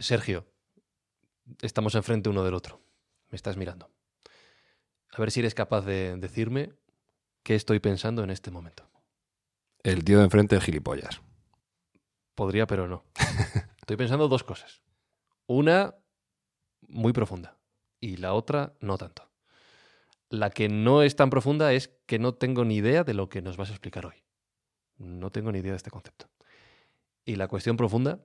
Sergio, 0.00 0.46
estamos 1.60 1.94
enfrente 1.94 2.30
uno 2.30 2.42
del 2.42 2.54
otro. 2.54 2.80
Me 3.28 3.36
estás 3.36 3.58
mirando. 3.58 3.90
A 5.12 5.20
ver 5.20 5.30
si 5.30 5.40
eres 5.40 5.54
capaz 5.54 5.82
de 5.82 6.16
decirme 6.16 6.72
qué 7.42 7.54
estoy 7.54 7.80
pensando 7.80 8.24
en 8.24 8.30
este 8.30 8.50
momento. 8.50 8.88
El 9.82 10.02
tío 10.02 10.18
de 10.18 10.24
enfrente 10.24 10.56
es 10.56 10.64
gilipollas. 10.64 11.20
Podría, 12.34 12.66
pero 12.66 12.88
no. 12.88 13.04
Estoy 13.78 13.98
pensando 13.98 14.28
dos 14.28 14.42
cosas. 14.42 14.82
Una 15.46 15.94
muy 16.88 17.12
profunda 17.12 17.58
y 18.00 18.16
la 18.16 18.32
otra 18.32 18.72
no 18.80 18.96
tanto. 18.96 19.30
La 20.30 20.48
que 20.48 20.70
no 20.70 21.02
es 21.02 21.14
tan 21.14 21.28
profunda 21.28 21.74
es 21.74 21.88
que 22.06 22.18
no 22.18 22.34
tengo 22.34 22.64
ni 22.64 22.76
idea 22.76 23.04
de 23.04 23.14
lo 23.14 23.28
que 23.28 23.42
nos 23.42 23.58
vas 23.58 23.68
a 23.68 23.72
explicar 23.72 24.06
hoy. 24.06 24.24
No 24.96 25.30
tengo 25.30 25.52
ni 25.52 25.58
idea 25.58 25.72
de 25.72 25.76
este 25.76 25.90
concepto. 25.90 26.30
Y 27.26 27.36
la 27.36 27.48
cuestión 27.48 27.76
profunda 27.76 28.24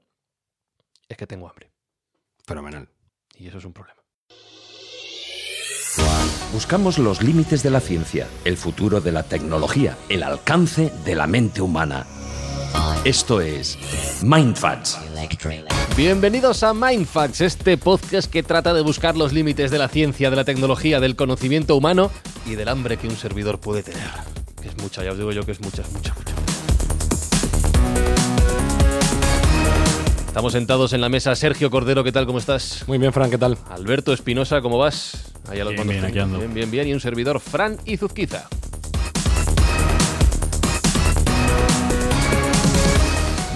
es 1.08 1.18
que 1.18 1.28
tengo 1.28 1.50
hambre. 1.50 1.72
Fenomenal. 2.46 2.90
Y 3.38 3.48
eso 3.48 3.58
es 3.58 3.66
un 3.66 3.74
problema. 3.74 4.02
Buscamos 6.54 7.00
los 7.00 7.22
límites 7.22 7.64
de 7.64 7.70
la 7.70 7.80
ciencia, 7.80 8.28
el 8.46 8.58
futuro 8.58 9.02
de 9.02 9.12
la 9.12 9.24
tecnología, 9.24 9.98
el 10.10 10.24
alcance 10.24 10.92
de 11.04 11.16
la 11.16 11.28
mente 11.28 11.62
humana. 11.62 12.06
Esto 13.04 13.42
es 13.42 13.78
MindFacts. 14.24 15.00
Bienvenidos 15.96 16.64
a 16.64 16.74
Mindfacts, 16.74 17.42
este 17.42 17.78
podcast 17.78 18.32
que 18.32 18.44
trata 18.44 18.74
de 18.74 18.82
buscar 18.82 19.16
los 19.16 19.32
límites 19.32 19.72
de 19.72 19.78
la 19.78 19.88
ciencia, 19.88 20.30
de 20.30 20.36
la 20.36 20.44
tecnología, 20.44 21.00
del 21.00 21.16
conocimiento 21.16 21.76
humano 21.76 22.12
y 22.46 22.56
del 22.56 22.68
hambre 22.68 22.98
que 22.98 23.08
un 23.08 23.16
servidor 23.16 23.60
puede 23.60 23.84
tener. 23.84 24.10
Que 24.62 24.70
es 24.70 24.78
mucha, 24.78 25.04
ya 25.04 25.12
os 25.12 25.18
digo 25.18 25.32
yo 25.32 25.46
que 25.46 25.52
es 25.52 25.62
mucha, 25.62 25.84
mucha, 25.94 26.14
mucha. 26.14 26.35
Estamos 30.36 30.52
sentados 30.52 30.92
en 30.92 31.00
la 31.00 31.08
mesa. 31.08 31.34
Sergio 31.34 31.72
Cordero, 31.72 32.04
¿qué 32.04 32.12
tal? 32.12 32.26
¿Cómo 32.26 32.40
estás? 32.40 32.84
Muy 32.88 32.98
bien, 32.98 33.14
Fran, 33.14 33.32
¿qué 33.32 33.38
tal? 33.38 33.58
Alberto 33.70 34.12
Espinosa, 34.12 34.60
¿cómo 34.60 34.78
vas? 34.78 35.32
Ahí 35.48 35.62
a 35.62 35.64
los 35.64 35.74
Bien, 35.76 35.88
bien, 35.88 36.12
bien, 36.12 36.54
bien, 36.54 36.72
bien. 36.72 36.88
Y 36.90 36.94
un 36.94 37.00
servidor, 37.00 37.40
Fran 37.40 37.78
Izuzquiza. 37.86 38.50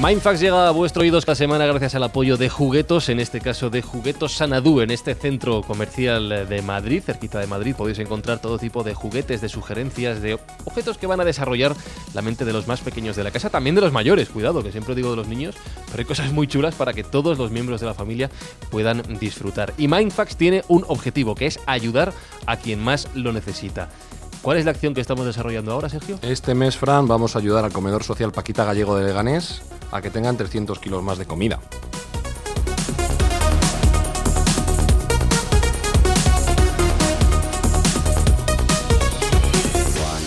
Mindfax 0.01 0.39
llega 0.39 0.69
a 0.69 0.71
vuestro 0.71 1.01
oídos 1.01 1.25
cada 1.25 1.35
semana 1.35 1.65
gracias 1.65 1.93
al 1.93 2.03
apoyo 2.03 2.37
de 2.37 2.47
Juguetos, 2.47 3.09
en 3.09 3.19
este 3.19 3.41
caso 3.41 3.69
de 3.69 3.81
Juguetos 3.81 4.31
Sanadú, 4.31 4.79
en 4.79 4.91
este 4.91 5.13
centro 5.13 5.61
comercial 5.61 6.47
de 6.47 6.61
Madrid, 6.61 7.03
cerquita 7.05 7.39
de 7.39 7.47
Madrid, 7.47 7.75
podéis 7.75 7.99
encontrar 7.99 8.39
todo 8.39 8.57
tipo 8.57 8.85
de 8.85 8.93
juguetes, 8.93 9.41
de 9.41 9.49
sugerencias, 9.49 10.21
de 10.21 10.39
objetos 10.63 10.97
que 10.97 11.05
van 11.05 11.19
a 11.19 11.25
desarrollar 11.25 11.75
la 12.13 12.21
mente 12.21 12.45
de 12.45 12.53
los 12.53 12.65
más 12.65 12.79
pequeños 12.79 13.17
de 13.17 13.25
la 13.25 13.31
casa, 13.31 13.49
también 13.49 13.75
de 13.75 13.81
los 13.81 13.91
mayores, 13.91 14.29
cuidado, 14.29 14.63
que 14.63 14.71
siempre 14.71 14.95
digo 14.95 15.09
de 15.09 15.17
los 15.17 15.27
niños, 15.27 15.55
pero 15.87 15.99
hay 15.99 16.05
cosas 16.05 16.31
muy 16.31 16.47
chulas 16.47 16.75
para 16.75 16.93
que 16.93 17.03
todos 17.03 17.37
los 17.37 17.51
miembros 17.51 17.81
de 17.81 17.87
la 17.87 17.93
familia 17.93 18.29
puedan 18.71 19.03
disfrutar. 19.19 19.73
Y 19.77 19.89
Mindfax 19.89 20.37
tiene 20.37 20.63
un 20.69 20.85
objetivo, 20.87 21.35
que 21.35 21.45
es 21.45 21.59
ayudar 21.65 22.13
a 22.45 22.55
quien 22.55 22.81
más 22.81 23.09
lo 23.15 23.33
necesita. 23.33 23.89
¿Cuál 24.41 24.57
es 24.57 24.65
la 24.65 24.71
acción 24.71 24.93
que 24.93 25.01
estamos 25.01 25.25
desarrollando 25.25 25.73
ahora, 25.73 25.89
Sergio? 25.89 26.17
Este 26.21 26.55
mes, 26.55 26.77
Fran, 26.77 27.07
vamos 27.07 27.35
a 27.35 27.39
ayudar 27.39 27.65
al 27.65 27.73
comedor 27.73 28.03
social 28.03 28.31
Paquita 28.31 28.63
Gallego 28.63 28.95
de 28.95 29.03
Leganés 29.03 29.61
a 29.91 30.01
que 30.01 30.09
tengan 30.09 30.37
300 30.37 30.79
kilos 30.79 31.03
más 31.03 31.17
de 31.17 31.25
comida. 31.25 31.59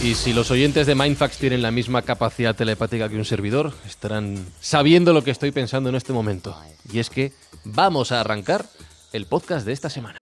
Y 0.05 0.17
si 0.17 0.33
los 0.33 0.51
oyentes 0.51 0.87
de 0.87 0.97
Mindfax 0.97 1.39
tienen 1.39 1.63
la 1.63 1.71
misma 1.71 2.03
capacidad 2.03 2.57
telepática 2.57 3.09
que 3.09 3.17
un 3.17 3.25
servidor, 3.25 3.73
estarán 3.87 4.45
sabiendo 4.61 5.13
lo 5.13 5.23
que 5.23 5.31
estoy 5.31 5.53
pensando 5.53 5.89
en 5.89 5.95
este 5.95 6.13
momento. 6.13 6.59
Y 6.93 6.99
es 6.99 7.09
que 7.09 7.33
vamos 7.65 8.11
a 8.11 8.21
arrancar 8.21 8.67
el 9.13 9.27
podcast 9.27 9.65
de 9.65 9.73
esta 9.73 9.89
semana. 9.89 10.22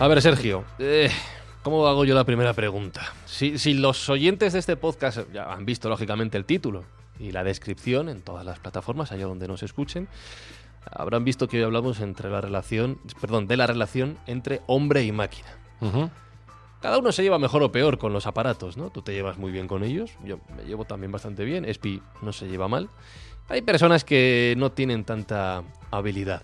A 0.00 0.08
ver, 0.08 0.22
Sergio, 0.22 0.64
eh, 0.78 1.10
¿cómo 1.62 1.86
hago 1.86 2.06
yo 2.06 2.14
la 2.14 2.24
primera 2.24 2.54
pregunta? 2.54 3.12
Si, 3.26 3.74
los 3.74 4.08
oyentes 4.08 4.54
de 4.54 4.58
este 4.58 4.74
podcast 4.78 5.30
ya 5.30 5.52
han 5.52 5.66
visto, 5.66 5.90
lógicamente, 5.90 6.38
el 6.38 6.46
título 6.46 6.84
y 7.18 7.32
la 7.32 7.44
descripción 7.44 8.08
en 8.08 8.22
todas 8.22 8.46
las 8.46 8.58
plataformas, 8.58 9.12
allá 9.12 9.26
donde 9.26 9.46
nos 9.46 9.62
escuchen, 9.62 10.08
habrán 10.90 11.22
visto 11.22 11.48
que 11.48 11.58
hoy 11.58 11.64
hablamos 11.64 12.00
entre 12.00 12.30
la 12.30 12.40
relación, 12.40 12.98
perdón, 13.20 13.46
de 13.46 13.58
la 13.58 13.66
relación 13.66 14.16
entre 14.26 14.62
hombre 14.66 15.04
y 15.04 15.12
máquina. 15.12 15.48
Cada 16.80 16.98
uno 16.98 17.12
se 17.12 17.22
lleva 17.22 17.38
mejor 17.38 17.62
o 17.62 17.70
peor 17.70 17.98
con 17.98 18.12
los 18.12 18.26
aparatos, 18.26 18.76
¿no? 18.76 18.90
Tú 18.90 19.02
te 19.02 19.12
llevas 19.12 19.36
muy 19.36 19.52
bien 19.52 19.68
con 19.68 19.84
ellos, 19.84 20.12
yo 20.24 20.40
me 20.56 20.64
llevo 20.64 20.86
también 20.86 21.12
bastante 21.12 21.44
bien, 21.44 21.66
Espi 21.66 22.02
no 22.22 22.32
se 22.32 22.48
lleva 22.48 22.68
mal. 22.68 22.88
Hay 23.48 23.62
personas 23.62 24.04
que 24.04 24.54
no 24.56 24.72
tienen 24.72 25.04
tanta 25.04 25.62
habilidad. 25.90 26.42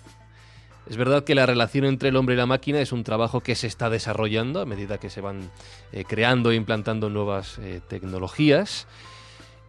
Es 0.88 0.97
verdad 0.97 1.24
que 1.24 1.34
la 1.34 1.47
relación 1.47 1.84
entre 1.84 2.10
el 2.10 2.16
hombre 2.16 2.34
y 2.34 2.38
la 2.38 2.47
máquina 2.47 2.80
es 2.80 2.92
un 2.92 3.02
trabajo 3.02 3.41
que 3.41 3.54
se 3.54 3.66
está 3.66 3.91
desarrollando 3.91 4.60
a 4.60 4.66
medida 4.66 4.98
que 4.98 5.10
se 5.10 5.20
van 5.20 5.50
eh, 5.92 6.04
creando 6.04 6.50
e 6.50 6.54
implantando 6.54 7.08
nuevas 7.08 7.58
eh, 7.58 7.80
tecnologías. 7.88 8.86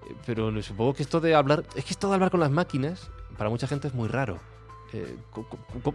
Eh, 0.07 0.13
Pero 0.25 0.61
supongo 0.61 0.93
que 0.93 1.03
esto 1.03 1.19
de 1.19 1.33
hablar, 1.33 1.63
es 1.75 1.85
que 1.85 1.91
esto 1.91 2.09
de 2.09 2.15
hablar 2.15 2.29
con 2.29 2.39
las 2.39 2.51
máquinas, 2.51 3.09
para 3.37 3.49
mucha 3.49 3.67
gente 3.67 3.87
es 3.87 3.93
muy 3.93 4.09
raro. 4.09 4.39
Eh, 4.93 5.15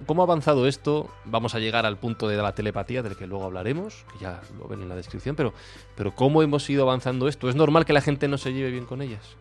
¿Cómo 0.07 0.23
ha 0.23 0.25
avanzado 0.25 0.67
esto? 0.67 1.09
Vamos 1.25 1.55
a 1.55 1.59
llegar 1.59 1.87
al 1.87 1.99
punto 1.99 2.29
de 2.29 2.37
la 2.37 2.55
telepatía, 2.55 3.03
del 3.03 3.17
que 3.17 3.27
luego 3.27 3.45
hablaremos, 3.45 4.05
que 4.13 4.25
ya 4.25 4.41
lo 4.59 4.69
ven 4.69 4.83
en 4.83 4.89
la 4.89 4.97
descripción, 4.97 5.35
pero, 5.35 5.55
pero 5.97 6.15
¿cómo 6.15 6.43
hemos 6.43 6.69
ido 6.69 6.83
avanzando 6.83 7.29
esto? 7.29 7.49
¿Es 7.49 7.55
normal 7.55 7.85
que 7.85 7.93
la 7.93 8.03
gente 8.03 8.29
no 8.29 8.39
se 8.39 8.53
lleve 8.53 8.71
bien 8.71 8.85
con 8.85 9.01
ellas? 9.03 9.37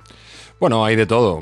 Bueno, 0.60 0.86
hay 0.86 0.96
de 0.96 1.08
todo. 1.08 1.42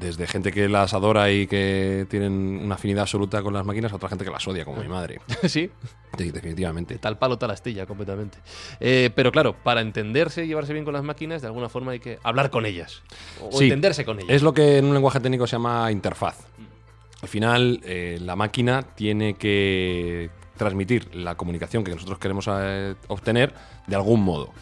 Desde 0.00 0.26
gente 0.26 0.50
que 0.50 0.68
las 0.70 0.94
adora 0.94 1.30
y 1.30 1.46
que 1.46 2.06
tienen 2.08 2.60
una 2.64 2.76
afinidad 2.76 3.02
absoluta 3.02 3.42
con 3.42 3.52
las 3.52 3.64
máquinas, 3.64 3.92
a 3.92 3.96
otra 3.96 4.08
gente 4.08 4.24
que 4.24 4.30
las 4.30 4.46
odia, 4.48 4.64
como 4.64 4.80
mi 4.80 4.88
madre. 4.88 5.20
sí, 5.44 5.70
Sí, 6.16 6.30
definitivamente. 6.30 6.96
tal 6.96 7.18
palo, 7.18 7.36
tal 7.36 7.50
astilla, 7.50 7.84
completamente. 7.84 8.38
Eh, 8.80 9.10
pero 9.14 9.30
claro, 9.30 9.54
para 9.62 9.82
entenderse 9.82 10.44
y 10.44 10.48
llevarse 10.48 10.72
bien 10.72 10.86
con 10.86 10.94
las 10.94 11.02
máquinas, 11.04 11.42
de 11.42 11.48
alguna 11.48 11.68
forma 11.68 11.92
hay 11.92 12.00
que 12.00 12.18
hablar 12.22 12.50
con 12.50 12.64
ellas. 12.64 13.02
O 13.42 13.58
Sí, 13.58 13.64
entenderse 13.64 14.06
con 14.06 14.18
ellas. 14.18 14.30
Es 14.30 14.42
lo 14.42 14.54
que 14.54 14.78
en 14.78 14.86
un 14.86 14.94
lenguaje 14.94 15.20
técnico 15.20 15.46
se 15.46 15.56
llama 15.56 15.92
interfaz. 15.92 16.46
Al 17.26 17.30
final, 17.30 17.80
eh, 17.82 18.20
la 18.22 18.36
máquina 18.36 18.82
tiene 18.94 19.34
que 19.34 20.30
transmitir 20.56 21.12
la 21.12 21.34
comunicación 21.34 21.82
que 21.82 21.90
nosotros 21.90 22.20
queremos 22.20 22.48
eh, 22.48 22.94
obtener 23.08 23.52
de 23.88 23.96
algún 23.96 24.22
modo. 24.22 24.52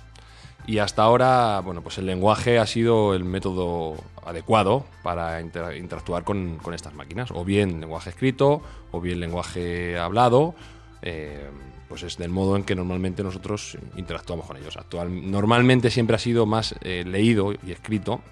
Y 0.67 0.79
hasta 0.79 1.03
ahora, 1.03 1.61
bueno, 1.61 1.83
pues 1.83 1.99
el 1.99 2.07
lenguaje 2.07 2.59
ha 2.59 2.65
sido 2.65 3.15
el 3.15 3.23
método 3.23 3.97
adecuado 4.25 4.87
para 5.03 5.43
inter- 5.43 5.77
interactuar 5.77 6.25
con, 6.25 6.57
con 6.57 6.73
estas 6.73 6.95
máquinas. 6.95 7.31
O 7.33 7.45
bien 7.45 7.83
lenguaje 7.83 8.09
escrito, 8.09 8.63
o 8.93 9.01
bien 9.03 9.21
lenguaje 9.21 9.99
hablado. 9.99 10.55
eh, 11.03 11.51
pues 11.87 12.03
es 12.03 12.17
del 12.17 12.31
modo 12.31 12.57
en 12.57 12.65
que 12.65 12.75
normalmente 12.75 13.23
nosotros 13.23 13.77
interactuamos 13.95 14.47
con 14.47 14.57
ellos. 14.57 14.79
Actual, 14.79 15.31
normalmente 15.31 15.91
siempre 15.91 16.17
ha 16.17 16.19
sido 16.19 16.47
más 16.47 16.75
eh, 16.81 17.05
leído 17.07 17.53
y 17.53 17.73
escrito. 17.73 18.23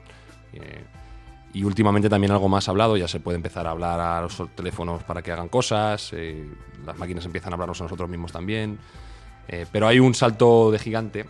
eh, 0.55 0.85
Y 1.55 1.65
últimamente 1.65 2.09
también 2.09 2.33
algo 2.33 2.49
más 2.49 2.69
hablado, 2.69 2.97
ya 2.97 3.07
se 3.09 3.21
puede 3.21 3.37
empezar 3.37 3.67
a 3.67 3.71
hablar 3.71 4.01
a 4.01 4.23
los 4.23 4.43
teléfonos 4.55 5.03
para 5.05 5.21
que 5.23 5.33
hagan 5.33 5.49
cosas, 5.49 6.11
eh, 6.15 6.49
las 6.87 6.97
máquinas 6.97 7.25
empiezan 7.27 7.53
a 7.53 7.55
hablarnos 7.55 7.81
a 7.81 7.85
nosotros 7.85 8.09
mismos 8.09 8.33
también. 8.33 8.79
Eh, 9.49 9.67
pero 9.71 9.87
hay 9.87 10.01
un 10.01 10.15
salto 10.15 10.71
de 10.71 10.79
gigante 10.79 11.27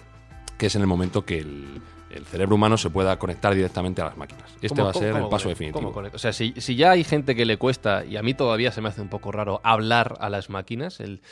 que 0.58 0.66
es 0.66 0.74
en 0.76 0.82
el 0.82 0.86
momento 0.86 1.24
que 1.24 1.38
el, 1.38 1.80
el 2.10 2.24
cerebro 2.26 2.54
humano 2.54 2.76
se 2.76 2.88
pueda 2.90 3.18
conectar 3.18 3.52
directamente 3.54 4.00
a 4.00 4.04
las 4.04 4.16
máquinas. 4.16 4.44
Este 4.60 4.68
¿Cómo- 4.68 4.84
va 4.84 4.90
a 4.90 4.94
ser 4.94 5.16
el 5.16 5.28
paso 5.28 5.48
definitivo. 5.48 5.92
O 6.12 6.18
sea, 6.18 6.32
si, 6.32 6.54
si 6.58 6.76
ya 6.76 6.92
hay 6.92 7.02
gente 7.02 7.34
que 7.34 7.44
le 7.44 7.56
cuesta, 7.56 8.04
y 8.04 8.16
a 8.16 8.22
mí 8.22 8.34
todavía 8.34 8.70
se 8.70 8.80
me 8.80 8.88
hace 8.90 9.00
un 9.00 9.08
poco 9.08 9.32
raro 9.32 9.60
hablar 9.64 10.18
a 10.20 10.28
las 10.30 10.50
máquinas, 10.50 11.00
el, 11.00 11.22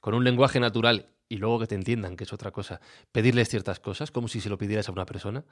con 0.00 0.12
un 0.12 0.24
lenguaje 0.24 0.60
natural 0.60 1.06
y 1.30 1.38
luego 1.38 1.60
que 1.60 1.66
te 1.68 1.76
entiendan, 1.76 2.16
que 2.16 2.24
es 2.24 2.32
otra 2.34 2.50
cosa, 2.50 2.80
pedirles 3.10 3.48
ciertas 3.48 3.80
cosas, 3.80 4.10
como 4.10 4.28
si 4.28 4.40
se 4.42 4.50
lo 4.50 4.58
pidieras 4.58 4.88
a 4.90 4.92
una 4.92 5.06
persona, 5.06 5.44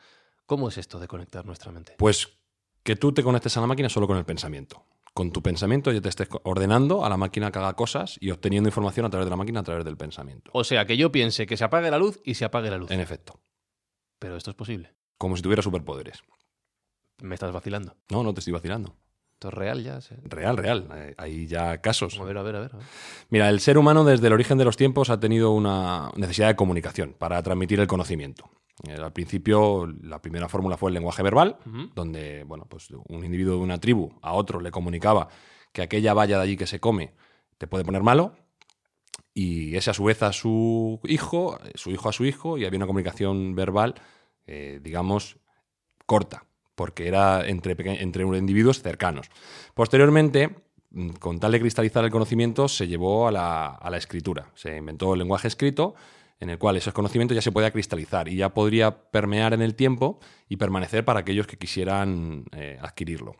¿cómo 0.44 0.68
es 0.68 0.76
esto 0.76 0.98
de 1.00 1.08
conectar 1.08 1.46
nuestra 1.46 1.72
mente? 1.72 1.94
Pues 1.96 2.28
que 2.82 2.96
tú 2.96 3.12
te 3.12 3.22
conectes 3.22 3.56
a 3.56 3.60
la 3.60 3.66
máquina 3.66 3.88
solo 3.88 4.06
con 4.06 4.16
el 4.16 4.24
pensamiento. 4.24 4.84
Con 5.14 5.30
tu 5.30 5.42
pensamiento 5.42 5.92
ya 5.92 6.00
te 6.00 6.08
estés 6.08 6.28
ordenando 6.44 7.04
a 7.04 7.08
la 7.10 7.16
máquina 7.18 7.52
que 7.52 7.58
haga 7.58 7.74
cosas 7.74 8.16
y 8.20 8.30
obteniendo 8.30 8.68
información 8.68 9.04
a 9.06 9.10
través 9.10 9.26
de 9.26 9.30
la 9.30 9.36
máquina 9.36 9.60
a 9.60 9.62
través 9.62 9.84
del 9.84 9.96
pensamiento. 9.98 10.50
O 10.54 10.64
sea, 10.64 10.86
que 10.86 10.96
yo 10.96 11.12
piense 11.12 11.46
que 11.46 11.56
se 11.58 11.64
apague 11.64 11.90
la 11.90 11.98
luz 11.98 12.20
y 12.24 12.34
se 12.34 12.44
apague 12.46 12.70
la 12.70 12.78
luz. 12.78 12.90
En 12.90 13.00
efecto. 13.00 13.38
Pero 14.18 14.36
esto 14.36 14.50
es 14.50 14.56
posible. 14.56 14.94
Como 15.18 15.36
si 15.36 15.42
tuviera 15.42 15.62
superpoderes. 15.62 16.22
Me 17.20 17.34
estás 17.34 17.52
vacilando. 17.52 17.94
No, 18.10 18.22
no 18.22 18.32
te 18.32 18.40
estoy 18.40 18.52
vacilando. 18.54 18.96
Esto 19.34 19.48
es 19.48 19.54
real 19.54 19.82
ya. 19.84 20.00
se- 20.00 20.16
Real, 20.24 20.56
real. 20.56 20.88
Eh, 20.94 21.14
hay 21.18 21.46
ya 21.46 21.78
casos. 21.82 22.18
A 22.18 22.24
ver, 22.24 22.38
a 22.38 22.42
ver, 22.42 22.56
a 22.56 22.60
ver. 22.60 22.70
a 22.72 22.76
ver. 22.78 22.86
Mira, 23.28 23.48
el 23.50 23.60
ser 23.60 23.76
humano 23.76 24.04
desde 24.04 24.28
el 24.28 24.32
origen 24.32 24.56
de 24.56 24.64
los 24.64 24.76
tiempos 24.78 25.10
ha 25.10 25.20
tenido 25.20 25.50
una 25.50 26.10
necesidad 26.16 26.48
de 26.48 26.56
comunicación 26.56 27.14
para 27.18 27.42
transmitir 27.42 27.80
el 27.80 27.86
conocimiento. 27.86 28.50
Eh, 28.86 28.94
al 28.94 29.12
principio, 29.12 29.86
la 30.02 30.20
primera 30.20 30.48
fórmula 30.48 30.76
fue 30.76 30.90
el 30.90 30.94
lenguaje 30.94 31.22
verbal, 31.22 31.58
donde 31.94 32.44
bueno, 32.44 32.66
pues 32.68 32.88
un 32.90 33.24
individuo 33.24 33.56
de 33.56 33.62
una 33.62 33.78
tribu 33.78 34.12
a 34.22 34.32
otro 34.32 34.60
le 34.60 34.70
comunicaba 34.70 35.28
que 35.72 35.82
aquella 35.82 36.14
valla 36.14 36.38
de 36.38 36.42
allí 36.42 36.56
que 36.56 36.66
se 36.66 36.80
come 36.80 37.12
te 37.58 37.66
puede 37.66 37.84
poner 37.84 38.02
malo, 38.02 38.34
y 39.34 39.76
ese 39.76 39.90
a 39.90 39.94
su 39.94 40.04
vez 40.04 40.22
a 40.22 40.32
su 40.32 41.00
hijo, 41.04 41.58
eh, 41.64 41.72
su 41.74 41.90
hijo 41.90 42.08
a 42.08 42.12
su 42.12 42.24
hijo, 42.24 42.58
y 42.58 42.64
había 42.64 42.78
una 42.78 42.86
comunicación 42.86 43.54
verbal, 43.54 43.94
eh, 44.46 44.80
digamos, 44.82 45.38
corta, 46.06 46.44
porque 46.74 47.08
era 47.08 47.46
entre, 47.46 47.76
entre 48.02 48.24
individuos 48.24 48.82
cercanos. 48.82 49.28
Posteriormente, 49.74 50.56
mm, 50.90 51.10
con 51.12 51.40
tal 51.40 51.52
de 51.52 51.60
cristalizar 51.60 52.04
el 52.04 52.10
conocimiento, 52.10 52.68
se 52.68 52.88
llevó 52.88 53.28
a 53.28 53.32
la, 53.32 53.66
a 53.68 53.90
la 53.90 53.96
escritura. 53.96 54.50
Se 54.54 54.76
inventó 54.76 55.14
el 55.14 55.20
lenguaje 55.20 55.48
escrito, 55.48 55.94
en 56.42 56.50
el 56.50 56.58
cual 56.58 56.76
esos 56.76 56.92
conocimientos 56.92 57.36
ya 57.36 57.40
se 57.40 57.52
podía 57.52 57.70
cristalizar 57.70 58.28
y 58.28 58.34
ya 58.34 58.52
podría 58.52 59.10
permear 59.12 59.54
en 59.54 59.62
el 59.62 59.76
tiempo 59.76 60.18
y 60.48 60.56
permanecer 60.56 61.04
para 61.04 61.20
aquellos 61.20 61.46
que 61.46 61.56
quisieran 61.56 62.46
eh, 62.50 62.78
adquirirlo. 62.82 63.36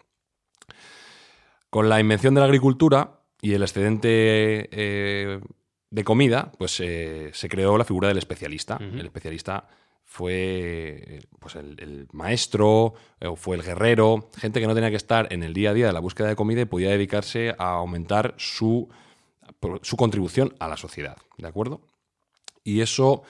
Con 1.69 1.89
la 1.89 1.99
invención 1.99 2.33
de 2.35 2.41
la 2.41 2.47
agricultura 2.47 3.23
y 3.41 3.55
el 3.55 3.63
excedente 3.63 4.69
eh, 4.71 5.41
de 5.91 6.05
comida, 6.05 6.53
pues 6.59 6.79
eh, 6.79 7.31
se 7.33 7.49
creó 7.49 7.77
la 7.77 7.85
figura 7.85 8.07
del 8.07 8.19
especialista. 8.19 8.79
El 8.81 9.05
especialista 9.05 9.67
fue 10.05 11.23
pues 11.41 11.57
el, 11.57 11.81
el 11.81 12.07
maestro 12.13 12.95
o 13.21 13.37
fue 13.37 13.57
el 13.57 13.65
guerrero, 13.65 14.31
gente 14.39 14.61
que 14.61 14.69
no 14.69 14.75
tenía 14.75 14.91
que 14.91 14.97
estar 14.97 15.27
en 15.33 15.43
el 15.43 15.55
día 15.55 15.71
a 15.71 15.75
día 15.75 15.87
de 15.89 15.93
la 15.93 15.99
búsqueda 15.99 16.29
de 16.29 16.37
comida 16.37 16.61
y 16.61 16.67
podía 16.67 16.91
dedicarse 16.91 17.57
a 17.59 17.73
aumentar 17.73 18.35
su, 18.37 18.89
su 19.81 19.97
contribución 19.97 20.55
a 20.61 20.69
la 20.69 20.77
sociedad. 20.77 21.17
¿De 21.37 21.49
acuerdo? 21.49 21.81
Y 22.65 22.81
eso 22.81 23.23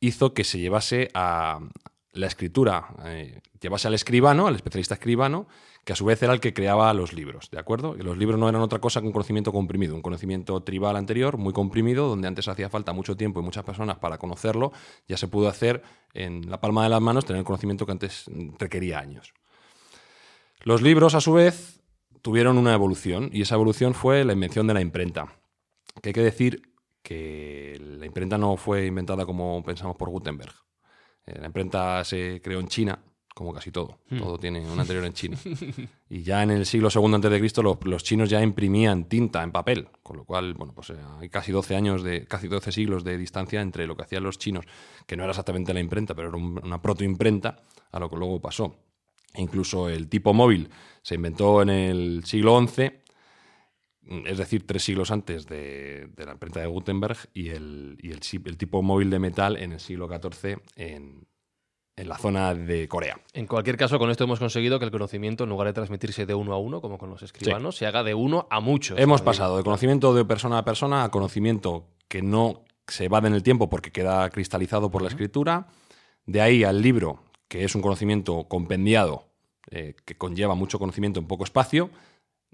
hizo 0.00 0.32
que 0.34 0.44
se 0.44 0.58
llevase 0.58 1.10
a 1.14 1.60
la 2.12 2.26
escritura, 2.26 2.88
eh, 3.04 3.40
llevase 3.60 3.88
al 3.88 3.94
escribano, 3.94 4.46
al 4.46 4.56
especialista 4.56 4.94
escribano, 4.94 5.46
que 5.84 5.92
a 5.92 5.96
su 5.96 6.04
vez 6.04 6.22
era 6.22 6.32
el 6.32 6.40
que 6.40 6.52
creaba 6.52 6.92
los 6.92 7.12
libros, 7.12 7.50
¿de 7.50 7.58
acuerdo? 7.58 7.96
Y 7.96 8.02
los 8.02 8.18
libros 8.18 8.38
no 8.38 8.48
eran 8.48 8.60
otra 8.60 8.80
cosa 8.80 9.00
que 9.00 9.06
un 9.06 9.12
conocimiento 9.12 9.52
comprimido, 9.52 9.94
un 9.94 10.02
conocimiento 10.02 10.60
tribal 10.62 10.96
anterior, 10.96 11.38
muy 11.38 11.52
comprimido, 11.52 12.08
donde 12.08 12.28
antes 12.28 12.48
hacía 12.48 12.68
falta 12.68 12.92
mucho 12.92 13.16
tiempo 13.16 13.40
y 13.40 13.42
muchas 13.42 13.64
personas 13.64 13.98
para 13.98 14.18
conocerlo, 14.18 14.72
ya 15.08 15.16
se 15.16 15.28
pudo 15.28 15.48
hacer 15.48 15.82
en 16.12 16.50
la 16.50 16.60
palma 16.60 16.82
de 16.82 16.90
las 16.90 17.00
manos, 17.00 17.24
tener 17.24 17.40
el 17.40 17.46
conocimiento 17.46 17.86
que 17.86 17.92
antes 17.92 18.26
requería 18.58 18.98
años. 18.98 19.32
Los 20.62 20.82
libros, 20.82 21.14
a 21.14 21.20
su 21.20 21.32
vez, 21.32 21.80
tuvieron 22.20 22.58
una 22.58 22.74
evolución, 22.74 23.30
y 23.32 23.42
esa 23.42 23.54
evolución 23.54 23.94
fue 23.94 24.24
la 24.24 24.34
invención 24.34 24.66
de 24.66 24.74
la 24.74 24.80
imprenta. 24.82 25.34
Que 26.02 26.10
hay 26.10 26.12
que 26.12 26.22
decir 26.22 26.69
que 27.02 27.78
la 27.98 28.06
imprenta 28.06 28.38
no 28.38 28.56
fue 28.56 28.86
inventada 28.86 29.24
como 29.26 29.62
pensamos 29.64 29.96
por 29.96 30.08
Gutenberg. 30.10 30.52
Eh, 31.26 31.38
La 31.40 31.46
imprenta 31.46 32.04
se 32.04 32.40
creó 32.42 32.60
en 32.60 32.68
China, 32.68 32.98
como 33.34 33.52
casi 33.54 33.70
todo. 33.70 34.00
Todo 34.18 34.38
tiene 34.38 34.60
un 34.70 34.78
anterior 34.78 35.04
en 35.04 35.12
China. 35.12 35.38
Y 36.12 36.22
ya 36.24 36.42
en 36.42 36.50
el 36.50 36.66
siglo 36.66 36.88
II 36.92 37.20
Cristo 37.38 37.62
los, 37.62 37.78
los 37.84 38.02
chinos 38.02 38.28
ya 38.28 38.42
imprimían 38.42 39.04
tinta 39.04 39.44
en 39.44 39.52
papel, 39.52 39.86
con 40.02 40.16
lo 40.16 40.24
cual, 40.24 40.54
bueno, 40.54 40.72
pues 40.74 40.90
eh, 40.90 40.96
hay 41.20 41.28
casi 41.28 41.52
12 41.52 41.76
años 41.76 42.02
de 42.02 42.26
casi 42.26 42.48
12 42.48 42.72
siglos 42.72 43.04
de 43.04 43.16
distancia 43.16 43.60
entre 43.60 43.86
lo 43.86 43.96
que 43.96 44.02
hacían 44.02 44.24
los 44.24 44.36
chinos, 44.36 44.64
que 45.06 45.16
no 45.16 45.22
era 45.22 45.30
exactamente 45.30 45.72
la 45.72 45.78
imprenta, 45.78 46.14
pero 46.16 46.28
era 46.28 46.36
un- 46.36 46.60
una 46.64 46.82
protoimprenta, 46.82 47.62
a 47.92 47.98
lo 48.00 48.10
que 48.10 48.16
luego 48.16 48.40
pasó. 48.40 48.74
E 49.32 49.40
incluso 49.40 49.88
el 49.88 50.08
tipo 50.08 50.34
móvil 50.34 50.68
se 51.02 51.14
inventó 51.14 51.62
en 51.62 51.70
el 51.70 52.24
siglo 52.24 52.58
XI, 52.66 52.90
es 54.06 54.38
decir, 54.38 54.66
tres 54.66 54.82
siglos 54.82 55.10
antes 55.10 55.46
de, 55.46 56.08
de 56.16 56.26
la 56.26 56.32
imprenta 56.32 56.60
de 56.60 56.66
Gutenberg, 56.66 57.18
y 57.34 57.50
el, 57.50 57.98
y 58.02 58.10
el 58.10 58.56
tipo 58.56 58.82
móvil 58.82 59.10
de 59.10 59.18
metal 59.18 59.56
en 59.56 59.72
el 59.72 59.80
siglo 59.80 60.08
XIV 60.08 60.58
en, 60.76 61.26
en 62.00 62.08
la 62.08 62.16
zona 62.16 62.54
de 62.54 62.88
Corea. 62.88 63.20
En 63.34 63.46
cualquier 63.46 63.76
caso, 63.76 63.98
con 63.98 64.10
esto 64.10 64.24
hemos 64.24 64.38
conseguido 64.38 64.78
que 64.78 64.86
el 64.86 64.90
conocimiento, 64.90 65.44
en 65.44 65.50
lugar 65.50 65.66
de 65.66 65.74
transmitirse 65.74 66.24
de 66.24 66.34
uno 66.34 66.54
a 66.54 66.58
uno, 66.58 66.80
como 66.80 66.96
con 66.96 67.10
los 67.10 67.22
escribanos, 67.22 67.76
se 67.76 67.86
haga 67.86 68.02
de 68.02 68.14
uno 68.14 68.46
a 68.50 68.60
muchos. 68.60 68.98
Hemos 68.98 69.20
pasado 69.20 69.58
de 69.58 69.64
conocimiento 69.64 70.14
de 70.14 70.24
persona 70.24 70.58
a 70.58 70.64
persona 70.64 71.04
a 71.04 71.10
conocimiento 71.10 71.88
que 72.08 72.22
no 72.22 72.64
se 72.86 73.04
evade 73.04 73.28
en 73.28 73.34
el 73.34 73.42
tiempo 73.42 73.68
porque 73.68 73.92
queda 73.92 74.28
cristalizado 74.30 74.90
por 74.90 75.02
la 75.02 75.08
escritura. 75.08 75.68
De 76.24 76.40
ahí 76.40 76.64
al 76.64 76.80
libro, 76.80 77.22
que 77.48 77.64
es 77.64 77.74
un 77.74 77.82
conocimiento 77.82 78.44
compendiado 78.44 79.26
eh, 79.70 79.94
que 80.04 80.16
conlleva 80.16 80.54
mucho 80.54 80.78
conocimiento 80.78 81.20
en 81.20 81.26
poco 81.26 81.44
espacio. 81.44 81.90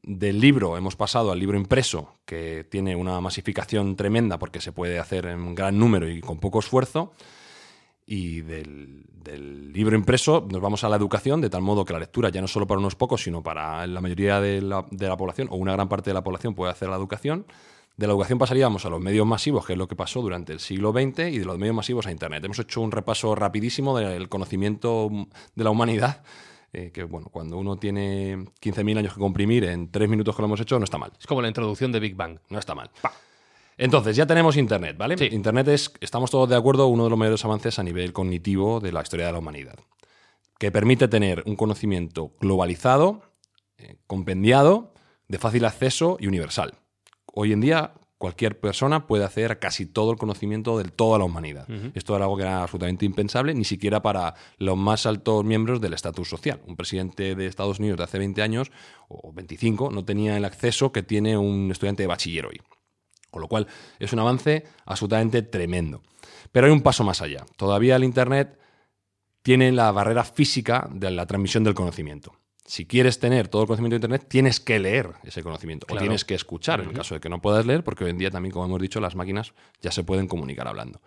Del 0.06 0.38
libro 0.38 0.76
hemos 0.76 0.94
pasado 0.94 1.32
al 1.32 1.40
libro 1.40 1.58
impreso, 1.58 2.20
que 2.24 2.64
tiene 2.70 2.94
una 2.94 3.20
masificación 3.20 3.96
tremenda 3.96 4.38
porque 4.38 4.60
se 4.60 4.70
puede 4.70 5.00
hacer 5.00 5.26
en 5.26 5.56
gran 5.56 5.76
número 5.76 6.08
y 6.08 6.20
con 6.20 6.38
poco 6.38 6.60
esfuerzo. 6.60 7.12
Y 8.06 8.42
del, 8.42 9.04
libro 9.72 9.96
impreso 9.96 10.46
nos 10.48 10.62
vamos 10.62 10.84
a 10.84 10.88
la 10.88 10.94
educación, 10.94 11.40
de 11.40 11.50
tal 11.50 11.62
modo 11.62 11.84
que 11.84 11.92
la 11.92 11.98
lectura 11.98 12.28
ya 12.28 12.40
no 12.40 12.46
solo 12.46 12.68
para 12.68 12.78
unos 12.78 12.94
pocos, 12.94 13.24
sino 13.24 13.42
para 13.42 13.84
la 13.88 14.00
mayoría 14.00 14.40
de 14.40 14.62
la, 14.62 14.86
de 14.92 15.08
la 15.08 15.16
población, 15.16 15.48
o 15.50 15.56
una 15.56 15.72
gran 15.72 15.88
parte 15.88 16.10
de 16.10 16.14
la 16.14 16.22
población 16.22 16.54
puede 16.54 16.70
hacer 16.70 16.88
la 16.88 16.94
educación. 16.94 17.44
De 17.96 18.06
la 18.06 18.12
educación 18.12 18.38
pasaríamos 18.38 18.86
a 18.86 18.90
los 18.90 19.00
medios 19.00 19.26
masivos, 19.26 19.66
que 19.66 19.72
es 19.72 19.78
lo 19.78 19.88
que 19.88 19.96
pasó 19.96 20.22
durante 20.22 20.52
el 20.52 20.60
siglo 20.60 20.92
XX, 20.92 21.32
y 21.32 21.38
de 21.40 21.44
los 21.44 21.58
medios 21.58 21.74
masivos 21.74 22.06
a 22.06 22.12
Internet. 22.12 22.44
Hemos 22.44 22.60
hecho 22.60 22.80
un 22.80 22.92
repaso 22.92 23.34
rapidísimo 23.34 23.98
del 23.98 24.28
conocimiento 24.28 25.10
de 25.56 25.64
la 25.64 25.70
humanidad, 25.70 26.22
eh, 26.72 26.90
que 26.92 27.04
bueno, 27.04 27.28
cuando 27.30 27.56
uno 27.58 27.76
tiene 27.76 28.36
15.000 28.36 28.98
años 28.98 29.14
que 29.14 29.20
comprimir 29.20 29.64
en 29.64 29.90
tres 29.90 30.08
minutos 30.08 30.34
que 30.34 30.42
lo 30.42 30.46
hemos 30.46 30.60
hecho, 30.60 30.78
no 30.78 30.84
está 30.84 30.98
mal. 30.98 31.12
Es 31.18 31.26
como 31.26 31.42
la 31.42 31.48
introducción 31.48 31.92
de 31.92 32.00
Big 32.00 32.14
Bang. 32.14 32.38
No 32.50 32.58
está 32.58 32.74
mal. 32.74 32.90
Entonces, 33.78 34.16
ya 34.16 34.26
tenemos 34.26 34.56
Internet, 34.56 34.96
¿vale? 34.96 35.18
Sí. 35.18 35.28
Internet 35.32 35.68
es, 35.68 35.92
estamos 36.00 36.30
todos 36.30 36.48
de 36.48 36.56
acuerdo, 36.56 36.86
uno 36.86 37.04
de 37.04 37.10
los 37.10 37.18
mayores 37.18 37.44
avances 37.44 37.78
a 37.78 37.82
nivel 37.82 38.12
cognitivo 38.12 38.80
de 38.80 38.92
la 38.92 39.02
historia 39.02 39.26
de 39.26 39.32
la 39.32 39.38
humanidad, 39.38 39.78
que 40.58 40.72
permite 40.72 41.08
tener 41.08 41.42
un 41.46 41.56
conocimiento 41.56 42.32
globalizado, 42.40 43.22
eh, 43.76 43.96
compendiado, 44.06 44.94
de 45.28 45.38
fácil 45.38 45.64
acceso 45.66 46.16
y 46.20 46.26
universal. 46.26 46.74
Hoy 47.26 47.52
en 47.52 47.60
día, 47.60 47.92
cualquier 48.18 48.58
persona 48.58 49.06
puede 49.06 49.24
hacer 49.24 49.58
casi 49.58 49.86
todo 49.86 50.10
el 50.10 50.16
conocimiento 50.16 50.78
de 50.78 50.84
toda 50.84 51.18
la 51.18 51.24
humanidad. 51.24 51.68
Esto 51.94 52.16
era 52.16 52.24
algo 52.24 52.36
que 52.36 52.44
era 52.44 52.62
absolutamente 52.62 53.04
impensable, 53.04 53.54
ni 53.54 53.64
siquiera 53.64 54.00
para 54.02 54.34
los 54.58 54.76
más 54.76 55.06
altos 55.06 55.44
miembros 55.44 55.80
del 55.80 55.92
estatus 55.92 56.28
social. 56.28 56.60
Un 56.66 56.76
presidente 56.76 57.34
de 57.34 57.46
Estados 57.46 57.78
Unidos 57.78 57.98
de 57.98 58.04
hace 58.04 58.18
20 58.18 58.42
años 58.42 58.70
o 59.08 59.32
25 59.32 59.90
no 59.90 60.04
tenía 60.04 60.36
el 60.36 60.44
acceso 60.44 60.92
que 60.92 61.02
tiene 61.02 61.36
un 61.36 61.70
estudiante 61.70 62.02
de 62.02 62.06
bachiller 62.06 62.46
hoy. 62.46 62.60
Con 63.30 63.42
lo 63.42 63.48
cual 63.48 63.66
es 63.98 64.12
un 64.12 64.18
avance 64.20 64.64
absolutamente 64.86 65.42
tremendo. 65.42 66.02
Pero 66.52 66.66
hay 66.66 66.72
un 66.72 66.82
paso 66.82 67.04
más 67.04 67.20
allá. 67.20 67.44
Todavía 67.56 67.96
el 67.96 68.04
Internet 68.04 68.58
tiene 69.42 69.72
la 69.72 69.92
barrera 69.92 70.24
física 70.24 70.88
de 70.90 71.10
la 71.10 71.26
transmisión 71.26 71.64
del 71.64 71.74
conocimiento. 71.74 72.32
Si 72.66 72.84
quieres 72.84 73.20
tener 73.20 73.46
todo 73.46 73.62
el 73.62 73.68
conocimiento 73.68 73.94
de 73.94 73.98
Internet, 73.98 74.26
tienes 74.28 74.58
que 74.58 74.78
leer 74.80 75.12
ese 75.22 75.42
conocimiento 75.42 75.86
o 75.88 75.96
tienes 75.96 76.24
que 76.24 76.34
escuchar, 76.34 76.80
en 76.80 76.88
el 76.88 76.94
caso 76.94 77.14
de 77.14 77.20
que 77.20 77.28
no 77.28 77.40
puedas 77.40 77.64
leer, 77.64 77.84
porque 77.84 78.04
hoy 78.04 78.10
en 78.10 78.18
día 78.18 78.30
también, 78.30 78.52
como 78.52 78.64
hemos 78.64 78.80
dicho, 78.80 79.00
las 79.00 79.14
máquinas 79.14 79.52
ya 79.80 79.92
se 79.92 80.02
pueden 80.02 80.26
comunicar 80.26 80.66
hablando. 80.66 81.00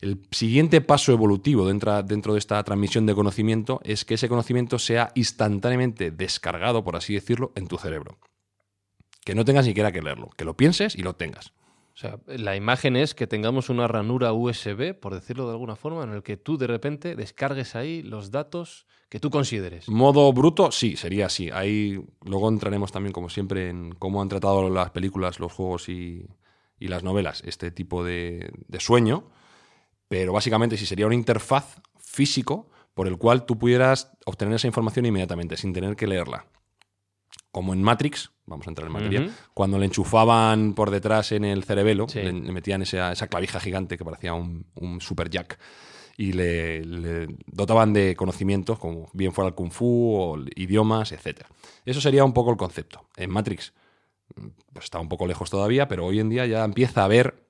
El 0.00 0.20
siguiente 0.30 0.80
paso 0.80 1.12
evolutivo 1.12 1.66
dentro, 1.66 2.02
dentro 2.02 2.34
de 2.34 2.38
esta 2.38 2.62
transmisión 2.62 3.04
de 3.06 3.14
conocimiento 3.14 3.80
es 3.82 4.04
que 4.04 4.14
ese 4.14 4.28
conocimiento 4.28 4.78
sea 4.78 5.10
instantáneamente 5.14 6.10
descargado, 6.10 6.84
por 6.84 6.96
así 6.96 7.14
decirlo, 7.14 7.52
en 7.56 7.66
tu 7.66 7.78
cerebro. 7.78 8.18
Que 9.24 9.34
no 9.34 9.44
tengas 9.44 9.64
ni 9.64 9.70
siquiera 9.70 9.90
que 9.90 10.02
leerlo, 10.02 10.30
que 10.36 10.44
lo 10.44 10.56
pienses 10.56 10.94
y 10.94 11.02
lo 11.02 11.14
tengas. 11.14 11.52
O 11.96 11.98
sea, 11.98 12.18
la 12.26 12.54
imagen 12.56 12.94
es 12.94 13.14
que 13.14 13.26
tengamos 13.26 13.70
una 13.70 13.88
ranura 13.88 14.34
USB, 14.34 14.92
por 14.92 15.14
decirlo 15.14 15.46
de 15.46 15.52
alguna 15.52 15.76
forma, 15.76 16.04
en 16.04 16.10
el 16.10 16.22
que 16.22 16.36
tú 16.36 16.58
de 16.58 16.66
repente 16.66 17.16
descargues 17.16 17.74
ahí 17.74 18.02
los 18.02 18.30
datos 18.30 18.86
que 19.08 19.18
tú 19.18 19.30
consideres. 19.30 19.88
Modo 19.88 20.30
bruto, 20.34 20.70
sí, 20.70 20.96
sería 20.96 21.26
así. 21.26 21.48
Ahí 21.50 21.98
luego 22.22 22.50
entraremos 22.50 22.92
también, 22.92 23.14
como 23.14 23.30
siempre, 23.30 23.70
en 23.70 23.92
cómo 23.92 24.20
han 24.20 24.28
tratado 24.28 24.68
las 24.68 24.90
películas, 24.90 25.40
los 25.40 25.54
juegos 25.54 25.88
y, 25.88 26.28
las 26.78 27.02
novelas 27.02 27.42
este 27.46 27.70
tipo 27.70 28.04
de, 28.04 28.52
de 28.68 28.80
sueño. 28.80 29.30
Pero 30.08 30.34
básicamente 30.34 30.76
sí 30.76 30.84
sería 30.84 31.06
una 31.06 31.14
interfaz 31.14 31.80
físico 31.98 32.68
por 32.92 33.08
el 33.08 33.16
cual 33.16 33.46
tú 33.46 33.58
pudieras 33.58 34.12
obtener 34.26 34.54
esa 34.54 34.66
información 34.66 35.06
inmediatamente, 35.06 35.56
sin 35.56 35.72
tener 35.72 35.96
que 35.96 36.06
leerla 36.06 36.46
como 37.56 37.72
en 37.72 37.82
Matrix, 37.82 38.32
vamos 38.46 38.66
a 38.66 38.70
entrar 38.70 38.86
en 38.86 38.92
materia, 38.92 39.20
Ujú. 39.22 39.30
cuando 39.54 39.78
le 39.78 39.86
enchufaban 39.86 40.74
por 40.74 40.90
detrás 40.90 41.32
en 41.32 41.44
el 41.44 41.64
cerebelo, 41.64 42.06
Sí. 42.08 42.20
le, 42.20 42.32
le 42.32 42.52
metían 42.52 42.82
esa, 42.82 43.12
esa 43.12 43.26
clavija 43.26 43.58
gigante 43.60 43.98
que 43.98 44.04
parecía 44.04 44.34
un, 44.34 44.66
un 44.76 45.00
super 45.00 45.28
jack 45.28 45.58
y 46.16 46.32
le, 46.32 46.84
le 46.84 47.26
dotaban 47.46 47.92
de 47.92 48.16
conocimientos, 48.16 48.78
como 48.78 49.08
bien 49.12 49.32
fuera 49.32 49.48
el 49.48 49.54
kung 49.54 49.70
fu 49.70 50.14
o 50.16 50.38
idiomas, 50.54 51.12
etc. 51.12 51.42
Eso 51.84 52.00
sería 52.00 52.24
un 52.24 52.32
poco 52.32 52.50
el 52.50 52.56
concepto. 52.56 53.06
En 53.16 53.30
Matrix 53.30 53.72
pues 54.72 54.84
está 54.86 54.98
un 54.98 55.08
poco 55.08 55.26
lejos 55.26 55.50
todavía, 55.50 55.88
pero 55.88 56.04
hoy 56.06 56.20
en 56.20 56.28
día 56.28 56.46
ya 56.46 56.64
empieza 56.64 57.02
a 57.02 57.04
haber 57.04 57.46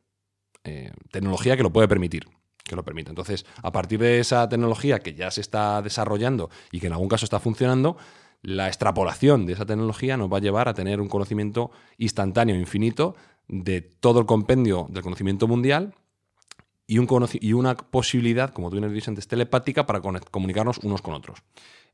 eh, 0.64 0.92
tecnología 1.10 1.56
que 1.56 1.62
lo 1.62 1.72
puede 1.72 1.88
permitir. 1.88 2.26
Que 2.64 2.74
lo 2.74 2.84
permite. 2.84 3.10
Entonces, 3.10 3.46
a 3.62 3.70
partir 3.70 4.00
de 4.00 4.18
esa 4.18 4.48
tecnología 4.48 4.98
que 4.98 5.14
ya 5.14 5.30
se 5.30 5.40
está 5.40 5.80
desarrollando 5.82 6.50
y 6.72 6.80
que 6.80 6.88
en 6.88 6.92
algún 6.94 7.08
caso 7.08 7.24
está 7.24 7.38
funcionando, 7.38 7.96
la 8.42 8.68
extrapolación 8.68 9.46
de 9.46 9.54
esa 9.54 9.66
tecnología 9.66 10.16
nos 10.16 10.32
va 10.32 10.38
a 10.38 10.40
llevar 10.40 10.68
a 10.68 10.74
tener 10.74 11.00
un 11.00 11.08
conocimiento 11.08 11.70
instantáneo, 11.98 12.56
infinito, 12.56 13.16
de 13.48 13.80
todo 13.80 14.20
el 14.20 14.26
compendio 14.26 14.86
del 14.90 15.02
conocimiento 15.02 15.46
mundial 15.46 15.94
y, 16.86 16.98
una 16.98 17.76
posibilidad, 17.76 18.52
como 18.52 18.70
tú 18.70 18.76
bien 18.76 18.92
dices 18.92 19.08
antes, 19.08 19.26
telepática 19.26 19.86
para 19.86 20.00
comunicarnos 20.00 20.78
unos 20.78 21.02
con 21.02 21.14
otros. 21.14 21.42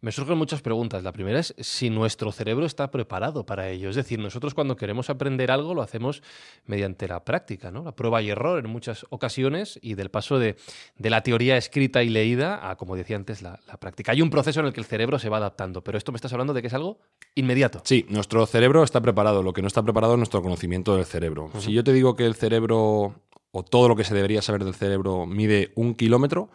Me 0.02 0.10
surgen 0.10 0.36
muchas 0.36 0.62
preguntas. 0.62 1.04
La 1.04 1.12
primera 1.12 1.38
es 1.38 1.54
si 1.60 1.88
nuestro 1.88 2.32
cerebro 2.32 2.66
está 2.66 2.90
preparado 2.90 3.46
para 3.46 3.68
ello. 3.68 3.88
Es 3.88 3.94
decir, 3.94 4.18
nosotros 4.18 4.52
cuando 4.52 4.74
queremos 4.74 5.08
aprender 5.10 5.52
algo 5.52 5.74
lo 5.74 5.80
hacemos 5.80 6.24
mediante 6.66 7.06
la 7.06 7.24
práctica, 7.24 7.70
¿no? 7.70 7.84
La 7.84 7.94
prueba 7.94 8.20
y 8.20 8.28
error 8.28 8.58
en 8.58 8.68
muchas 8.68 9.06
ocasiones 9.10 9.78
y 9.80 9.94
del 9.94 10.10
paso 10.10 10.40
de, 10.40 10.56
de 10.98 11.08
la 11.08 11.22
teoría 11.22 11.56
escrita 11.56 12.02
y 12.02 12.08
leída 12.08 12.68
a, 12.68 12.74
como 12.74 12.96
decía 12.96 13.14
antes, 13.14 13.42
la, 13.42 13.60
la 13.68 13.76
práctica. 13.76 14.10
Hay 14.10 14.22
un 14.22 14.30
proceso 14.30 14.58
en 14.58 14.66
el 14.66 14.72
que 14.72 14.80
el 14.80 14.86
cerebro 14.86 15.20
se 15.20 15.28
va 15.28 15.36
adaptando, 15.36 15.84
pero 15.84 15.96
esto 15.96 16.10
me 16.10 16.16
estás 16.16 16.32
hablando 16.32 16.52
de 16.52 16.62
que 16.62 16.66
es 16.66 16.74
algo 16.74 16.98
inmediato. 17.36 17.80
Sí, 17.84 18.04
nuestro 18.08 18.44
cerebro 18.46 18.82
está 18.82 19.00
preparado. 19.00 19.44
Lo 19.44 19.52
que 19.52 19.62
no 19.62 19.68
está 19.68 19.84
preparado 19.84 20.14
es 20.14 20.18
nuestro 20.18 20.42
conocimiento 20.42 20.96
del 20.96 21.04
cerebro. 21.04 21.48
Si 21.60 21.72
yo 21.72 21.84
te 21.84 21.92
digo 21.92 22.16
que 22.16 22.26
el 22.26 22.34
cerebro, 22.34 23.14
o 23.52 23.62
todo 23.62 23.88
lo 23.88 23.94
que 23.94 24.02
se 24.02 24.16
debería 24.16 24.42
saber 24.42 24.64
del 24.64 24.74
cerebro, 24.74 25.26
mide 25.26 25.70
un 25.76 25.94
kilómetro, 25.94 26.50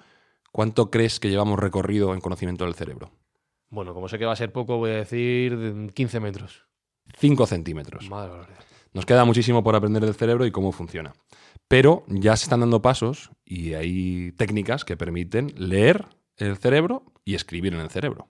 ¿cuánto 0.52 0.92
crees 0.92 1.22
que 1.22 1.30
llevamos 1.30 1.58
recorrido 1.58 2.14
en 2.14 2.20
conocimiento 2.20 2.66
del 2.66 2.76
cerebro? 2.76 3.10
Bueno, 3.70 3.94
como 3.94 4.08
sé 4.08 4.18
que 4.18 4.26
va 4.26 4.34
a 4.34 4.38
ser 4.38 4.52
poco, 4.52 4.78
voy 4.78 4.92
a 4.92 4.96
decir 4.96 5.58
de 5.58 5.94
15 5.94 6.20
metros. 6.20 6.66
5 7.18 7.46
centímetros. 7.48 8.10
Madre. 8.10 8.54
Nos 8.94 9.06
queda 9.06 9.26
muchísimo 9.26 9.64
por 9.64 9.76
aprender 9.76 10.04
del 10.06 10.16
cerebro 10.16 10.46
y 10.46 10.52
cómo 10.52 10.72
funciona. 10.72 11.14
Pero 11.68 12.04
ya 12.08 12.36
se 12.38 12.46
están 12.46 12.62
dando 12.62 12.82
pasos 12.82 13.32
y 13.46 13.74
hay 13.74 14.32
técnicas 14.34 14.86
que 14.86 14.96
permiten 14.96 15.54
leer 15.58 16.06
el 16.38 16.58
cerebro 16.58 17.04
y 17.26 17.36
escribir 17.36 17.74
en 17.74 17.82
el 17.82 17.90
cerebro. 17.90 18.30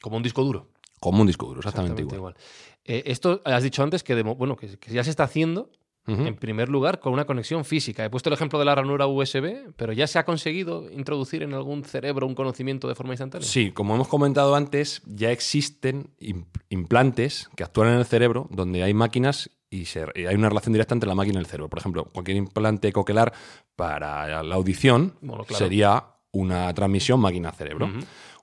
Como 0.00 0.16
un 0.16 0.22
disco 0.22 0.44
duro. 0.44 0.70
Como 1.00 1.20
un 1.20 1.26
disco 1.26 1.46
duro, 1.46 1.60
exactamente, 1.60 2.02
igual. 2.02 2.36
Eh, 2.84 3.02
esto 3.06 3.42
has 3.44 3.62
dicho 3.62 3.82
antes 3.82 4.02
que, 4.02 4.14
de 4.14 4.22
bueno, 4.22 4.56
que, 4.56 4.78
que 4.78 4.92
ya 4.92 5.04
se 5.04 5.10
está 5.10 5.24
haciendo 5.24 5.70
En 6.08 6.36
primer 6.36 6.68
lugar 6.68 7.00
con 7.00 7.12
una 7.12 7.24
conexión 7.24 7.64
física. 7.64 8.04
He 8.04 8.10
puesto 8.10 8.28
el 8.28 8.34
ejemplo 8.34 8.58
de 8.60 8.64
la 8.64 8.74
ranura 8.76 9.06
USB, 9.08 9.72
pero 9.76 9.92
ya 9.92 10.06
se 10.06 10.18
ha 10.20 10.24
conseguido 10.24 10.90
introducir 10.92 11.42
en 11.42 11.52
algún 11.52 11.84
cerebro 11.84 12.26
un 12.26 12.34
conocimiento 12.36 12.86
de 12.86 12.94
forma 12.94 13.12
instantánea. 13.14 13.46
Sí, 13.46 13.72
como 13.72 13.94
hemos 13.96 14.06
comentado 14.06 14.54
antes, 14.54 15.02
ya 15.06 15.32
existen 15.32 16.10
im- 16.20 16.44
implantes 16.68 17.50
que 17.56 17.64
actúan 17.64 17.88
en 17.88 17.98
el 17.98 18.04
cerebro 18.04 18.46
donde 18.50 18.82
hay 18.84 18.94
máquinas 18.94 19.50
y, 19.68 19.86
se- 19.86 20.06
y 20.14 20.26
hay 20.26 20.34
una 20.36 20.48
relación 20.48 20.72
directa 20.72 20.94
entre 20.94 21.08
la 21.08 21.16
máquina 21.16 21.38
y 21.38 21.40
el 21.40 21.46
cerebro. 21.46 21.68
Por 21.68 21.80
ejemplo, 21.80 22.04
cualquier 22.04 22.36
implante 22.36 22.92
coquelar 22.92 23.32
para 23.74 24.42
la 24.42 24.54
audición 24.54 25.14
Bueno, 25.20 25.44
claro. 25.44 25.58
sería 25.64 26.04
una 26.32 26.72
transmisión 26.74 27.18
máquina-cerebro. 27.20 27.88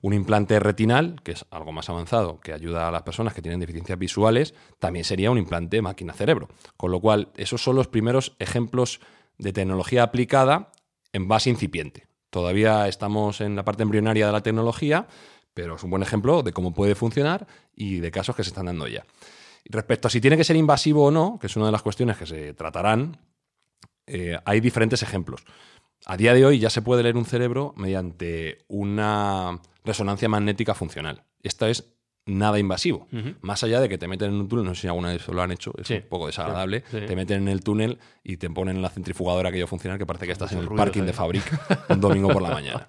Un 0.04 0.12
implante 0.12 0.60
retinal, 0.60 1.16
que 1.24 1.32
es 1.32 1.46
algo 1.50 1.72
más 1.72 1.88
avanzado, 1.88 2.38
que 2.38 2.52
ayuda 2.52 2.86
a 2.86 2.90
las 2.90 3.04
personas 3.04 3.32
que 3.32 3.40
tienen 3.40 3.60
deficiencias 3.60 3.98
visuales, 3.98 4.52
también 4.78 5.02
sería 5.02 5.30
un 5.30 5.38
implante 5.38 5.80
máquina-cerebro. 5.80 6.50
Con 6.76 6.90
lo 6.90 7.00
cual, 7.00 7.30
esos 7.38 7.62
son 7.62 7.74
los 7.74 7.88
primeros 7.88 8.36
ejemplos 8.38 9.00
de 9.38 9.54
tecnología 9.54 10.02
aplicada 10.02 10.72
en 11.14 11.26
base 11.26 11.48
incipiente. 11.48 12.06
Todavía 12.28 12.86
estamos 12.86 13.40
en 13.40 13.56
la 13.56 13.64
parte 13.64 13.82
embrionaria 13.82 14.26
de 14.26 14.32
la 14.32 14.42
tecnología, 14.42 15.06
pero 15.54 15.76
es 15.76 15.82
un 15.82 15.88
buen 15.88 16.02
ejemplo 16.02 16.42
de 16.42 16.52
cómo 16.52 16.74
puede 16.74 16.94
funcionar 16.94 17.46
y 17.74 18.00
de 18.00 18.10
casos 18.10 18.36
que 18.36 18.44
se 18.44 18.50
están 18.50 18.66
dando 18.66 18.86
ya. 18.86 19.06
Respecto 19.64 20.08
a 20.08 20.10
si 20.10 20.20
tiene 20.20 20.36
que 20.36 20.44
ser 20.44 20.56
invasivo 20.56 21.06
o 21.06 21.10
no, 21.10 21.38
que 21.40 21.46
es 21.46 21.56
una 21.56 21.64
de 21.64 21.72
las 21.72 21.80
cuestiones 21.80 22.18
que 22.18 22.26
se 22.26 22.52
tratarán, 22.52 23.16
eh, 24.06 24.36
hay 24.44 24.60
diferentes 24.60 25.02
ejemplos. 25.02 25.44
A 26.06 26.16
día 26.16 26.34
de 26.34 26.44
hoy 26.44 26.58
ya 26.58 26.70
se 26.70 26.82
puede 26.82 27.02
leer 27.02 27.16
un 27.16 27.24
cerebro 27.24 27.72
mediante 27.76 28.58
una 28.68 29.60
resonancia 29.84 30.28
magnética 30.28 30.74
funcional. 30.74 31.24
Esto 31.42 31.66
es 31.66 31.92
nada 32.26 32.58
invasivo. 32.58 33.06
Más 33.42 33.62
allá 33.64 33.80
de 33.80 33.88
que 33.88 33.98
te 33.98 34.08
meten 34.08 34.30
en 34.30 34.36
un 34.40 34.48
túnel, 34.48 34.64
no 34.64 34.74
sé 34.74 34.82
si 34.82 34.86
alguna 34.88 35.08
vez 35.12 35.26
lo 35.28 35.42
han 35.42 35.52
hecho, 35.52 35.72
es 35.78 35.88
Sí, 35.88 35.94
un 35.94 36.08
poco 36.08 36.26
desagradable, 36.26 36.82
sí. 36.90 37.00
te 37.06 37.16
meten 37.16 37.42
en 37.42 37.48
el 37.48 37.62
túnel 37.62 37.98
y 38.22 38.38
te 38.38 38.48
ponen 38.50 38.76
en 38.76 38.82
la 38.82 38.88
centrifugadora 38.90 39.50
aquello 39.50 39.66
funcional 39.66 39.98
que 39.98 40.06
parece 40.06 40.26
que 40.26 40.32
estás 40.32 40.52
en 40.52 40.58
el 40.60 40.68
parking 40.68 41.02
ahí. 41.02 41.06
de 41.08 41.12
Fabric 41.12 41.44
un 41.90 42.00
domingo 42.00 42.28
por 42.30 42.40
la 42.42 42.50
mañana. 42.50 42.88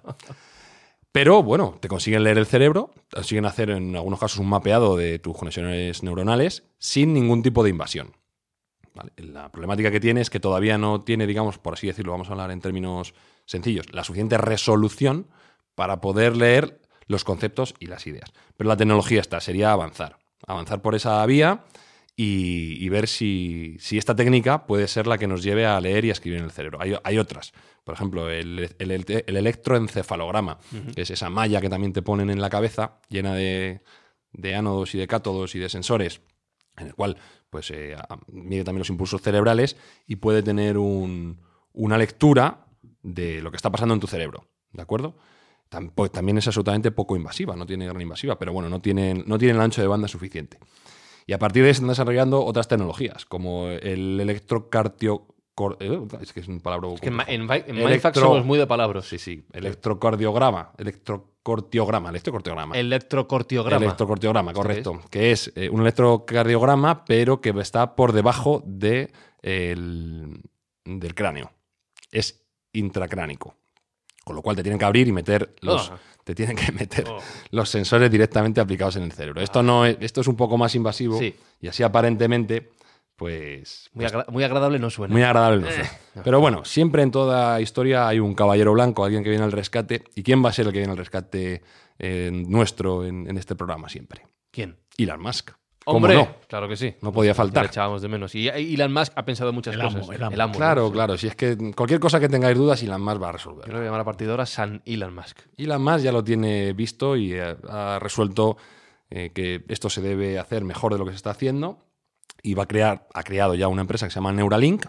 Pero 1.12 1.42
bueno, 1.42 1.76
te 1.80 1.88
consiguen 1.88 2.24
leer 2.24 2.36
el 2.38 2.46
cerebro, 2.46 2.90
te 3.08 3.16
consiguen 3.16 3.46
hacer 3.46 3.70
en 3.70 3.96
algunos 3.96 4.20
casos 4.20 4.38
un 4.38 4.48
mapeado 4.48 4.96
de 4.96 5.18
tus 5.18 5.36
conexiones 5.36 6.02
neuronales 6.02 6.64
sin 6.78 7.14
ningún 7.14 7.42
tipo 7.42 7.62
de 7.64 7.70
invasión. 7.70 8.12
¿Vale? 8.96 9.12
La 9.18 9.52
problemática 9.52 9.90
que 9.90 10.00
tiene 10.00 10.22
es 10.22 10.30
que 10.30 10.40
todavía 10.40 10.78
no 10.78 11.02
tiene, 11.02 11.26
digamos, 11.26 11.58
por 11.58 11.74
así 11.74 11.86
decirlo, 11.86 12.12
vamos 12.12 12.28
a 12.28 12.32
hablar 12.32 12.50
en 12.50 12.60
términos 12.60 13.12
sencillos, 13.44 13.92
la 13.92 14.02
suficiente 14.04 14.38
resolución 14.38 15.28
para 15.74 16.00
poder 16.00 16.34
leer 16.36 16.80
los 17.06 17.22
conceptos 17.22 17.74
y 17.78 17.86
las 17.86 18.06
ideas. 18.06 18.32
Pero 18.56 18.68
la 18.68 18.76
tecnología 18.76 19.20
está, 19.20 19.38
sería 19.40 19.70
avanzar. 19.72 20.16
Avanzar 20.46 20.80
por 20.80 20.94
esa 20.94 21.24
vía 21.26 21.64
y, 22.16 22.82
y 22.82 22.88
ver 22.88 23.06
si, 23.06 23.76
si 23.78 23.98
esta 23.98 24.16
técnica 24.16 24.66
puede 24.66 24.88
ser 24.88 25.06
la 25.06 25.18
que 25.18 25.26
nos 25.26 25.42
lleve 25.42 25.66
a 25.66 25.78
leer 25.80 26.06
y 26.06 26.08
a 26.08 26.12
escribir 26.12 26.38
en 26.38 26.46
el 26.46 26.50
cerebro. 26.50 26.78
Hay, 26.80 26.94
hay 27.04 27.18
otras. 27.18 27.52
Por 27.84 27.94
ejemplo, 27.94 28.30
el, 28.30 28.70
el- 28.78 28.90
el- 28.90 29.24
el 29.26 29.36
electroencefalograma, 29.36 30.58
que 30.94 31.02
es 31.02 31.10
esa 31.10 31.28
malla 31.30 31.60
que 31.60 31.68
también 31.68 31.92
te 31.92 32.00
ponen 32.02 32.30
en 32.30 32.40
la 32.40 32.48
cabeza, 32.50 32.98
llena 33.10 33.34
de, 33.34 33.82
de 34.32 34.54
ánodos 34.54 34.94
y 34.94 34.98
de 34.98 35.06
cátodos 35.06 35.54
y 35.54 35.58
de 35.58 35.68
sensores, 35.68 36.22
en 36.78 36.86
el 36.88 36.94
cual 36.94 37.16
pues, 37.50 37.70
eh, 37.70 37.96
mide 38.28 38.64
también 38.64 38.80
los 38.80 38.90
impulsos 38.90 39.22
cerebrales 39.22 39.76
y 40.06 40.16
puede 40.16 40.42
tener 40.42 40.78
un- 40.78 41.40
una 41.72 41.96
lectura 41.98 42.66
de 43.02 43.40
lo 43.40 43.50
que 43.50 43.56
está 43.56 43.70
pasando 43.70 43.94
en 43.94 44.00
tu 44.00 44.06
cerebro. 44.06 44.46
¿De 44.72 44.82
acuerdo? 44.82 45.16
Pues, 45.94 46.12
también 46.12 46.38
es 46.38 46.46
absolutamente 46.46 46.90
poco 46.90 47.16
invasiva, 47.16 47.56
no 47.56 47.66
tiene 47.66 47.86
gran 47.86 48.00
invasiva, 48.00 48.38
pero 48.38 48.52
bueno, 48.52 48.68
no 48.68 48.80
tiene, 48.80 49.14
no 49.26 49.36
tiene 49.38 49.54
el 49.54 49.60
ancho 49.60 49.80
de 49.82 49.88
banda 49.88 50.06
suficiente. 50.08 50.58
Y 51.26 51.32
a 51.32 51.38
partir 51.38 51.62
de 51.62 51.68
ahí 51.68 51.74
se 51.74 51.78
están 51.78 51.88
desarrollando 51.88 52.44
otras 52.44 52.68
tecnologías, 52.68 53.24
como 53.26 53.68
el 53.68 54.20
electrocardio... 54.20 55.26
eh, 55.80 56.00
Es 56.20 56.32
que 56.32 56.40
es 56.40 56.46
un 56.48 56.60
palabra... 56.60 56.88
Es 56.94 57.00
que 57.00 57.08
en, 57.08 57.20
en, 57.20 57.48
Electro- 57.78 58.20
somos 58.22 58.44
muy 58.44 58.58
de 58.58 58.66
palabras. 58.68 59.06
Sí, 59.06 59.18
sí. 59.18 59.44
Electrocardiograma. 59.52 60.72
Electrocortiograma. 61.46 62.10
Electrocortiograma. 62.10 62.76
Electrocortiograma. 62.76 63.84
Electrocortiograma, 63.84 64.52
correcto. 64.52 65.00
Que 65.10 65.30
es 65.32 65.52
eh, 65.54 65.68
un 65.70 65.80
electrocardiograma, 65.82 67.04
pero 67.04 67.40
que 67.40 67.50
está 67.60 67.94
por 67.94 68.12
debajo 68.12 68.62
de, 68.66 69.12
el- 69.42 70.40
del 70.84 71.14
cráneo. 71.14 71.52
Es 72.10 72.42
intracránico. 72.72 73.54
Con 74.24 74.34
lo 74.34 74.42
cual 74.42 74.56
te 74.56 74.62
tienen 74.64 74.78
que 74.78 74.84
abrir 74.84 75.06
y 75.06 75.12
meter 75.12 75.54
los. 75.60 75.90
Ah. 75.90 75.98
Te 76.24 76.34
tienen 76.34 76.56
que 76.56 76.72
meter 76.72 77.04
Oh. 77.08 77.18
los 77.50 77.68
sensores 77.70 78.10
directamente 78.10 78.60
aplicados 78.60 78.96
en 78.96 79.04
el 79.04 79.12
cerebro. 79.12 79.40
Esto 79.40 79.62
no 79.62 79.86
es, 79.86 79.96
esto 80.00 80.20
es 80.22 80.26
un 80.26 80.34
poco 80.36 80.58
más 80.58 80.74
invasivo. 80.74 81.16
Sí. 81.18 81.32
Y 81.60 81.68
así 81.68 81.84
aparentemente, 81.84 82.70
pues. 83.16 83.90
Muy, 83.94 84.04
agra- 84.04 84.26
muy 84.28 84.44
agradable 84.44 84.78
no 84.78 84.90
suena. 84.90 85.12
Muy 85.12 85.22
agradable. 85.22 85.62
no 85.62 85.70
sé. 85.70 85.90
Pero 86.22 86.40
bueno, 86.40 86.64
siempre 86.64 87.02
en 87.02 87.10
toda 87.10 87.60
historia 87.60 88.06
hay 88.08 88.20
un 88.20 88.34
caballero 88.34 88.72
blanco, 88.72 89.04
alguien 89.04 89.24
que 89.24 89.30
viene 89.30 89.44
al 89.44 89.52
rescate. 89.52 90.04
¿Y 90.14 90.22
quién 90.22 90.44
va 90.44 90.50
a 90.50 90.52
ser 90.52 90.66
el 90.66 90.72
que 90.72 90.78
viene 90.78 90.92
al 90.92 90.98
rescate 90.98 91.62
eh, 91.98 92.30
nuestro 92.32 93.04
en, 93.04 93.28
en 93.28 93.36
este 93.38 93.54
programa 93.56 93.88
siempre? 93.88 94.22
¿Quién? 94.50 94.76
Elon 94.98 95.20
Musk. 95.20 95.50
¿Cómo 95.84 95.98
Hombre, 95.98 96.14
no? 96.16 96.28
claro 96.48 96.68
que 96.68 96.76
sí. 96.76 96.96
No 97.00 97.12
podía 97.12 97.30
Le 97.30 97.34
faltar. 97.34 97.66
echábamos 97.66 98.02
de 98.02 98.08
menos. 98.08 98.34
Y 98.34 98.48
Elon 98.48 98.92
Musk 98.92 99.12
ha 99.14 99.24
pensado 99.24 99.52
muchas 99.52 99.74
El 99.74 99.82
amo, 99.82 100.00
cosas. 100.00 100.16
el 100.32 100.40
amo. 100.40 100.52
¿no? 100.52 100.58
Claro, 100.58 100.90
claro. 100.90 101.16
Si 101.16 101.28
es 101.28 101.36
que 101.36 101.56
cualquier 101.76 102.00
cosa 102.00 102.18
que 102.18 102.28
tengáis 102.28 102.56
dudas, 102.58 102.82
Elon 102.82 103.00
Musk 103.00 103.22
va 103.22 103.28
a 103.28 103.30
Yo 103.30 103.36
resolver. 103.36 103.68
lo 103.68 103.74
voy 103.74 103.82
a 103.82 103.84
llamar 103.84 104.00
a 104.00 104.04
partir 104.04 104.26
de 104.26 104.32
ahora 104.32 104.46
San 104.46 104.82
Elon 104.84 105.14
Musk. 105.14 105.38
Elon 105.56 105.80
Musk 105.82 105.98
ya 106.04 106.10
lo 106.10 106.24
tiene 106.24 106.72
visto 106.72 107.14
y 107.16 107.34
eh, 107.34 107.56
ha 107.68 107.98
resuelto 108.00 108.56
eh, 109.10 109.30
que 109.32 109.64
esto 109.68 109.88
se 109.88 110.00
debe 110.02 110.40
hacer 110.40 110.64
mejor 110.64 110.92
de 110.92 110.98
lo 110.98 111.04
que 111.04 111.12
se 111.12 111.16
está 111.18 111.30
haciendo 111.30 111.85
y 112.42 112.54
va 112.54 112.64
a 112.64 112.66
crear, 112.68 113.08
ha 113.14 113.22
creado 113.22 113.54
ya 113.54 113.68
una 113.68 113.82
empresa 113.82 114.06
que 114.06 114.10
se 114.10 114.16
llama 114.16 114.32
Neuralink, 114.32 114.86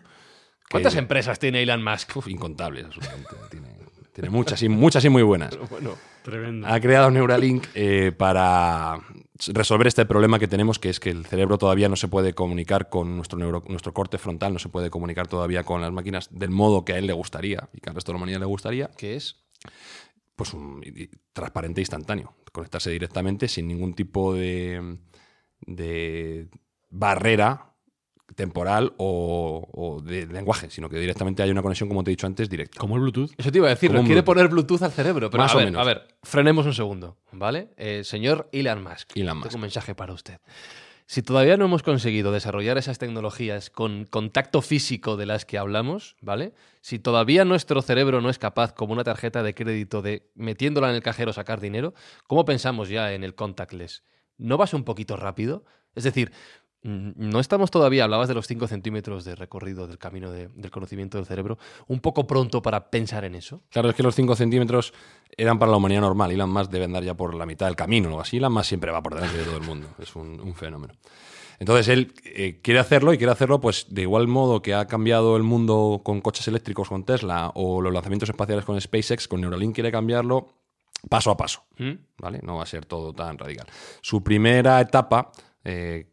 ¿Cuántas 0.69 0.93
Que- 0.93 0.99
empresas 0.99 1.39
tiene 1.39 1.63
Elon 1.63 1.81
Musk? 1.81 2.17
Uf, 2.17 2.27
incontables, 2.27 2.85
absolutamente. 2.85 3.29
Tiene, 3.49 3.77
tiene 4.13 4.29
muchas, 4.29 4.61
y, 4.63 4.67
muchas 4.69 5.05
y 5.05 5.09
muy 5.09 5.21
buenas. 5.23 5.57
Bueno, 5.69 5.91
tremendo. 6.23 6.67
Ha 6.67 6.79
creado 6.81 7.09
Neuralink 7.11 7.67
eh, 7.75 8.11
para 8.11 8.99
resolver 9.49 9.85
este 9.87 10.05
problema 10.05 10.39
que 10.39 10.47
tenemos, 10.49 10.77
que 10.79 10.89
es 10.89 10.99
que 10.99 11.09
el 11.11 11.25
cerebro 11.25 11.57
todavía 11.57 11.87
no 11.87 11.95
se 11.95 12.07
puede 12.09 12.33
comunicar 12.33 12.89
con 12.89 13.15
nuestro, 13.15 13.37
neuro- 13.39 13.63
nuestro 13.69 13.93
corte 13.93 14.17
frontal, 14.17 14.51
no 14.53 14.59
se 14.59 14.67
puede 14.69 14.89
comunicar 14.89 15.27
todavía 15.27 15.63
con 15.63 15.79
las 15.81 15.91
máquinas 15.93 16.27
del 16.31 16.49
modo 16.49 16.83
que 16.83 16.93
a 16.93 16.97
él 16.97 17.05
le 17.07 17.13
gustaría 17.13 17.69
y 17.73 17.79
que 17.79 17.89
al 17.89 17.95
resto 17.95 18.11
de 18.11 18.15
la 18.15 18.17
humanidad 18.17 18.39
le 18.39 18.45
gustaría, 18.47 18.89
¿Qué 18.97 19.15
es? 19.15 19.37
pues 20.35 20.53
un 20.53 20.83
transparente 21.31 21.79
e 21.79 21.83
instantáneo. 21.83 22.35
Conectarse 22.51 22.89
directamente 22.91 23.47
sin 23.47 23.67
ningún 23.67 23.93
tipo 23.93 24.33
de, 24.33 24.97
de 25.61 26.49
barrera 26.89 27.73
temporal 28.35 28.93
o, 28.97 29.67
o 29.71 30.01
de 30.01 30.27
lenguaje, 30.27 30.69
sino 30.69 30.89
que 30.89 30.99
directamente 30.99 31.41
hay 31.41 31.49
una 31.49 31.61
conexión, 31.63 31.89
como 31.89 32.03
te 32.03 32.11
he 32.11 32.13
dicho 32.13 32.27
antes, 32.27 32.49
directa. 32.49 32.79
Como 32.79 32.95
el 32.95 33.01
Bluetooth. 33.01 33.31
Eso 33.37 33.51
te 33.51 33.57
iba 33.57 33.67
a 33.67 33.71
decir, 33.71 33.89
nos 33.91 34.01
quiere 34.01 34.21
Bluetooth. 34.21 34.25
poner 34.25 34.47
Bluetooth 34.49 34.83
al 34.83 34.91
cerebro. 34.91 35.29
Pero 35.29 35.41
Más 35.43 35.51
a 35.53 35.55
o 35.55 35.57
ver, 35.57 35.65
menos. 35.67 35.81
a 35.81 35.85
ver, 35.85 36.07
frenemos 36.23 36.65
un 36.65 36.73
segundo, 36.73 37.17
¿vale? 37.31 37.69
Eh, 37.77 38.03
señor 38.03 38.47
Elon 38.51 38.83
Musk. 38.83 39.15
Elon 39.15 39.37
Musk. 39.37 39.49
Tengo 39.49 39.55
un 39.57 39.61
mensaje 39.61 39.95
para 39.95 40.13
usted. 40.13 40.39
Si 41.09 41.21
todavía 41.23 41.55
no 41.55 41.65
hemos 41.65 41.83
conseguido 41.83 42.33
desarrollar 42.33 42.77
esas 42.77 42.99
tecnologías 42.99 43.69
con 43.69 44.03
contacto 44.05 44.61
físico 44.61 45.15
de 45.15 45.25
las 45.25 45.45
que 45.45 45.57
hablamos, 45.57 46.17
¿vale? 46.21 46.53
Si 46.81 46.99
todavía 46.99 47.45
nuestro 47.45 47.81
cerebro 47.81 48.19
no 48.19 48.29
es 48.29 48.37
capaz, 48.37 48.73
como 48.73 48.91
una 48.91 49.05
tarjeta 49.05 49.41
de 49.41 49.55
crédito, 49.55 50.01
de 50.01 50.29
metiéndola 50.35 50.89
en 50.89 50.95
el 50.95 51.01
cajero 51.01 51.31
sacar 51.31 51.61
dinero, 51.61 51.93
¿cómo 52.27 52.43
pensamos 52.43 52.89
ya 52.89 53.13
en 53.13 53.23
el 53.23 53.35
contactless? 53.35 54.03
¿No 54.37 54.57
vas 54.57 54.73
un 54.73 54.83
poquito 54.83 55.15
rápido? 55.15 55.63
Es 55.95 56.03
decir, 56.03 56.33
no 56.87 57.39
estamos 57.39 57.69
todavía, 57.69 58.05
hablabas 58.05 58.27
de 58.29 58.33
los 58.33 58.47
5 58.47 58.67
centímetros 58.67 59.25
de 59.25 59.35
recorrido 59.35 59.87
del 59.87 59.97
camino 59.97 60.31
de- 60.31 60.47
del 60.55 60.71
conocimiento 60.71 61.17
del 61.17 61.25
cerebro, 61.27 61.57
un 61.87 61.99
poco 61.99 62.25
pronto 62.27 62.61
para 62.61 62.89
pensar 62.89 63.25
en 63.25 63.35
eso. 63.35 63.61
Claro, 63.69 63.89
es 63.89 63.95
que 63.95 64.03
los 64.03 64.15
5 64.15 64.35
centímetros 64.35 64.93
eran 65.35 65.59
para 65.59 65.71
la 65.71 65.77
humanidad 65.77 66.01
normal. 66.01 66.31
Elon 66.31 66.49
Musk 66.49 66.71
debe 66.71 66.85
andar 66.85 67.03
ya 67.03 67.13
por 67.13 67.33
la 67.35 67.45
mitad 67.45 67.65
del 67.65 67.75
camino 67.75 68.07
o 68.07 68.11
algo 68.11 68.21
así. 68.21 68.37
Elon 68.37 68.53
Musk 68.53 68.65
siempre 68.69 68.91
va 68.91 69.01
por 69.03 69.15
delante 69.15 69.37
de 69.37 69.43
todo 69.43 69.57
el 69.57 69.63
mundo. 69.63 69.87
Es 69.99 70.15
un, 70.15 70.39
un 70.39 70.55
fenómeno. 70.55 70.93
Entonces 71.59 71.87
él 71.89 72.13
eh, 72.23 72.59
quiere 72.61 72.79
hacerlo 72.79 73.11
y 73.13 73.17
quiere 73.17 73.31
hacerlo 73.33 73.59
pues 73.59 73.87
de 73.89 74.03
igual 74.03 74.27
modo 74.27 74.61
que 74.61 74.73
ha 74.75 74.85
cambiado 74.87 75.35
el 75.35 75.43
mundo 75.43 76.01
con 76.03 76.21
coches 76.21 76.47
eléctricos 76.47 76.87
con 76.87 77.03
Tesla 77.03 77.51
o 77.55 77.81
los 77.81 77.91
lanzamientos 77.91 78.29
espaciales 78.29 78.63
con 78.63 78.79
SpaceX, 78.79 79.27
con 79.27 79.41
Neuralink 79.41 79.73
quiere 79.73 79.91
cambiarlo 79.91 80.47
paso 81.09 81.31
a 81.31 81.37
paso. 81.37 81.63
¿Mm? 81.79 81.91
¿vale? 82.19 82.39
No 82.43 82.57
va 82.57 82.63
a 82.63 82.67
ser 82.67 82.85
todo 82.85 83.11
tan 83.11 83.37
radical. 83.39 83.65
Su 84.01 84.23
primera 84.23 84.79
etapa 84.79 85.31
eh, 85.63 86.07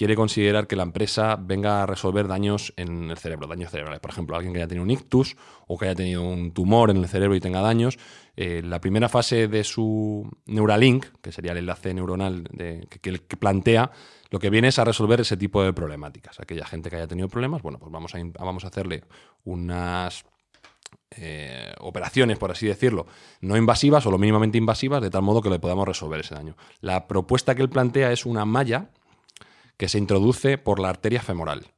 quiere 0.00 0.16
considerar 0.16 0.66
que 0.66 0.76
la 0.76 0.82
empresa 0.84 1.36
venga 1.38 1.82
a 1.82 1.86
resolver 1.86 2.26
daños 2.26 2.72
en 2.78 3.10
el 3.10 3.18
cerebro, 3.18 3.46
daños 3.46 3.70
cerebrales. 3.70 4.00
Por 4.00 4.10
ejemplo, 4.10 4.34
alguien 4.34 4.54
que 4.54 4.60
haya 4.60 4.66
tenido 4.66 4.82
un 4.82 4.90
ictus 4.90 5.36
o 5.66 5.76
que 5.76 5.84
haya 5.84 5.94
tenido 5.94 6.22
un 6.22 6.52
tumor 6.52 6.88
en 6.88 6.96
el 6.96 7.06
cerebro 7.06 7.34
y 7.36 7.40
tenga 7.40 7.60
daños. 7.60 7.98
eh, 8.34 8.62
la 8.64 8.80
primera 8.80 9.10
fase 9.10 9.46
de 9.46 9.62
su 9.62 10.26
Neuralink, 10.46 11.04
que 11.20 11.32
sería 11.32 11.52
el 11.52 11.58
enlace 11.58 11.92
neuronal 11.92 12.44
que, 12.56 12.88
que- 13.02 13.36
plantea, 13.36 13.90
lo 14.30 14.38
que 14.38 14.48
viene 14.48 14.68
es 14.68 14.78
a 14.78 14.86
resolver 14.86 15.20
ese 15.20 15.36
tipo 15.36 15.62
de 15.62 15.74
problemáticas. 15.74 16.40
Aquella 16.40 16.64
gente 16.64 16.88
que 16.88 16.96
haya 16.96 17.06
tenido 17.06 17.28
problemas, 17.28 17.60
bueno, 17.60 17.78
pues 17.78 17.92
vamos 17.92 18.14
a, 18.14 18.18
vamos 18.42 18.64
a 18.64 18.68
hacerle 18.68 19.04
unas 19.44 20.24
eh, 21.10 21.74
operaciones, 21.80 22.38
por 22.38 22.50
así 22.50 22.66
decirlo, 22.66 23.06
no 23.42 23.58
invasivas 23.58 24.06
o 24.06 24.10
lo 24.10 24.16
mínimamente 24.16 24.56
invasivas, 24.56 25.02
de 25.02 25.10
tal 25.10 25.20
modo 25.20 25.42
que 25.42 25.50
le 25.50 25.58
podamos 25.58 25.86
resolver 25.86 26.20
ese 26.20 26.34
daño. 26.34 26.56
La 26.80 27.06
propuesta 27.06 27.54
que 27.54 27.60
él 27.60 27.68
plantea 27.68 28.12
es 28.12 28.24
una 28.24 28.46
malla 28.46 28.88
que 29.80 29.88
se 29.88 29.96
introduce 29.96 30.58
por 30.58 30.78
la 30.78 30.90
arteria 30.90 31.22
femoral. 31.22 31.68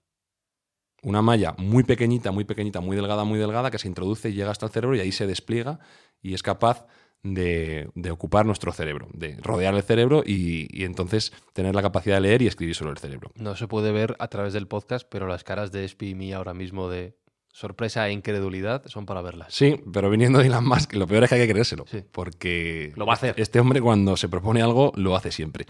Una 1.05 1.23
malla 1.23 1.55
muy 1.57 1.85
pequeñita, 1.85 2.33
muy 2.33 2.43
pequeñita, 2.43 2.81
muy 2.81 2.97
delgada, 2.97 3.23
muy 3.23 3.39
delgada, 3.39 3.71
que 3.71 3.79
se 3.79 3.87
introduce 3.87 4.29
y 4.29 4.33
llega 4.33 4.51
hasta 4.51 4.67
el 4.67 4.73
cerebro 4.73 4.97
y 4.97 4.99
ahí 4.99 5.13
se 5.13 5.29
despliega 5.29 5.79
y 6.21 6.35
es 6.35 6.43
capaz 6.43 6.85
de, 7.23 7.91
de 7.95 8.11
ocupar 8.11 8.45
nuestro 8.45 8.73
cerebro, 8.73 9.07
de 9.13 9.37
rodear 9.41 9.73
el 9.77 9.85
cerebro 9.85 10.25
y, 10.27 10.67
y 10.77 10.83
entonces 10.83 11.33
tener 11.53 11.77
la 11.77 11.83
capacidad 11.83 12.17
de 12.17 12.23
leer 12.23 12.43
y 12.43 12.49
escribir 12.49 12.75
sobre 12.75 12.91
el 12.91 12.99
cerebro. 12.99 13.31
No 13.37 13.55
se 13.55 13.69
puede 13.69 13.93
ver 13.93 14.17
a 14.19 14.27
través 14.27 14.53
del 14.53 14.67
podcast, 14.67 15.07
pero 15.09 15.29
las 15.29 15.45
caras 15.45 15.71
de 15.71 15.85
Espi 15.85 16.09
y 16.09 16.15
mí 16.17 16.33
ahora 16.33 16.55
mismo 16.55 16.89
de 16.89 17.17
sorpresa 17.53 18.09
e 18.09 18.13
incredulidad 18.13 18.85
son 18.87 19.07
para 19.07 19.23
verlas. 19.23 19.55
Sí, 19.55 19.81
pero 19.93 20.11
viniendo 20.11 20.41
de 20.41 20.47
Elon 20.47 20.67
Musk, 20.67 20.95
lo 20.95 21.07
peor 21.07 21.23
es 21.23 21.29
que 21.29 21.37
hay 21.37 21.43
que 21.43 21.53
creérselo. 21.53 21.85
Sí. 21.87 22.03
Porque 22.11 22.93
Lo 22.97 23.07
va 23.07 23.13
a 23.13 23.15
hacer. 23.15 23.37
Este 23.37 23.61
hombre, 23.61 23.81
cuando 23.81 24.17
se 24.17 24.29
propone 24.29 24.61
algo, 24.61 24.93
lo 24.97 25.15
hace 25.15 25.31
siempre. 25.31 25.67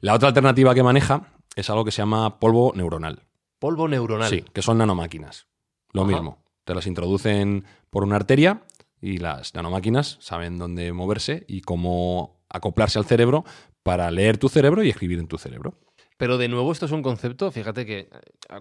La 0.00 0.14
otra 0.14 0.26
alternativa 0.28 0.74
que 0.74 0.82
maneja 0.82 1.35
es 1.56 1.70
algo 1.70 1.84
que 1.84 1.90
se 1.90 2.02
llama 2.02 2.38
polvo 2.38 2.72
neuronal. 2.76 3.24
Polvo 3.58 3.88
neuronal. 3.88 4.30
Sí, 4.30 4.44
que 4.52 4.62
son 4.62 4.78
nanomáquinas. 4.78 5.48
Lo 5.92 6.02
Ajá. 6.02 6.12
mismo. 6.12 6.44
Te 6.64 6.74
las 6.74 6.86
introducen 6.86 7.64
por 7.90 8.04
una 8.04 8.16
arteria 8.16 8.62
y 9.00 9.18
las 9.18 9.54
nanomáquinas 9.54 10.18
saben 10.20 10.58
dónde 10.58 10.92
moverse 10.92 11.44
y 11.48 11.62
cómo 11.62 12.44
acoplarse 12.48 12.98
al 12.98 13.06
cerebro 13.06 13.44
para 13.82 14.10
leer 14.10 14.36
tu 14.38 14.48
cerebro 14.48 14.82
y 14.82 14.90
escribir 14.90 15.18
en 15.18 15.28
tu 15.28 15.38
cerebro. 15.38 15.74
Pero 16.18 16.38
de 16.38 16.48
nuevo, 16.48 16.72
esto 16.72 16.86
es 16.86 16.92
un 16.92 17.02
concepto, 17.02 17.50
fíjate 17.50 17.84
que 17.84 17.98
eh, 17.98 18.08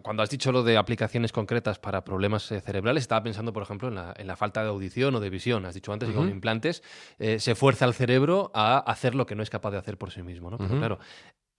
cuando 0.01 0.21
has 0.21 0.29
dicho 0.29 0.51
lo 0.51 0.63
de 0.63 0.75
aplicaciones 0.75 1.31
concretas 1.31 1.79
para 1.79 2.03
problemas 2.03 2.51
eh, 2.51 2.59
cerebrales, 2.59 3.03
estaba 3.03 3.23
pensando, 3.23 3.53
por 3.53 3.63
ejemplo, 3.63 3.87
en 3.87 3.95
la, 3.95 4.13
en 4.17 4.27
la 4.27 4.35
falta 4.35 4.61
de 4.61 4.69
audición 4.69 5.15
o 5.15 5.19
de 5.21 5.29
visión. 5.29 5.65
Has 5.65 5.73
dicho 5.73 5.93
antes 5.93 6.09
que 6.09 6.15
con 6.15 6.29
implantes 6.29 6.83
eh, 7.17 7.39
se 7.39 7.55
fuerza 7.55 7.85
al 7.85 7.93
cerebro 7.93 8.51
a 8.53 8.79
hacer 8.79 9.15
lo 9.15 9.25
que 9.25 9.35
no 9.35 9.43
es 9.43 9.49
capaz 9.49 9.71
de 9.71 9.77
hacer 9.77 9.97
por 9.97 10.11
sí 10.11 10.21
mismo. 10.21 10.51
¿no? 10.51 10.57
Pero 10.57 10.77
claro, 10.77 10.99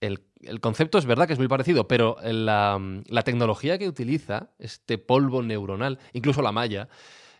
el, 0.01 0.21
el 0.41 0.59
concepto 0.59 0.97
es 0.97 1.05
verdad 1.05 1.27
que 1.27 1.33
es 1.33 1.39
muy 1.39 1.47
parecido, 1.47 1.87
pero 1.87 2.17
la, 2.23 2.79
la 3.07 3.21
tecnología 3.23 3.77
que 3.77 3.87
utiliza, 3.87 4.49
este 4.59 4.97
polvo 4.97 5.41
neuronal, 5.43 5.99
incluso 6.13 6.41
la 6.41 6.51
malla, 6.51 6.89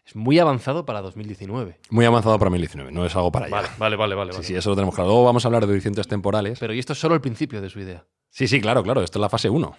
es 0.06 0.16
muy 0.16 0.40
avanzado 0.40 0.86
para 0.86 1.02
2019. 1.02 1.80
Muy 1.90 2.06
avanzado 2.06 2.40
para 2.40 2.50
2019, 2.50 2.92
no 2.92 3.06
es 3.06 3.16
algo 3.16 3.32
para 3.32 3.48
allá. 3.48 3.70
vale, 3.78 3.96
vale, 3.98 4.16
vale. 4.16 4.34
Sí, 4.34 4.44
sí, 4.44 4.56
eso 4.56 4.70
lo 4.70 4.76
tenemos 4.76 4.96
claro. 4.96 5.10
Luego 5.10 5.26
vamos 5.26 5.44
a 5.44 5.50
hablar 5.50 5.66
de 5.68 5.74
horizontes 5.74 6.08
temporales. 6.08 6.60
Pero 6.60 6.74
y 6.74 6.80
esto 6.80 6.94
es 6.94 7.00
solo 7.00 7.14
el 7.16 7.22
principio 7.22 7.62
de 7.62 7.70
su 7.70 7.80
idea. 7.80 8.06
Sí, 8.30 8.48
sí, 8.48 8.62
claro, 8.62 8.84
claro. 8.84 9.02
Esto 9.04 9.20
es 9.20 9.22
la 9.22 9.30
fase 9.30 9.50
1. 9.50 9.76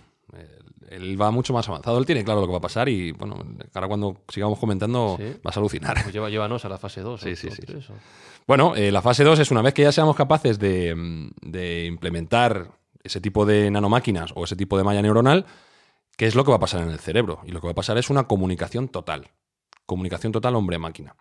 Él 0.91 1.21
va 1.21 1.31
mucho 1.31 1.53
más 1.53 1.69
avanzado. 1.69 1.99
Él 1.99 2.07
tiene 2.07 2.25
claro 2.25 2.41
lo 2.41 2.47
que 2.47 2.53
va 2.53 2.59
a 2.59 2.63
pasar 2.63 2.89
y, 2.89 3.13
bueno, 3.13 3.37
ahora 3.75 3.89
cuando 3.89 4.23
sigamos 4.29 4.59
comentando 4.59 5.17
Sí. 5.19 5.37
vas 5.43 5.57
a 5.57 5.61
alucinar. 5.61 5.95
Pues 6.03 6.13
lleva, 6.13 6.31
llévanos 6.31 6.65
a 6.65 6.69
la 6.69 6.79
fase 6.79 7.01
2. 7.03 7.21
Sí, 7.21 7.37
sí, 7.37 7.51
sí, 7.51 7.63
sí. 7.67 7.77
Bueno, 8.47 8.75
eh, 8.77 8.91
la 8.91 9.03
fase 9.03 9.25
2 9.25 9.39
es 9.41 9.51
una 9.51 9.63
vez 9.63 9.75
que 9.75 9.83
ya 9.83 9.93
seamos 9.93 10.17
capaces 10.17 10.59
de, 10.59 10.95
de 11.43 11.85
implementar 11.87 12.71
ese 13.05 13.21
tipo 13.21 13.45
de 13.47 13.71
nanomáquinas 13.71 14.33
o 14.35 14.45
ese 14.45 14.57
tipo 14.57 14.77
de 14.79 14.85
malla 14.85 15.03
neuronal, 15.03 15.47
¿qué 16.17 16.27
es 16.27 16.35
lo 16.35 16.45
que 16.45 16.51
va 16.51 16.57
a 16.57 16.61
pasar 16.61 16.83
en 16.83 16.91
el 16.91 16.99
cerebro? 16.99 17.41
Y 17.45 17.51
lo 17.53 17.61
que 17.61 17.67
va 17.67 17.73
a 17.73 17.77
pasar 17.77 17.97
es 17.99 18.11
una 18.11 18.25
comunicación 18.27 18.89
total. 18.89 19.31
Comunicación 19.87 20.33
total 20.33 20.57
hombre-máquina. 20.57 21.15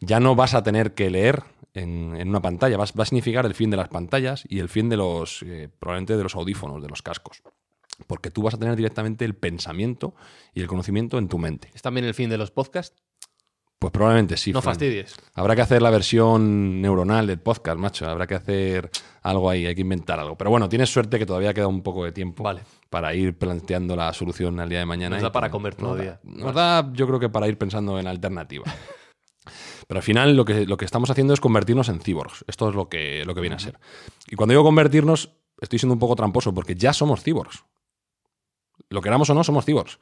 Ya 0.00 0.20
no 0.20 0.34
vas 0.36 0.54
a 0.54 0.62
tener 0.62 0.94
que 0.94 1.08
leer 1.10 1.42
en, 1.72 2.16
en 2.16 2.28
una 2.28 2.42
pantalla, 2.42 2.76
vas- 2.76 2.92
va 2.98 3.02
a 3.04 3.06
significar 3.06 3.46
el 3.46 3.54
fin 3.54 3.70
de 3.70 3.76
las 3.78 3.88
pantallas 3.88 4.44
y 4.48 4.58
el 4.58 4.68
fin 4.68 4.88
de 4.88 4.96
los, 4.98 5.42
eh, 5.42 5.68
probablemente 5.78 6.16
de 6.16 6.22
los 6.22 6.34
audífonos, 6.34 6.82
de 6.82 6.88
los 6.88 7.00
cascos. 7.02 7.42
Porque 8.06 8.30
tú 8.30 8.42
vas 8.42 8.54
a 8.54 8.58
tener 8.58 8.76
directamente 8.76 9.24
el 9.24 9.34
pensamiento 9.34 10.14
y 10.54 10.60
el 10.60 10.66
conocimiento 10.66 11.18
en 11.18 11.28
tu 11.28 11.38
mente. 11.38 11.70
¿Es 11.74 11.82
también 11.82 12.04
el 12.06 12.14
fin 12.14 12.28
de 12.28 12.38
los 12.38 12.50
podcasts? 12.50 12.94
Pues 13.78 13.92
probablemente 13.92 14.36
sí. 14.38 14.52
no 14.52 14.62
Fran. 14.62 14.74
fastidies. 14.74 15.14
Habrá 15.34 15.54
que 15.54 15.60
hacer 15.62 15.82
la 15.82 15.90
versión 15.90 16.80
neuronal 16.80 17.26
del 17.26 17.38
podcast, 17.40 17.78
macho. 17.78 18.08
Habrá 18.08 18.26
que 18.26 18.34
hacer 18.34 18.90
algo 19.22 19.50
ahí, 19.50 19.66
hay 19.66 19.74
que 19.74 19.82
inventar 19.82 20.18
algo. 20.18 20.36
Pero 20.36 20.50
bueno, 20.50 20.68
tienes 20.68 20.90
suerte 20.90 21.18
que 21.18 21.26
todavía 21.26 21.52
queda 21.52 21.66
un 21.66 21.82
poco 21.82 22.04
de 22.04 22.12
tiempo 22.12 22.42
Vale. 22.42 22.62
para 22.88 23.14
ir 23.14 23.36
planteando 23.36 23.94
la 23.94 24.12
solución 24.14 24.60
al 24.60 24.68
día 24.70 24.78
de 24.78 24.86
mañana. 24.86 25.16
Nos 25.16 25.22
da 25.22 25.30
para 25.32 25.50
comer 25.50 25.74
todavía. 25.74 26.20
da- 26.22 26.44
Nos 26.44 26.54
da, 26.54 26.90
yo 26.94 27.06
creo 27.06 27.20
que 27.20 27.28
para 27.28 27.48
ir 27.48 27.58
pensando 27.58 27.98
en 27.98 28.06
alternativa. 28.06 28.64
Pero 29.86 29.98
al 29.98 30.02
final 30.02 30.34
lo 30.36 30.44
que, 30.44 30.66
lo 30.66 30.76
que 30.76 30.84
estamos 30.84 31.10
haciendo 31.10 31.32
es 31.34 31.40
convertirnos 31.40 31.88
en 31.88 32.00
cyborgs. 32.00 32.44
Esto 32.48 32.68
es 32.70 32.74
lo 32.74 32.88
que, 32.88 33.24
lo 33.24 33.34
que 33.34 33.40
viene 33.40 33.56
a 33.56 33.60
ser. 33.60 33.78
Y 34.28 34.36
cuando 34.36 34.52
digo 34.52 34.64
convertirnos, 34.64 35.32
estoy 35.60 35.78
siendo 35.78 35.92
un 35.94 36.00
poco 36.00 36.16
tramposo 36.16 36.52
porque 36.52 36.74
ya 36.74 36.92
somos 36.92 37.22
cyborgs. 37.22 37.62
Lo 38.90 39.00
queramos 39.02 39.28
o 39.30 39.34
no, 39.34 39.42
somos 39.44 39.64
cyborgs. 39.64 39.98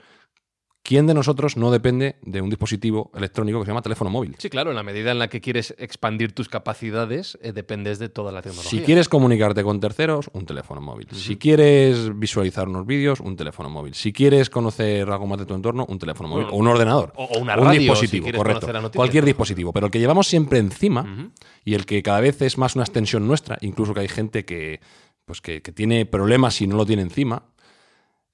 ¿Quién 0.87 1.07
de 1.07 1.14
nosotros 1.14 1.57
no 1.57 1.70
depende 1.70 2.16
de 2.20 2.42
un 2.42 2.51
dispositivo 2.51 3.11
electrónico 3.14 3.59
que 3.59 3.64
se 3.64 3.70
llama 3.70 3.81
teléfono 3.81 4.11
móvil? 4.11 4.37
Sí, 4.37 4.51
claro, 4.51 4.68
en 4.68 4.77
la 4.77 4.83
medida 4.83 5.12
en 5.12 5.18
la 5.18 5.29
que 5.29 5.40
quieres 5.40 5.75
expandir 5.79 6.35
tus 6.35 6.51
capacidades, 6.51 7.38
eh, 7.40 7.53
dependes 7.53 7.99
de 7.99 8.11
toda 8.11 8.31
la 8.33 8.42
tecnología. 8.42 8.68
Si 8.70 8.81
quieres 8.85 9.09
comunicarte 9.09 9.62
con 9.64 9.81
terceros, 9.81 10.29
un 10.35 10.44
teléfono 10.44 10.83
móvil. 10.83 11.09
Si 11.12 11.37
quieres 11.38 12.18
visualizar 12.18 12.68
unos 12.68 12.85
vídeos, 12.87 13.20
un 13.20 13.35
teléfono 13.35 13.70
móvil. 13.70 13.94
Si 13.94 14.12
quieres 14.12 14.51
conocer 14.51 15.09
algo 15.09 15.27
más 15.27 15.38
de 15.38 15.47
tu 15.47 15.55
entorno, 15.55 15.87
un 15.88 15.99
teléfono 15.99 16.29
móvil. 16.29 16.44
Bueno, 16.44 16.59
o 16.59 16.61
un 16.61 16.68
ordenador. 16.68 17.14
o- 17.16 17.25
o 17.25 17.38
una 17.38 17.55
un 17.57 17.64
radio, 17.64 17.81
si 17.81 17.87
dispositivo, 17.87 18.27
correcto. 18.37 18.70
noticia, 18.70 18.90
Cualquier 18.99 19.25
dispositivo. 19.25 19.73
Pero 19.73 19.87
el 19.87 19.90
que 19.92 20.01
llevamos 20.01 20.27
siempre 20.27 20.59
encima 20.59 21.33
y 21.64 21.73
el 21.73 21.87
que 21.87 22.03
cada 22.03 22.20
vez 22.20 22.42
es 22.42 22.59
más 22.59 22.75
una 22.75 22.85
extensión 22.85 23.27
nuestra, 23.27 23.57
incluso 23.62 23.94
que 23.94 24.01
hay 24.01 24.09
gente 24.09 24.44
que, 24.44 24.81
pues 25.25 25.40
que, 25.40 25.62
que 25.62 25.73
tiene 25.73 26.05
problemas 26.05 26.57
si 26.57 26.66
no 26.66 26.77
lo 26.77 26.85
tiene 26.85 27.01
encima, 27.01 27.44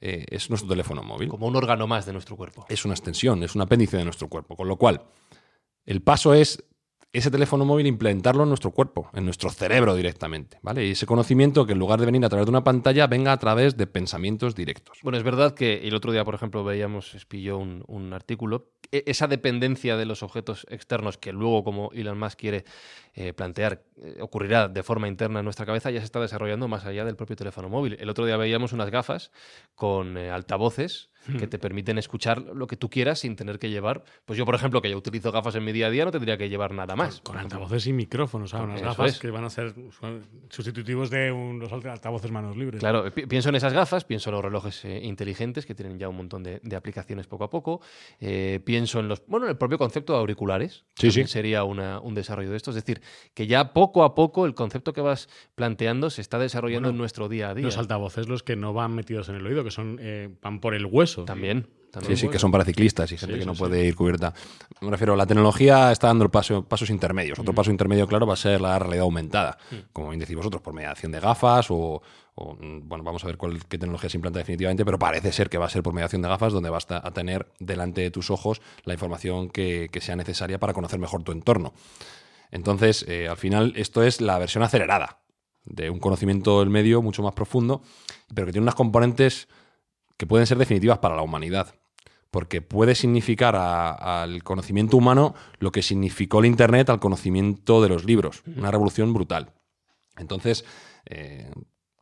eh, 0.00 0.24
es 0.30 0.48
nuestro 0.48 0.68
teléfono 0.68 1.02
móvil 1.02 1.28
Como 1.28 1.46
un 1.46 1.56
órgano 1.56 1.86
más 1.86 2.06
de 2.06 2.12
nuestro 2.12 2.36
cuerpo. 2.36 2.66
es 2.68 2.84
una 2.84 2.94
extensión, 2.94 3.42
es 3.42 3.54
un 3.54 3.60
apéndice 3.60 3.96
de 3.96 4.04
nuestro 4.04 4.28
cuerpo. 4.28 4.56
Con 4.56 4.68
lo 4.68 4.76
cual, 4.76 5.02
el 5.84 6.02
paso 6.02 6.34
es 6.34 6.64
ese 7.12 7.30
teléfono 7.30 7.64
móvil 7.64 7.86
implementarlo 7.86 8.44
en 8.44 8.48
nuestro 8.48 8.70
cuerpo, 8.70 9.10
en 9.14 9.24
nuestro 9.24 9.50
cerebro 9.50 9.96
directamente, 9.96 10.58
¿vale? 10.62 10.86
Y 10.86 10.92
ese 10.92 11.06
conocimiento 11.06 11.66
que 11.66 11.72
en 11.72 11.78
lugar 11.78 11.98
de 11.98 12.06
venir 12.06 12.24
a 12.24 12.28
través 12.28 12.46
de 12.46 12.50
una 12.50 12.62
pantalla 12.62 13.08
venga 13.08 13.32
a 13.32 13.38
través 13.38 13.76
de 13.76 13.86
pensamientos 13.88 14.54
directos. 14.54 14.98
Bueno, 15.02 15.18
es 15.18 15.24
verdad 15.24 15.54
que 15.54 15.88
el 15.88 15.94
otro 15.94 16.12
día, 16.12 16.24
por 16.24 16.36
ejemplo, 16.36 16.62
veíamos, 16.62 17.14
espilló 17.14 17.58
un, 17.58 18.12
artículo, 18.12 18.70
e- 18.92 19.02
esa 19.06 19.26
dependencia 19.26 19.96
de 19.96 20.04
los 20.04 20.22
objetos 20.22 20.66
externos 20.70 21.18
que 21.18 21.32
luego, 21.32 21.64
como 21.64 21.90
Elon 21.92 22.18
Musk 22.18 22.38
quiere 22.38 22.64
eh, 23.14 23.32
plantear, 23.32 23.82
eh, 24.00 24.18
ocurrirá 24.20 24.68
de 24.68 24.82
forma 24.84 25.08
interna 25.08 25.40
en 25.40 25.44
nuestra 25.44 25.66
cabeza, 25.66 25.90
ya 25.90 25.98
se 25.98 26.04
está 26.04 26.20
desarrollando 26.20 26.68
más 26.68 26.84
allá 26.86 27.04
del 27.04 27.16
propio 27.16 27.34
teléfono 27.34 27.68
móvil. 27.68 27.96
El 27.98 28.08
otro 28.08 28.24
día 28.24 28.36
veíamos 28.36 28.72
unas 28.72 28.90
gafas 28.90 29.32
con 29.74 30.16
eh, 30.16 30.30
altavoces 30.30 31.09
que 31.38 31.46
te 31.46 31.58
permiten 31.58 31.98
escuchar 31.98 32.40
lo 32.40 32.66
que 32.66 32.76
tú 32.76 32.88
quieras 32.88 33.18
sin 33.20 33.36
tener 33.36 33.58
que 33.58 33.68
llevar. 33.70 34.02
Pues 34.24 34.38
yo, 34.38 34.44
por 34.46 34.54
ejemplo, 34.54 34.80
que 34.80 34.90
yo 34.90 34.96
utilizo 34.96 35.30
gafas 35.32 35.54
en 35.54 35.64
mi 35.64 35.72
día 35.72 35.86
a 35.88 35.90
día, 35.90 36.04
no 36.04 36.10
tendría 36.10 36.36
que 36.38 36.48
llevar 36.48 36.72
nada 36.72 36.96
más. 36.96 37.20
Con 37.20 37.36
altavoces 37.38 37.86
y 37.86 37.92
micrófonos, 37.92 38.50
¿sabes? 38.50 38.68
Unas 38.68 38.82
gafas 38.82 39.12
es. 39.12 39.18
que 39.18 39.30
van 39.30 39.44
a 39.44 39.50
ser 39.50 39.74
sustitutivos 40.48 41.10
de 41.10 41.32
un- 41.32 41.58
los 41.58 41.72
altavoces 41.72 42.30
manos 42.30 42.56
libres. 42.56 42.80
Claro, 42.80 43.12
pi- 43.12 43.26
pienso 43.26 43.48
en 43.50 43.54
esas 43.56 43.72
gafas, 43.72 44.04
pienso 44.04 44.30
en 44.30 44.34
los 44.36 44.44
relojes 44.44 44.84
eh, 44.84 45.00
inteligentes 45.02 45.66
que 45.66 45.74
tienen 45.74 45.98
ya 45.98 46.08
un 46.08 46.16
montón 46.16 46.42
de, 46.42 46.60
de 46.62 46.76
aplicaciones 46.76 47.26
poco 47.26 47.44
a 47.44 47.50
poco. 47.50 47.80
eh, 48.20 48.60
pienso 48.64 49.00
en 49.00 49.08
los, 49.08 49.22
bueno, 49.26 49.46
en 49.46 49.50
el 49.50 49.56
propio 49.58 49.78
concepto 49.78 50.12
de 50.12 50.18
auriculares. 50.20 50.84
Sí, 50.96 51.10
sí. 51.10 51.26
Sería 51.26 51.64
una- 51.64 52.00
un 52.00 52.14
desarrollo 52.14 52.50
de 52.50 52.56
esto. 52.56 52.70
Es 52.70 52.76
decir, 52.76 53.00
que 53.34 53.46
ya 53.46 53.72
poco 53.72 54.04
a 54.04 54.14
poco 54.14 54.46
el 54.46 54.54
concepto 54.54 54.92
que 54.92 55.00
vas 55.00 55.28
planteando 55.54 56.10
se 56.10 56.20
está 56.20 56.38
desarrollando 56.38 56.88
Bueno, 56.88 56.94
en 56.96 56.98
nuestro 56.98 57.28
día 57.28 57.50
a 57.50 57.54
día. 57.54 57.64
Los 57.66 57.78
altavoces, 57.78 58.28
los 58.28 58.42
que 58.42 58.56
no 58.56 58.72
van 58.72 58.94
metidos 58.94 59.28
en 59.28 59.36
el 59.36 59.46
oído, 59.46 59.64
que 59.64 59.70
son 59.70 59.98
eh, 60.00 60.28
van 60.42 60.60
por 60.60 60.74
el 60.74 60.86
hueso. 60.86 61.09
También. 61.26 61.66
Sí, 61.68 61.90
también. 61.92 62.16
sí, 62.16 62.28
que 62.28 62.38
son 62.38 62.52
para 62.52 62.64
ciclistas 62.64 63.10
y 63.10 63.18
gente 63.18 63.34
Sí, 63.34 63.40
que 63.40 63.46
no 63.46 63.54
sí, 63.54 63.58
puede 63.58 63.84
ir 63.84 63.96
cubierta. 63.96 64.32
Me 64.80 64.90
refiero, 64.90 65.16
la 65.16 65.26
tecnología 65.26 65.90
está 65.90 66.06
dando 66.06 66.24
el 66.24 66.30
paso, 66.30 66.64
pasos 66.64 66.88
intermedios. 66.90 67.38
Mm. 67.38 67.42
Otro 67.42 67.54
paso 67.54 67.70
intermedio, 67.70 68.06
claro, 68.06 68.26
va 68.26 68.34
a 68.34 68.36
ser 68.36 68.60
la 68.60 68.78
realidad 68.78 69.02
aumentada. 69.02 69.58
Como 69.92 70.10
bien 70.10 70.20
decís 70.20 70.36
vosotros, 70.36 70.62
por 70.62 70.72
mediación 70.72 71.10
de 71.10 71.18
gafas 71.18 71.68
o, 71.70 72.00
o, 72.36 72.54
mm, 72.54 72.88
bueno, 72.88 73.02
vamos 73.02 73.24
a 73.24 73.26
ver 73.26 73.36
cuál, 73.36 73.58
qué 73.66 73.76
tecnología 73.76 74.08
se 74.08 74.18
implanta 74.18 74.38
definitivamente, 74.38 74.84
pero 74.84 75.00
parece 75.00 75.32
ser 75.32 75.50
que 75.50 75.58
va 75.58 75.66
a 75.66 75.68
ser 75.68 75.82
por 75.82 75.92
mediación 75.92 76.22
de 76.22 76.28
gafas 76.28 76.52
donde 76.52 76.70
vas 76.70 76.88
a 76.90 77.04
a 77.04 77.10
tener 77.12 77.48
delante 77.58 78.02
de 78.02 78.10
tus 78.12 78.30
ojos 78.30 78.62
la 78.84 78.92
información 78.92 79.50
que, 79.50 79.88
que 79.90 80.00
sea 80.00 80.14
necesaria 80.14 80.60
para 80.60 80.72
conocer 80.72 81.00
mejor 81.00 81.24
tu 81.24 81.32
entorno. 81.32 81.72
Entonces, 82.50 83.04
eh, 83.08 83.28
al 83.28 83.36
final, 83.36 83.72
esto 83.76 84.02
es 84.02 84.20
la 84.20 84.38
versión 84.38 84.62
acelerada 84.62 85.18
de 85.64 85.90
un 85.90 85.98
conocimiento 85.98 86.60
del 86.60 86.70
medio 86.70 87.02
mucho 87.02 87.22
más 87.22 87.34
profundo, 87.34 87.82
pero 88.34 88.46
que 88.46 88.52
tiene 88.52 88.64
unas 88.64 88.74
componentes 88.74 89.48
que 90.20 90.26
pueden 90.26 90.46
ser 90.46 90.58
definitivas 90.58 90.98
para 90.98 91.16
la 91.16 91.22
humanidad. 91.22 91.74
Porque 92.30 92.60
puede 92.60 92.94
significar 92.94 93.56
a- 93.56 94.22
al 94.22 94.42
conocimiento 94.44 94.98
humano 94.98 95.34
lo 95.60 95.72
que 95.72 95.80
significó 95.82 96.40
el 96.40 96.46
Internet 96.46 96.90
al 96.90 97.00
conocimiento 97.00 97.80
de 97.80 97.88
los 97.88 98.04
libros. 98.04 98.42
Una 98.54 98.70
revolución 98.70 99.14
brutal. 99.14 99.54
Entonces, 100.18 100.66
eh, 101.06 101.50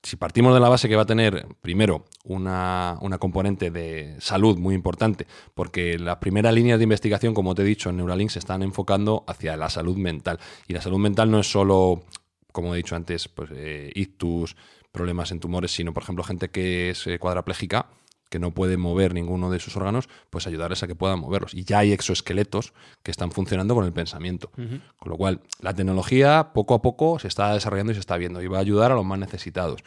si 0.03 0.17
partimos 0.17 0.53
de 0.53 0.59
la 0.59 0.69
base 0.69 0.89
que 0.89 0.97
va 0.97 1.03
a 1.03 1.07
tener, 1.07 1.47
primero, 1.61 2.07
una, 2.25 2.99
una 3.03 3.19
componente 3.19 3.71
de 3.71 4.17
salud 4.19 4.59
muy 4.59 4.75
importante, 4.75 5.29
porque 5.55 5.97
las 5.97 6.17
primeras 6.17 6.53
líneas 6.53 6.79
de 6.81 6.85
investigación, 6.85 7.35
como 7.35 7.55
te 7.55 7.63
he 7.63 7.65
dicho, 7.65 7.89
en 7.89 7.99
Neuralink 7.99 8.31
se 8.31 8.41
están 8.41 8.63
enfocando 8.65 9.23
hacia 9.29 9.57
la 9.57 9.71
salud 9.71 9.97
mental. 9.97 10.41
Y 10.67 10.73
la 10.73 10.81
salud 10.81 10.99
mental 10.99 11.31
no 11.31 11.39
es 11.39 11.51
solo, 11.51 12.03
como 12.51 12.75
he 12.75 12.79
dicho 12.79 12.97
antes, 12.97 13.29
pues, 13.29 13.51
eh, 13.55 13.93
ictus, 13.95 14.57
problemas 14.91 15.31
en 15.31 15.39
tumores, 15.39 15.71
sino, 15.71 15.95
por 15.95 16.03
ejemplo, 16.03 16.25
gente 16.25 16.49
que 16.51 16.91
es 16.91 17.07
eh, 17.07 17.19
cuadraplégica, 17.21 17.87
que 18.29 18.39
no 18.39 18.53
puede 18.53 18.77
mover 18.77 19.15
ninguno 19.15 19.51
de 19.51 19.59
sus 19.59 19.77
órganos, 19.77 20.09
pues 20.31 20.47
ayudarles 20.47 20.83
a 20.83 20.87
que 20.87 20.95
puedan 20.95 21.19
moverlos. 21.19 21.55
Y 21.55 21.65
ya 21.65 21.79
hay 21.79 21.93
exoesqueletos 21.93 22.73
que 23.03 23.11
están 23.11 23.33
funcionando 23.33 23.75
con 23.75 23.85
el 23.85 23.93
pensamiento. 23.93 24.51
Con 24.51 25.11
lo 25.11 25.17
cual, 25.17 25.41
la 25.61 25.75
tecnología 25.75 26.53
poco 26.53 26.75
a 26.75 26.83
poco 26.83 27.19
se 27.19 27.29
está 27.29 27.55
desarrollando 27.55 27.93
y 27.93 27.95
se 27.95 28.01
está 28.01 28.17
viendo 28.17 28.43
y 28.43 28.47
va 28.47 28.59
a 28.59 28.61
ayudar 28.61 28.93
a 28.93 28.95
los 28.95 29.05
más 29.05 29.19
necesitados. 29.19 29.83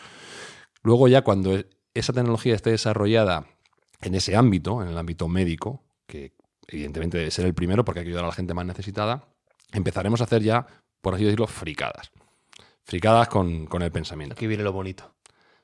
Luego 0.84 1.08
ya 1.08 1.21
cuando 1.21 1.60
esa 1.93 2.13
tecnología 2.13 2.56
esté 2.56 2.71
desarrollada 2.71 3.45
en 4.01 4.15
ese 4.15 4.36
ámbito, 4.36 4.82
en 4.82 4.89
el 4.89 4.97
ámbito 4.97 5.27
médico, 5.27 5.84
que 6.08 6.34
evidentemente 6.67 7.17
debe 7.17 7.32
ser 7.32 7.45
el 7.45 7.54
primero 7.54 7.86
porque 7.86 7.99
hay 7.99 8.06
que 8.06 8.10
ayudar 8.10 8.25
a 8.25 8.30
la 8.30 8.34
gente 8.34 8.54
más 8.54 8.65
necesitada, 8.65 9.27
empezaremos 9.71 10.21
a 10.21 10.23
hacer 10.23 10.41
ya, 10.41 10.65
por 11.01 11.13
así 11.13 11.23
decirlo, 11.23 11.47
fricadas. 11.47 12.12
Fricadas 12.84 13.27
con, 13.27 13.67
con 13.67 13.84
el 13.84 13.91
pensamiento. 13.91 14.34
Aquí 14.34 14.47
viene 14.47 14.63
lo 14.63 14.73
bonito. 14.73 15.13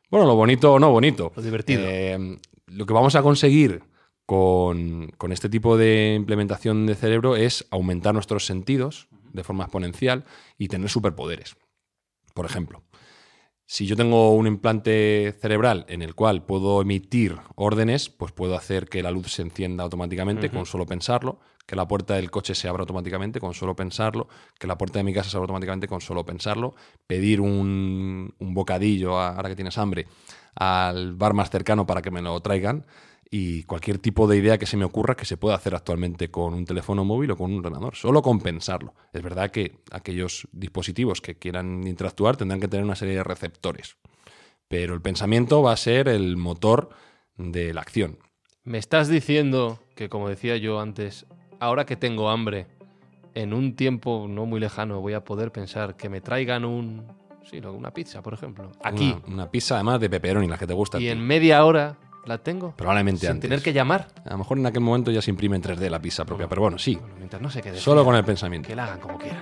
Bueno, 0.09 0.27
lo 0.27 0.35
bonito 0.35 0.73
o 0.73 0.79
no 0.79 0.91
bonito. 0.91 1.33
Lo 1.35 1.41
divertido. 1.41 1.81
Eh, 1.85 2.39
lo 2.67 2.85
que 2.85 2.93
vamos 2.93 3.15
a 3.15 3.21
conseguir 3.21 3.83
con, 4.25 5.07
con 5.17 5.31
este 5.31 5.49
tipo 5.49 5.77
de 5.77 6.13
implementación 6.15 6.85
de 6.85 6.95
cerebro 6.95 7.35
es 7.35 7.65
aumentar 7.71 8.13
nuestros 8.13 8.45
sentidos 8.45 9.07
de 9.33 9.43
forma 9.43 9.63
exponencial 9.65 10.25
y 10.57 10.67
tener 10.67 10.89
superpoderes. 10.89 11.55
Por 12.33 12.45
ejemplo, 12.45 12.83
si 13.65 13.85
yo 13.85 13.95
tengo 13.95 14.33
un 14.33 14.47
implante 14.47 15.33
cerebral 15.41 15.85
en 15.89 16.01
el 16.01 16.13
cual 16.15 16.45
puedo 16.45 16.81
emitir 16.81 17.37
órdenes, 17.55 18.09
pues 18.09 18.31
puedo 18.31 18.55
hacer 18.55 18.87
que 18.87 19.01
la 19.03 19.11
luz 19.11 19.31
se 19.33 19.41
encienda 19.41 19.83
automáticamente 19.83 20.49
con 20.49 20.65
solo 20.65 20.85
pensarlo, 20.85 21.39
que 21.65 21.75
la 21.75 21.87
puerta 21.87 22.13
del 22.15 22.31
coche 22.31 22.55
se 22.55 22.69
abra 22.69 22.81
automáticamente 22.81 23.41
con 23.41 23.53
solo 23.53 23.75
pensarlo, 23.75 24.29
que 24.57 24.67
la 24.67 24.77
puerta 24.77 24.99
de 24.99 25.03
mi 25.03 25.13
casa 25.13 25.29
se 25.29 25.35
abra 25.37 25.45
automáticamente 25.45 25.87
con 25.87 25.99
solo 25.99 26.25
pensarlo, 26.25 26.75
pedir 27.07 27.41
un, 27.41 28.33
un 28.39 28.53
bocadillo, 28.53 29.19
a- 29.19 29.35
ahora 29.35 29.49
que 29.49 29.55
tienes 29.55 29.77
hambre, 29.77 30.07
al 30.59 31.13
bar 31.15 31.33
más 31.33 31.49
cercano 31.49 31.85
para 31.85 32.01
que 32.01 32.11
me 32.11 32.21
lo 32.21 32.39
traigan 32.41 32.85
y 33.29 33.63
cualquier 33.63 33.99
tipo 33.99 34.27
de 34.27 34.37
idea 34.37 34.57
que 34.57 34.65
se 34.65 34.77
me 34.77 34.85
ocurra 34.85 35.15
que 35.15 35.25
se 35.25 35.37
pueda 35.37 35.55
hacer 35.55 35.75
actualmente 35.75 36.31
con 36.31 36.53
un 36.53 36.65
teléfono 36.65 37.03
móvil 37.03 37.31
o 37.31 37.37
con 37.37 37.51
un 37.51 37.59
ordenador, 37.59 37.95
solo 37.95 38.21
con 38.21 38.39
pensarlo. 38.39 38.93
Es 39.13 39.21
verdad 39.21 39.51
que 39.51 39.79
aquellos 39.91 40.47
dispositivos 40.51 41.21
que 41.21 41.35
quieran 41.35 41.85
interactuar 41.85 42.37
tendrán 42.37 42.59
que 42.59 42.67
tener 42.67 42.85
una 42.85 42.95
serie 42.95 43.15
de 43.15 43.23
receptores, 43.23 43.97
pero 44.67 44.93
el 44.93 45.01
pensamiento 45.01 45.61
va 45.61 45.73
a 45.73 45.77
ser 45.77 46.07
el 46.07 46.37
motor 46.37 46.89
de 47.35 47.73
la 47.73 47.81
acción. 47.81 48.17
Me 48.63 48.77
estás 48.77 49.07
diciendo 49.07 49.79
que, 49.95 50.09
como 50.09 50.29
decía 50.29 50.57
yo 50.57 50.79
antes, 50.79 51.25
ahora 51.59 51.85
que 51.85 51.95
tengo 51.95 52.29
hambre, 52.29 52.67
en 53.33 53.53
un 53.53 53.75
tiempo 53.75 54.25
no 54.27 54.45
muy 54.45 54.59
lejano 54.59 54.99
voy 54.99 55.13
a 55.13 55.23
poder 55.23 55.51
pensar 55.51 55.95
que 55.95 56.09
me 56.09 56.21
traigan 56.21 56.65
un... 56.65 57.05
Sí, 57.49 57.59
una 57.59 57.91
pizza, 57.91 58.21
por 58.21 58.33
ejemplo. 58.33 58.71
Aquí. 58.83 59.15
Una, 59.25 59.33
una 59.35 59.51
pizza 59.51 59.75
además 59.75 59.99
de 59.99 60.09
pepperoni, 60.09 60.47
las 60.47 60.59
que 60.59 60.67
te 60.67 60.73
gustan. 60.73 61.01
Y 61.01 61.07
en 61.07 61.21
media 61.25 61.63
hora 61.63 61.95
la 62.25 62.37
tengo. 62.39 62.73
Probablemente 62.75 63.21
sin 63.21 63.29
antes. 63.31 63.49
tener 63.49 63.63
que 63.63 63.71
llamar. 63.71 64.07
A 64.25 64.31
lo 64.31 64.39
mejor 64.39 64.57
en 64.57 64.65
aquel 64.65 64.81
momento 64.81 65.11
ya 65.11 65.21
se 65.21 65.29
imprime 65.31 65.55
en 65.55 65.61
3D 65.63 65.89
la 65.89 65.99
pizza 66.01 66.25
propia, 66.25 66.47
pero 66.49 66.61
bueno, 66.61 66.77
sí, 66.77 66.95
Bueno, 66.95 67.15
mientras 67.17 67.41
no 67.41 67.49
se 67.49 67.61
quede. 67.61 67.77
solo 67.79 68.03
con 68.03 68.15
el 68.15 68.25
pensamiento. 68.25 68.67
Que 68.67 68.75
la 68.75 68.83
hagan 68.85 68.99
como 68.99 69.17
quieran. 69.17 69.41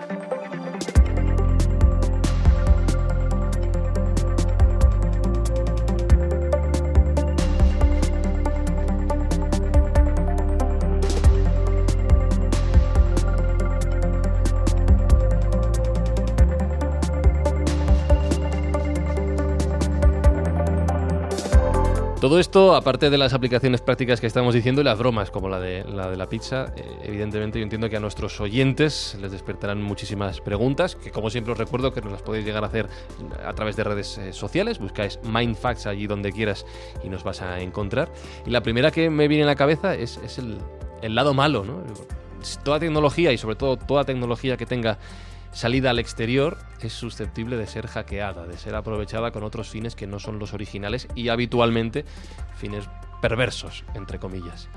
Todo 22.25 22.39
esto, 22.39 22.75
aparte 22.75 23.11
de 23.11 23.19
las 23.19 23.35
aplicaciones 23.35 23.81
prácticas 23.81 24.19
que 24.19 24.25
estamos 24.25 24.55
diciendo 24.55 24.81
y 24.81 24.83
las 24.83 24.97
bromas 24.97 25.29
como 25.29 25.47
la 25.47 25.59
de 25.59 25.83
la, 25.83 26.09
de 26.09 26.17
la 26.17 26.27
pizza, 26.27 26.73
eh, 26.75 26.83
evidentemente 27.03 27.59
yo 27.59 27.63
entiendo 27.63 27.87
que 27.87 27.97
a 27.97 27.99
nuestros 27.99 28.41
oyentes 28.41 29.15
les 29.21 29.31
despertarán 29.31 29.79
muchísimas 29.83 30.41
preguntas, 30.41 30.95
que 30.95 31.11
como 31.11 31.29
siempre 31.29 31.51
os 31.51 31.59
recuerdo 31.59 31.93
que 31.93 32.01
nos 32.01 32.11
las 32.11 32.23
podéis 32.23 32.43
llegar 32.43 32.63
a 32.63 32.67
hacer 32.67 32.89
a 33.45 33.53
través 33.53 33.75
de 33.75 33.83
redes 33.83 34.17
eh, 34.17 34.33
sociales, 34.33 34.79
buscáis 34.79 35.19
Mindfacts 35.21 35.85
allí 35.85 36.07
donde 36.07 36.31
quieras 36.31 36.65
y 37.03 37.09
nos 37.09 37.23
vas 37.23 37.43
a 37.43 37.59
encontrar. 37.59 38.11
Y 38.43 38.49
la 38.49 38.63
primera 38.63 38.89
que 38.89 39.11
me 39.11 39.27
viene 39.27 39.43
a 39.43 39.45
la 39.45 39.55
cabeza 39.55 39.93
es, 39.93 40.17
el, 40.39 40.57
el 41.03 41.13
lado 41.13 41.35
malo, 41.35 41.63
¿no? 41.63 41.83
Toda 42.63 42.79
tecnología 42.79 43.33
y 43.33 43.37
sobre 43.37 43.55
todo 43.55 43.77
toda 43.77 44.03
tecnología 44.03 44.57
que 44.57 44.65
tenga 44.65 44.97
salida 45.55 45.89
al 45.89 45.99
exterior 45.99 46.57
es 46.81 46.93
susceptible 46.93 47.55
de 47.55 47.65
ser 47.65 47.87
hackeada, 47.87 48.45
de 48.45 48.57
ser 48.57 48.75
aprovechada 48.75 49.31
con 49.31 49.43
otros 49.43 49.69
fines 49.69 49.95
que 49.95 50.05
no 50.05 50.19
son 50.19 50.37
los 50.37 50.53
originales 50.53 51.07
y 51.15 51.29
habitualmente 51.29 52.03
fines 52.57 52.89
perversos, 53.21 53.85
entre 53.95 54.19
comillas. 54.19 54.67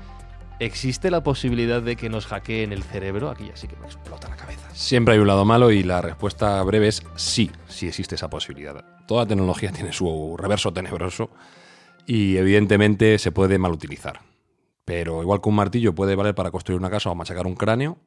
¿Existe 0.59 1.11
la 1.11 1.21
posibilidad 1.21 1.81
de 1.81 1.95
que 1.95 2.09
nos 2.09 2.25
hackeen 2.27 2.71
el 2.71 2.83
cerebro? 2.83 3.29
Aquí 3.29 3.47
ya 3.47 3.55
sí 3.55 3.67
que 3.67 3.75
me 3.75 3.85
explota 3.85 4.29
la 4.29 4.37
cabeza. 4.37 4.69
Siempre 4.73 5.13
hay 5.13 5.19
un 5.19 5.27
lado 5.27 5.45
malo 5.45 5.71
y 5.71 5.83
la 5.83 6.01
respuesta 6.01 6.61
breve 6.63 6.87
es 6.87 7.03
sí, 7.15 7.51
sí 7.67 7.87
existe 7.87 8.15
esa 8.15 8.29
posibilidad. 8.29 8.83
Toda 9.05 9.25
tecnología 9.25 9.71
tiene 9.71 9.91
su 9.91 10.35
reverso 10.37 10.71
tenebroso 10.71 11.29
y 12.05 12.37
evidentemente 12.37 13.19
se 13.19 13.31
puede 13.31 13.57
malutilizar. 13.57 14.21
Pero 14.85 15.21
igual 15.21 15.41
que 15.41 15.49
un 15.49 15.55
martillo 15.55 15.93
puede 15.93 16.15
valer 16.15 16.35
para 16.35 16.51
construir 16.51 16.79
una 16.79 16.89
casa 16.89 17.09
o 17.09 17.15
machacar 17.15 17.45
un 17.45 17.55
cráneo, 17.55 17.97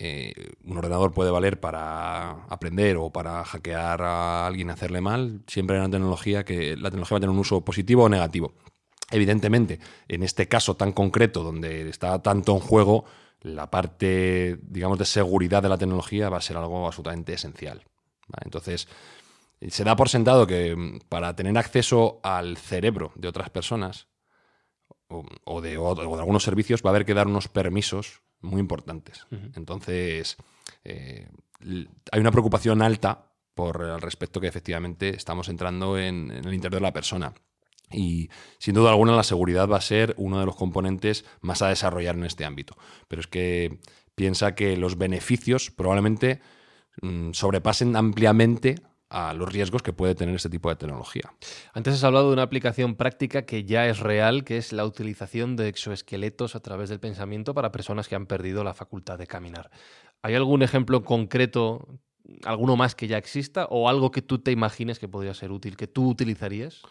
eh, 0.00 0.52
un 0.64 0.78
ordenador 0.78 1.12
puede 1.12 1.32
valer 1.32 1.58
para 1.58 2.44
aprender 2.44 2.96
o 2.96 3.10
para 3.10 3.44
hackear 3.44 4.00
a 4.02 4.46
alguien, 4.46 4.70
hacerle 4.70 5.00
mal. 5.00 5.42
Siempre 5.48 5.76
hay 5.76 5.80
una 5.80 5.90
tecnología 5.90 6.44
que 6.44 6.76
la 6.76 6.90
tecnología 6.90 7.16
va 7.16 7.18
a 7.18 7.20
tener 7.20 7.34
un 7.34 7.40
uso 7.40 7.64
positivo 7.64 8.04
o 8.04 8.08
negativo. 8.08 8.54
Evidentemente, 9.10 9.80
en 10.06 10.22
este 10.22 10.46
caso 10.46 10.76
tan 10.76 10.92
concreto, 10.92 11.42
donde 11.42 11.88
está 11.88 12.22
tanto 12.22 12.52
en 12.52 12.60
juego, 12.60 13.06
la 13.40 13.70
parte, 13.70 14.58
digamos, 14.62 14.98
de 14.98 15.04
seguridad 15.04 15.62
de 15.62 15.68
la 15.68 15.78
tecnología 15.78 16.28
va 16.28 16.38
a 16.38 16.42
ser 16.42 16.56
algo 16.56 16.86
absolutamente 16.86 17.32
esencial. 17.32 17.84
Entonces, 18.44 18.86
se 19.66 19.84
da 19.84 19.96
por 19.96 20.08
sentado 20.08 20.46
que 20.46 20.76
mm, 20.76 21.00
para 21.08 21.34
tener 21.34 21.56
acceso 21.58 22.20
al 22.22 22.56
cerebro 22.56 23.12
de 23.16 23.28
otras 23.28 23.50
personas 23.50 24.06
o 25.08 25.62
de, 25.62 25.78
o 25.78 25.94
de 25.94 26.02
algunos 26.02 26.44
servicios 26.44 26.82
va 26.84 26.90
a 26.90 26.92
haber 26.92 27.06
que 27.06 27.14
dar 27.14 27.26
unos 27.26 27.48
permisos 27.48 28.20
muy 28.40 28.60
importantes. 28.60 29.26
Entonces, 29.54 30.36
eh, 30.84 31.28
hay 31.60 32.20
una 32.20 32.30
preocupación 32.30 32.82
alta 32.82 33.32
por 33.54 33.82
el 33.82 34.00
respecto 34.00 34.40
que 34.40 34.46
efectivamente 34.46 35.10
estamos 35.10 35.48
entrando 35.48 35.98
en, 35.98 36.30
en 36.30 36.44
el 36.44 36.54
interior 36.54 36.80
de 36.80 36.86
la 36.86 36.92
persona. 36.92 37.34
Y 37.90 38.28
sin 38.58 38.74
duda 38.74 38.90
alguna 38.90 39.16
la 39.16 39.22
seguridad 39.22 39.68
va 39.68 39.78
a 39.78 39.82
ser 39.82 40.14
uno 40.18 40.38
de 40.38 40.46
los 40.46 40.56
componentes 40.56 41.24
más 41.40 41.62
a 41.62 41.68
desarrollar 41.68 42.16
en 42.16 42.24
este 42.24 42.44
ámbito. 42.44 42.76
Pero 43.08 43.20
es 43.20 43.26
que 43.26 43.80
piensa 44.14 44.54
que 44.54 44.76
los 44.76 44.98
beneficios 44.98 45.70
probablemente 45.70 46.40
mm, 47.00 47.32
sobrepasen 47.32 47.96
ampliamente 47.96 48.76
a 49.10 49.32
los 49.32 49.50
riesgos 49.50 49.82
que 49.82 49.92
puede 49.92 50.14
tener 50.14 50.34
este 50.34 50.50
tipo 50.50 50.68
de 50.68 50.76
tecnología. 50.76 51.32
Antes 51.72 51.94
has 51.94 52.04
hablado 52.04 52.28
de 52.28 52.34
una 52.34 52.42
aplicación 52.42 52.94
práctica 52.94 53.46
que 53.46 53.64
ya 53.64 53.86
es 53.86 54.00
real, 54.00 54.44
que 54.44 54.58
es 54.58 54.72
la 54.72 54.84
utilización 54.84 55.56
de 55.56 55.68
exoesqueletos 55.68 56.54
a 56.54 56.60
través 56.60 56.90
del 56.90 57.00
pensamiento 57.00 57.54
para 57.54 57.72
personas 57.72 58.08
que 58.08 58.14
han 58.16 58.26
perdido 58.26 58.64
la 58.64 58.74
facultad 58.74 59.18
de 59.18 59.26
caminar. 59.26 59.70
¿Hay 60.22 60.34
algún 60.34 60.62
ejemplo 60.62 61.04
concreto, 61.04 62.00
alguno 62.44 62.76
más 62.76 62.94
que 62.94 63.06
ya 63.06 63.16
exista 63.16 63.66
o 63.70 63.88
algo 63.88 64.10
que 64.10 64.22
tú 64.22 64.40
te 64.40 64.50
imagines 64.50 64.98
que 64.98 65.08
podría 65.08 65.34
ser 65.34 65.52
útil, 65.52 65.76
que 65.76 65.86
tú 65.86 66.08
utilizarías? 66.08 66.82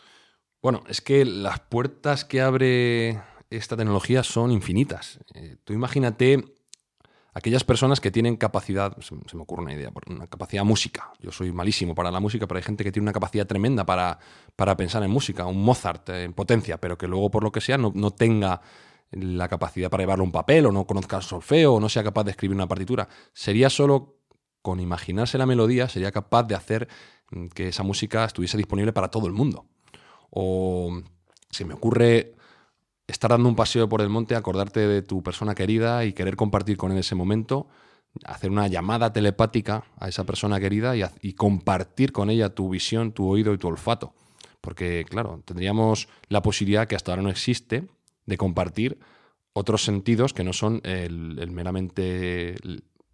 Bueno, 0.61 0.83
es 0.87 1.01
que 1.01 1.23
las 1.23 1.59
puertas 1.59 2.25
que 2.25 2.41
abre 2.41 3.21
esta 3.49 3.77
tecnología 3.77 4.23
son 4.23 4.51
infinitas. 4.51 5.19
Eh, 5.35 5.57
tú 5.63 5.73
imagínate 5.73 6.56
aquellas 7.37 7.63
personas 7.63 8.01
que 8.01 8.09
tienen 8.09 8.35
capacidad, 8.35 8.97
se, 8.99 9.13
me 9.13 9.41
ocurre 9.41 9.61
una 9.61 9.73
idea, 9.73 9.91
una 10.07 10.25
capacidad 10.25 10.63
música. 10.63 11.11
Yo 11.19 11.31
soy 11.31 11.51
malísimo 11.51 11.93
para 11.93 12.09
la 12.09 12.19
música, 12.19 12.47
pero 12.47 12.57
hay 12.57 12.63
gente 12.63 12.83
que 12.83 12.91
tiene 12.91 13.03
una 13.03 13.13
capacidad 13.13 13.45
tremenda 13.45 13.85
para, 13.85 14.17
para 14.55 14.75
pensar 14.75 15.03
en 15.03 15.11
música, 15.11 15.45
un 15.45 15.63
Mozart 15.63 16.09
en 16.09 16.33
potencia, 16.33 16.79
pero 16.79 16.97
que 16.97 17.07
luego 17.07 17.29
por 17.29 17.43
lo 17.43 17.51
que 17.51 17.61
sea 17.61 17.77
no, 17.77 17.91
no 17.93 18.09
tenga 18.09 18.61
la 19.11 19.47
capacidad 19.47 19.91
para 19.91 20.01
llevarlo 20.01 20.23
un 20.23 20.31
papel 20.31 20.65
o 20.65 20.71
no 20.71 20.87
conozca 20.87 21.17
el 21.17 21.23
solfeo 21.23 21.75
o 21.75 21.79
no 21.79 21.89
sea 21.89 22.03
capaz 22.03 22.23
de 22.23 22.31
escribir 22.31 22.55
una 22.55 22.67
partitura. 22.67 23.07
Sería 23.33 23.69
solo 23.69 24.17
con 24.63 24.79
imaginarse 24.79 25.37
la 25.37 25.45
melodía, 25.45 25.87
sería 25.87 26.11
capaz 26.11 26.43
de 26.43 26.55
hacer 26.55 26.87
mm, 27.29 27.47
que 27.49 27.67
esa 27.67 27.83
música 27.83 28.25
estuviese 28.25 28.57
disponible 28.57 28.93
para 28.93 29.09
todo 29.09 29.27
el 29.27 29.33
mundo. 29.33 29.67
O 30.31 31.03
se 31.51 31.65
me 31.65 31.75
ocurre 31.75 32.33
estar 33.07 33.31
dando 33.31 33.47
un 33.49 33.55
paseo 33.55 33.87
por 33.87 34.01
el 34.01 34.09
monte, 34.09 34.35
acordarte 34.35 34.81
de 34.81 35.01
tu 35.01 35.23
persona 35.23 35.55
querida 35.55 36.05
y 36.05 36.13
querer 36.13 36.35
compartir 36.35 36.77
con 36.77 36.91
él 36.91 36.97
ese 36.97 37.15
momento, 37.15 37.67
hacer 38.25 38.51
una 38.51 38.67
llamada 38.67 39.13
telepática 39.13 39.85
a 39.97 40.09
esa 40.09 40.25
persona 40.25 40.59
querida 40.59 40.93
y, 41.21 41.33
compartir 41.33 42.11
con 42.11 42.29
ella 42.29 42.53
tu 42.53 42.69
visión, 42.69 43.11
tu 43.11 43.27
oído 43.27 43.53
y 43.53 43.57
tu 43.57 43.67
olfato. 43.67 44.13
Porque, 44.61 45.05
claro, 45.07 45.41
tendríamos 45.45 46.09
la 46.27 46.41
posibilidad 46.41 46.87
que 46.87 46.95
hasta 46.95 47.11
ahora 47.11 47.21
no 47.21 47.29
existe 47.29 47.87
de 48.25 48.37
compartir 48.37 48.99
otros 49.53 49.83
sentidos 49.83 50.33
que 50.33 50.43
no 50.43 50.51
son 50.51 50.81
el, 50.83 51.49
meramente 51.51 52.55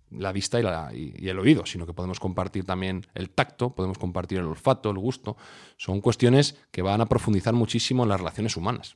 la 0.10 0.32
vista 0.32 0.60
y, 0.60 0.64
la- 0.64 0.92
y 0.94 1.28
el 1.28 1.40
oído, 1.40 1.66
sino 1.66 1.86
que 1.86 1.94
podemos 1.94 2.20
compartir 2.20 2.66
también 2.66 3.06
el 3.14 3.30
tacto, 3.30 3.76
podemos 3.76 3.98
compartir 3.98 4.40
el 4.40 4.46
olfato, 4.46 4.90
el 4.90 4.98
gusto. 4.98 5.38
Son 5.78 6.02
cuestiones 6.02 6.58
que 6.72 6.82
van 6.82 7.02
a 7.02 7.06
profundizar 7.08 7.54
muchísimo 7.54 8.04
en 8.04 8.10
las 8.10 8.20
relaciones 8.20 8.58
humanas. 8.58 8.96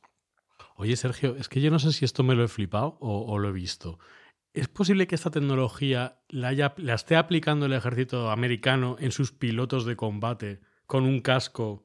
Oye, 0.80 0.96
Sergio, 0.96 1.36
es 1.38 1.50
que 1.50 1.60
yo 1.60 1.72
no 1.72 1.80
sé 1.80 1.92
si 1.92 2.06
esto 2.06 2.22
me 2.22 2.36
lo 2.36 2.44
he 2.44 2.48
flipado 2.48 2.98
o, 3.02 3.40
lo 3.40 3.50
he 3.50 3.52
visto. 3.52 3.98
¿Es 4.54 4.68
posible 4.68 5.08
que 5.08 5.16
esta 5.16 5.32
tecnología 5.32 6.22
la 6.30 6.52
esté 6.94 7.16
aplicando 7.16 7.66
el 7.66 7.74
ejército 7.74 8.30
americano 8.30 8.96
en 9.00 9.12
sus 9.12 9.32
pilotos 9.32 9.86
de 9.86 9.96
combate 9.96 10.62
con 10.86 11.04
un 11.04 11.22
casco 11.22 11.84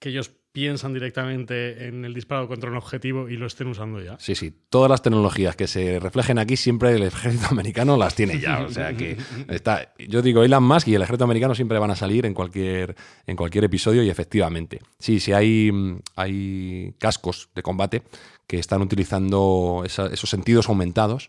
que 0.00 0.08
ellos 0.08 0.32
piensan 0.56 0.94
directamente 0.94 1.86
en 1.86 2.06
el 2.06 2.14
disparo 2.14 2.48
contra 2.48 2.70
un 2.70 2.78
objetivo 2.78 3.28
y 3.28 3.36
lo 3.36 3.44
estén 3.46 3.66
usando 3.66 4.00
ya? 4.02 4.16
Sí, 4.18 4.34
sí, 4.34 4.54
todas 4.70 4.90
las 4.90 5.02
tecnologías 5.02 5.54
que 5.54 5.66
se 5.66 6.00
reflejen 6.00 6.38
aquí 6.38 6.56
siempre 6.56 6.92
el 6.94 7.02
ejército 7.02 7.46
americano 7.50 7.98
las 7.98 8.14
tiene 8.14 8.40
ya. 8.40 8.62
O 8.62 8.70
sea 8.70 8.94
que 8.96 9.18
está. 9.50 9.92
Yo 9.98 10.22
digo 10.22 10.42
Elon 10.42 10.64
Musk 10.64 10.88
y 10.88 10.94
el 10.94 11.02
ejército 11.02 11.24
americano 11.24 11.54
siempre 11.54 11.78
van 11.78 11.90
a 11.90 11.94
salir 11.94 12.24
en 12.24 12.32
cualquier, 12.32 12.96
en 13.26 13.36
cualquier 13.36 13.64
episodio 13.64 14.02
y 14.02 14.08
efectivamente. 14.08 14.80
Sí, 14.98 15.20
sí 15.20 15.34
hay, 15.34 15.70
mm, 15.70 15.98
hay 16.16 16.94
cascos 16.98 17.50
de 17.54 17.62
combate 17.62 18.02
que 18.46 18.58
están 18.58 18.80
utilizando 18.80 19.82
esa- 19.84 20.06
esos 20.06 20.30
sentidos 20.30 20.70
aumentados 20.70 21.28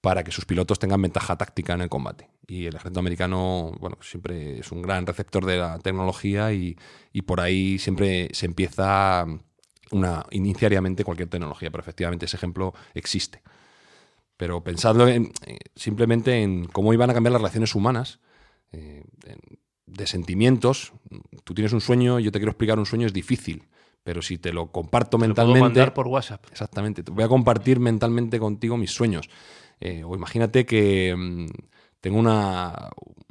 para 0.00 0.22
que 0.22 0.30
sus 0.30 0.44
pilotos 0.44 0.78
tengan 0.78 1.02
ventaja 1.02 1.36
táctica 1.36 1.74
en 1.74 1.80
el 1.80 1.88
combate. 1.88 2.28
Y 2.46 2.66
el 2.66 2.76
ejército 2.76 3.00
americano, 3.00 3.72
bueno, 3.80 3.98
siempre 4.00 4.60
es 4.60 4.70
un 4.72 4.80
gran 4.82 5.06
receptor 5.06 5.44
de 5.44 5.56
la 5.56 5.78
tecnología 5.80 6.52
y, 6.52 6.76
y 7.12 7.22
por 7.22 7.40
ahí 7.40 7.78
siempre 7.78 8.28
se 8.32 8.46
empieza 8.46 9.26
una, 9.90 10.24
iniciariamente 10.30 11.02
cualquier 11.04 11.28
tecnología, 11.28 11.70
pero 11.70 11.82
efectivamente 11.82 12.26
ese 12.26 12.36
ejemplo 12.36 12.74
existe. 12.94 13.42
Pero 14.36 14.62
pensadlo 14.62 15.08
en- 15.08 15.32
eh, 15.46 15.58
simplemente 15.74 16.42
en 16.42 16.66
cómo 16.66 16.92
iban 16.92 17.10
a 17.10 17.14
cambiar 17.14 17.32
las 17.32 17.40
relaciones 17.42 17.74
humanas, 17.74 18.20
eh, 18.72 19.02
de 19.86 20.06
sentimientos. 20.06 20.92
Tú 21.44 21.54
tienes 21.54 21.72
un 21.72 21.80
sueño, 21.80 22.18
yo 22.20 22.30
te 22.30 22.38
quiero 22.38 22.50
explicar 22.52 22.78
un 22.78 22.86
sueño, 22.86 23.06
es 23.06 23.12
difícil, 23.12 23.66
pero 24.04 24.22
si 24.22 24.38
te 24.38 24.52
lo 24.52 24.70
comparto 24.70 25.18
Te 25.18 25.26
lo 25.26 25.34
puedo 25.34 25.46
mentalmente... 25.48 25.60
mandar 25.80 25.94
por 25.94 26.06
WhatsApp. 26.06 26.44
Exactamente. 26.52 27.02
Te 27.02 27.10
Voy 27.10 27.24
a 27.24 27.28
compartir 27.28 27.80
mentalmente 27.80 28.38
contigo 28.38 28.76
mis 28.76 28.90
sueños. 28.92 29.28
Eh, 29.80 30.02
o 30.04 30.14
imagínate 30.14 30.66
que 30.66 31.14
mm, 31.16 31.46
tengo 32.00 32.18
una, 32.18 32.90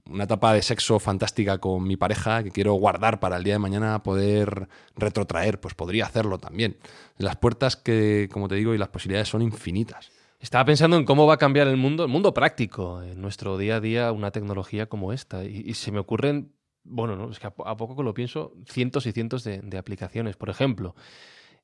una 0.09 0.23
etapa 0.25 0.53
de 0.53 0.61
sexo 0.61 0.99
fantástica 0.99 1.57
con 1.59 1.83
mi 1.83 1.97
pareja 1.97 2.43
que 2.43 2.51
quiero 2.51 2.73
guardar 2.73 3.19
para 3.19 3.37
el 3.37 3.43
día 3.43 3.53
de 3.53 3.59
mañana 3.59 4.03
poder 4.03 4.67
retrotraer. 4.95 5.59
Pues 5.59 5.73
podría 5.73 6.05
hacerlo 6.05 6.37
también. 6.37 6.77
Las 7.17 7.35
puertas 7.35 7.75
que, 7.75 8.29
como 8.31 8.47
te 8.47 8.55
digo, 8.55 8.73
y 8.73 8.77
las 8.77 8.89
posibilidades 8.89 9.29
son 9.29 9.41
infinitas. 9.41 10.11
Estaba 10.39 10.65
pensando 10.65 10.97
en 10.97 11.05
cómo 11.05 11.25
va 11.25 11.33
a 11.35 11.37
cambiar 11.37 11.67
el 11.67 11.77
mundo, 11.77 12.03
el 12.03 12.09
mundo 12.09 12.33
práctico, 12.33 13.01
en 13.01 13.19
nuestro 13.21 13.57
día 13.57 13.77
a 13.77 13.79
día, 13.79 14.11
una 14.11 14.31
tecnología 14.31 14.85
como 14.85 15.11
esta. 15.11 15.43
Y, 15.43 15.73
se 15.73 15.91
me 15.91 15.97
ocurren, 15.99 16.51
bueno, 16.83 17.15
¿no? 17.15 17.31
es 17.31 17.39
que 17.39 17.47
a, 17.47 17.51
po- 17.55 17.67
a 17.67 17.75
poco 17.75 17.95
que 17.95 18.03
lo 18.03 18.13
pienso, 18.13 18.53
cientos 18.67 19.07
y 19.07 19.13
cientos 19.13 19.43
de 19.43 19.77
aplicaciones. 19.77 20.35
Por 20.37 20.49
ejemplo, 20.49 20.95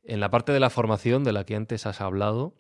en 0.04 0.20
la 0.20 0.32
parte 0.32 0.52
de 0.52 0.60
la 0.60 0.72
formación 0.72 1.24
de 1.24 1.34
la 1.34 1.46
que 1.46 1.56
antes 1.56 1.86
has 1.86 2.02
hablado, 2.02 2.56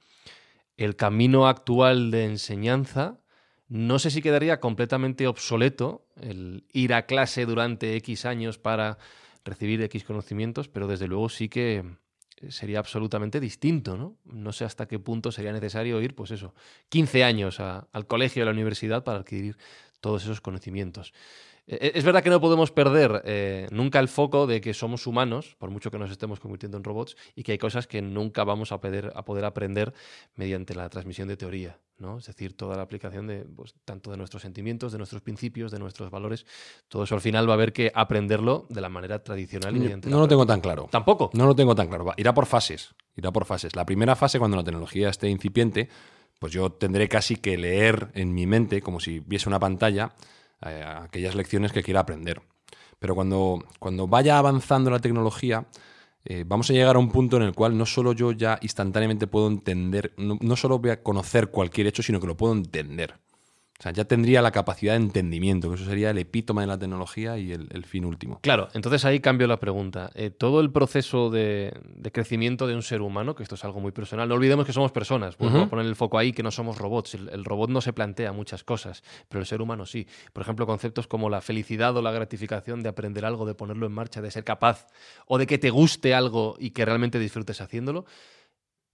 el 0.77 0.95
camino 0.95 1.47
actual 1.47 2.11
de 2.11 2.25
enseñanza, 2.25 3.19
no 3.67 3.99
sé 3.99 4.11
si 4.11 4.21
quedaría 4.21 4.59
completamente 4.59 5.27
obsoleto 5.27 6.05
el 6.21 6.65
ir 6.73 6.93
a 6.93 7.05
clase 7.05 7.45
durante 7.45 7.95
X 7.97 8.25
años 8.25 8.57
para 8.57 8.97
recibir 9.45 9.81
X 9.81 10.03
conocimientos, 10.03 10.67
pero 10.67 10.87
desde 10.87 11.07
luego 11.07 11.29
sí 11.29 11.49
que 11.49 11.83
sería 12.49 12.79
absolutamente 12.79 13.39
distinto, 13.39 13.97
¿no? 13.97 14.17
No 14.25 14.51
sé 14.51 14.65
hasta 14.65 14.87
qué 14.87 14.99
punto 14.99 15.31
sería 15.31 15.53
necesario 15.53 16.01
ir, 16.01 16.15
pues 16.15 16.31
eso, 16.31 16.53
15 16.89 17.23
años 17.23 17.59
al 17.59 18.07
colegio, 18.07 18.43
a 18.43 18.45
la 18.45 18.51
universidad 18.51 19.03
para 19.03 19.19
adquirir 19.19 19.57
todos 20.01 20.23
esos 20.23 20.41
conocimientos. 20.41 21.13
Eh, 21.67 21.91
Es 21.95 22.03
verdad 22.03 22.23
que 22.23 22.29
no 22.29 22.41
podemos 22.41 22.71
perder 22.71 23.21
eh, 23.25 23.67
nunca 23.71 23.99
el 23.99 24.07
foco 24.07 24.47
de 24.47 24.61
que 24.61 24.73
somos 24.73 25.07
humanos, 25.07 25.55
por 25.59 25.69
mucho 25.69 25.91
que 25.91 25.97
nos 25.97 26.11
estemos 26.11 26.39
convirtiendo 26.39 26.77
en 26.77 26.83
robots, 26.83 27.15
y 27.35 27.43
que 27.43 27.53
hay 27.53 27.57
cosas 27.57 27.87
que 27.87 28.01
nunca 28.01 28.43
vamos 28.43 28.71
a 28.71 28.79
poder, 28.81 29.11
a 29.15 29.23
poder 29.23 29.45
aprender 29.45 29.93
mediante 30.35 30.75
la 30.75 30.89
transmisión 30.89 31.27
de 31.27 31.37
teoría, 31.37 31.79
¿no? 31.97 32.17
Es 32.17 32.25
decir, 32.25 32.55
toda 32.57 32.75
la 32.75 32.83
aplicación 32.83 33.27
de 33.27 33.45
pues, 33.45 33.75
tanto 33.85 34.11
de 34.11 34.17
nuestros 34.17 34.41
sentimientos, 34.41 34.91
de 34.91 34.97
nuestros 34.97 35.21
principios, 35.21 35.71
de 35.71 35.79
nuestros 35.79 36.09
valores, 36.11 36.45
todo 36.87 37.03
eso 37.03 37.15
al 37.15 37.21
final 37.21 37.47
va 37.47 37.53
a 37.53 37.55
haber 37.55 37.71
que 37.71 37.91
aprenderlo 37.95 38.65
de 38.69 38.81
la 38.81 38.89
manera 38.89 39.23
tradicional 39.23 39.75
y 39.75 39.79
mediante 39.79 40.09
No 40.09 40.19
lo 40.19 40.27
tengo 40.27 40.45
tan 40.45 40.59
claro. 40.59 40.89
Tampoco. 40.91 41.29
No 41.33 41.45
lo 41.45 41.55
tengo 41.55 41.75
tan 41.75 41.87
claro. 41.87 42.05
Va, 42.05 42.13
Irá 42.17 42.33
por 42.33 42.45
fases. 42.45 42.93
Irá 43.15 43.31
por 43.31 43.45
fases. 43.45 43.75
La 43.75 43.85
primera 43.85 44.15
fase, 44.15 44.39
cuando 44.39 44.57
la 44.57 44.63
tecnología 44.63 45.09
esté 45.09 45.29
incipiente, 45.29 45.87
pues 46.39 46.51
yo 46.51 46.71
tendré 46.71 47.07
casi 47.07 47.37
que 47.37 47.57
leer 47.57 48.09
en 48.15 48.33
mi 48.33 48.47
mente, 48.47 48.81
como 48.81 48.99
si 48.99 49.19
viese 49.19 49.47
una 49.47 49.59
pantalla, 49.59 50.13
eh, 50.65 50.83
aquellas 50.83 51.35
lecciones 51.35 51.71
que 51.71 51.83
quiera 51.83 52.01
aprender. 52.01 52.41
Pero 52.99 53.15
cuando, 53.15 53.63
cuando 53.79 54.07
vaya 54.07 54.37
avanzando 54.37 54.89
la 54.89 54.99
tecnología, 54.99 55.65
eh, 56.25 56.45
vamos 56.47 56.69
a 56.69 56.73
llegar 56.73 56.95
a 56.95 56.99
un 56.99 57.11
punto 57.11 57.37
en 57.37 57.43
el 57.43 57.53
cual 57.53 57.77
no 57.77 57.85
solo 57.85 58.13
yo 58.13 58.31
ya 58.31 58.57
instantáneamente 58.61 59.27
puedo 59.27 59.47
entender, 59.47 60.13
no, 60.17 60.37
no 60.39 60.55
solo 60.55 60.79
voy 60.79 60.91
a 60.91 61.03
conocer 61.03 61.49
cualquier 61.49 61.87
hecho, 61.87 62.01
sino 62.01 62.19
que 62.19 62.27
lo 62.27 62.37
puedo 62.37 62.53
entender. 62.53 63.15
O 63.83 63.85
sea, 63.85 63.91
ya 63.91 64.05
tendría 64.05 64.41
la 64.41 64.51
capacidad 64.51 64.93
de 64.93 64.99
entendimiento, 65.03 65.67
que 65.67 65.75
eso 65.75 65.83
sería 65.83 66.11
el 66.11 66.17
epítome 66.17 66.61
de 66.61 66.67
la 66.67 66.79
tecnología 66.79 67.37
y 67.37 67.51
el- 67.51 67.67
el 67.73 67.83
fin 67.83 68.05
último. 68.05 68.39
Claro, 68.41 68.69
entonces 68.73 69.03
ahí 69.03 69.19
cambio 69.19 69.45
la 69.45 69.59
pregunta. 69.59 70.09
Eh, 70.15 70.29
todo 70.29 70.61
el 70.61 70.71
proceso 70.71 71.29
de, 71.29 71.77
de 71.93 72.09
crecimiento 72.13 72.65
de 72.65 72.75
un 72.75 72.81
ser 72.81 73.01
humano, 73.01 73.35
que 73.35 73.43
esto 73.43 73.55
es 73.55 73.65
algo 73.65 73.81
muy 73.81 73.91
personal, 73.91 74.29
no 74.29 74.35
olvidemos 74.35 74.65
que 74.65 74.71
somos 74.71 74.93
personas, 74.93 75.35
Ujú. 75.37 75.57
a 75.57 75.67
poner 75.69 75.85
el 75.85 75.97
foco 75.97 76.17
ahí, 76.17 76.31
que 76.31 76.43
no 76.43 76.51
somos 76.51 76.77
robots. 76.77 77.15
El, 77.15 77.27
el 77.27 77.43
robot 77.43 77.71
no 77.71 77.81
se 77.81 77.91
plantea 77.91 78.31
muchas 78.31 78.63
cosas, 78.63 79.03
pero 79.27 79.41
el 79.41 79.45
ser 79.47 79.61
humano 79.61 79.85
sí. 79.85 80.07
Por 80.31 80.43
ejemplo, 80.43 80.65
conceptos 80.65 81.05
como 81.07 81.29
la 81.29 81.41
felicidad 81.41 81.93
o 81.97 82.01
la 82.01 82.13
gratificación 82.13 82.83
de 82.83 82.87
aprender 82.87 83.25
algo, 83.25 83.45
de 83.45 83.53
ponerlo 83.53 83.85
en 83.85 83.91
marcha, 83.91 84.21
de 84.21 84.31
ser 84.31 84.45
capaz, 84.45 84.87
o 85.27 85.37
de 85.37 85.45
que 85.45 85.57
te 85.57 85.71
guste 85.71 86.13
algo 86.13 86.55
y 86.57 86.69
que 86.69 86.85
realmente 86.85 87.19
disfrutes 87.19 87.59
haciéndolo. 87.59 88.05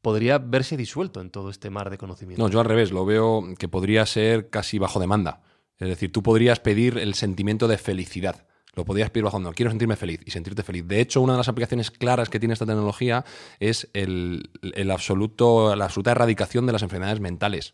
Podría 0.02 0.38
verse 0.38 0.78
disuelto 0.78 1.22
en 1.22 1.30
todo 1.30 1.50
este 1.50 1.70
mar 1.70 1.90
de 1.90 1.98
conocimiento. 1.98 2.42
No, 2.42 2.50
yo 2.50 2.60
al 2.60 2.66
revés, 2.66 2.92
lo 2.92 3.06
veo 3.06 3.44
que 3.58 3.68
podría 3.68 4.06
ser 4.06 4.50
casi 4.50 4.80
bajo 4.80 5.00
demanda. 5.00 5.42
Es 5.78 5.88
decir, 5.88 6.12
tú 6.12 6.24
podrías 6.24 6.60
pedir 6.60 6.98
el 6.98 7.14
sentimiento 7.14 7.68
de 7.68 7.78
felicidad. 7.78 8.46
Lo 8.76 8.86
podrías 8.86 9.10
pedir 9.10 9.24
bajo 9.24 9.38
demanda. 9.38 9.56
Quiero 9.56 9.72
sentirme 9.72 9.96
feliz 9.96 10.22
y 10.26 10.32
sentirte 10.32 10.64
feliz. 10.64 10.88
De 10.88 11.02
hecho, 11.02 11.22
una 11.22 11.34
de 11.34 11.38
las 11.38 11.48
aplicaciones 11.48 11.92
claras 11.92 12.30
que 12.30 12.40
tiene 12.40 12.54
esta 12.54 12.66
tecnología 12.66 13.26
es 13.60 13.90
el, 13.94 14.50
el 14.62 14.92
absoluto, 14.92 15.76
la 15.76 15.86
absoluta 15.86 16.12
erradicación 16.12 16.66
de 16.66 16.74
las 16.74 16.84
enfermedades 16.84 17.20
mentales. 17.20 17.74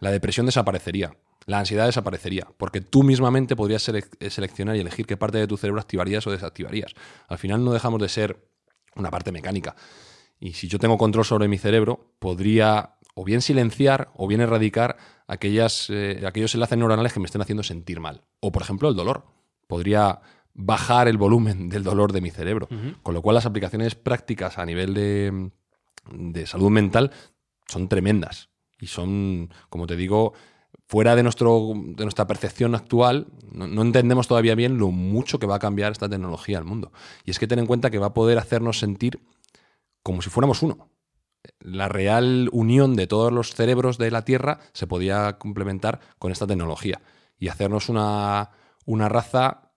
La 0.00 0.10
depresión 0.10 0.46
desaparecería. 0.46 1.16
La 1.46 1.58
ansiedad 1.58 1.84
desaparecería, 1.84 2.48
porque 2.56 2.80
tú 2.80 3.02
mismamente 3.02 3.54
podrías 3.54 3.82
seleccionar 3.82 4.76
y 4.76 4.80
elegir 4.80 5.04
qué 5.04 5.18
parte 5.18 5.36
de 5.36 5.46
tu 5.46 5.58
cerebro 5.58 5.80
activarías 5.80 6.26
o 6.26 6.30
desactivarías. 6.30 6.94
Al 7.28 7.36
final 7.36 7.62
no 7.62 7.72
dejamos 7.72 8.00
de 8.00 8.08
ser 8.08 8.48
una 8.96 9.10
parte 9.10 9.30
mecánica. 9.30 9.76
Y 10.40 10.52
si 10.52 10.68
yo 10.68 10.78
tengo 10.78 10.98
control 10.98 11.24
sobre 11.24 11.48
mi 11.48 11.58
cerebro, 11.58 12.14
podría 12.18 12.96
o 13.14 13.24
bien 13.24 13.40
silenciar 13.40 14.10
o 14.16 14.26
bien 14.26 14.40
erradicar 14.40 14.96
aquellas, 15.26 15.88
eh, 15.90 16.24
aquellos 16.26 16.54
enlaces 16.54 16.76
neuronales 16.76 17.12
que 17.12 17.20
me 17.20 17.26
estén 17.26 17.42
haciendo 17.42 17.62
sentir 17.62 18.00
mal. 18.00 18.22
O, 18.40 18.52
por 18.52 18.62
ejemplo, 18.62 18.88
el 18.88 18.96
dolor. 18.96 19.24
Podría 19.66 20.20
bajar 20.52 21.08
el 21.08 21.16
volumen 21.16 21.68
del 21.68 21.82
dolor 21.82 22.12
de 22.12 22.20
mi 22.20 22.30
cerebro. 22.30 22.68
Con 23.02 23.14
lo 23.14 23.22
cual 23.22 23.34
las 23.34 23.46
aplicaciones 23.46 23.94
prácticas 23.94 24.58
a 24.58 24.66
nivel 24.66 24.94
de, 24.94 25.50
de 26.12 26.46
salud 26.46 26.70
mental 26.70 27.10
son 27.66 27.88
tremendas. 27.88 28.50
Y 28.80 28.86
son, 28.86 29.50
como 29.70 29.86
te 29.86 29.96
digo, 29.96 30.34
fuera 30.86 31.16
de, 31.16 31.22
nuestro, 31.22 31.72
de 31.74 32.04
nuestra 32.04 32.26
percepción 32.26 32.74
actual, 32.74 33.28
no, 33.50 33.82
entendemos 33.82 34.28
todavía 34.28 34.54
bien 34.54 34.78
lo 34.78 34.90
mucho 34.90 35.38
que 35.38 35.46
va 35.46 35.56
a 35.56 35.60
cambiar 35.60 35.92
esta 35.92 36.08
tecnología 36.08 36.58
al 36.58 36.64
mundo. 36.64 36.92
Y 37.24 37.30
es 37.30 37.38
que 37.38 37.46
ten 37.46 37.58
en 37.58 37.66
cuenta 37.66 37.90
que 37.90 37.98
va 37.98 38.08
a 38.08 38.14
poder 38.14 38.38
hacernos 38.38 38.78
sentir 38.78 39.20
como 40.04 40.22
si 40.22 40.30
fuéramos 40.30 40.62
uno. 40.62 40.88
La 41.58 41.88
real 41.88 42.48
unión 42.52 42.94
de 42.94 43.08
todos 43.08 43.32
los 43.32 43.54
cerebros 43.54 43.98
de 43.98 44.12
la 44.12 44.24
Tierra 44.24 44.60
se 44.72 44.86
podía 44.86 45.38
complementar 45.38 45.98
con 46.20 46.30
esta 46.30 46.46
tecnología 46.46 47.00
y 47.38 47.48
hacernos 47.48 47.88
una, 47.88 48.50
una 48.84 49.08
raza 49.08 49.72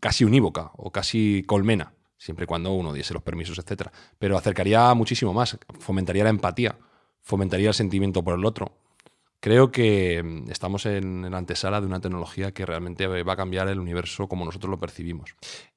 casi 0.00 0.24
unívoca 0.24 0.70
o 0.76 0.90
casi 0.90 1.44
colmena, 1.46 1.92
siempre 2.16 2.44
y 2.44 2.46
cuando 2.46 2.72
uno 2.72 2.94
diese 2.94 3.12
los 3.12 3.22
permisos, 3.22 3.58
etc. 3.58 3.88
Pero 4.18 4.38
acercaría 4.38 4.94
muchísimo 4.94 5.34
más, 5.34 5.58
fomentaría 5.78 6.24
la 6.24 6.30
empatía, 6.30 6.78
fomentaría 7.20 7.68
el 7.68 7.74
sentimiento 7.74 8.24
por 8.24 8.38
el 8.38 8.44
otro, 8.44 8.82
Creo 9.42 9.72
que 9.72 10.22
mm, 10.22 10.52
estamos 10.52 10.86
en 10.86 11.28
la 11.28 11.36
antesala 11.36 11.80
de 11.80 11.88
una 11.88 12.00
tecnología 12.00 12.52
que 12.52 12.64
realmente 12.64 13.08
va 13.08 13.32
a 13.32 13.36
cambiar 13.36 13.66
el 13.66 13.80
universo 13.80 14.28
como 14.28 14.44
nosotros 14.44 14.70
lo 14.70 14.78
percibimos. 14.78 15.34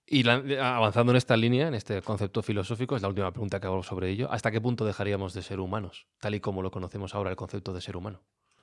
Y 0.08 0.28
avanzando 0.28 1.12
en 1.12 1.15
esta 1.18 1.36
línea, 1.36 1.68
en 1.68 1.74
este 1.74 2.02
concepto 2.02 2.44
filosófico, 2.44 2.96
es 2.96 3.02
la 3.02 3.08
última 3.08 3.32
pregunta 3.32 3.60
que 3.60 3.68
hago 3.68 3.82
sobre 3.82 4.10
ello. 4.10 4.32
¿Hasta 4.32 4.52
qué 4.52 4.62
punto 4.62 4.86
dejaríamos 4.86 5.34
de 5.34 5.41
ser 5.41 5.60
humanos, 5.60 6.06
tal 6.20 6.36
y 6.36 6.39
como 6.39 6.62
lo 6.62 6.70
conocemos 6.70 7.15
ahora 7.15 7.32
el 7.32 7.36
concepto 7.36 7.74
de 7.74 7.82
ser 7.82 7.98
humano? 7.98 8.22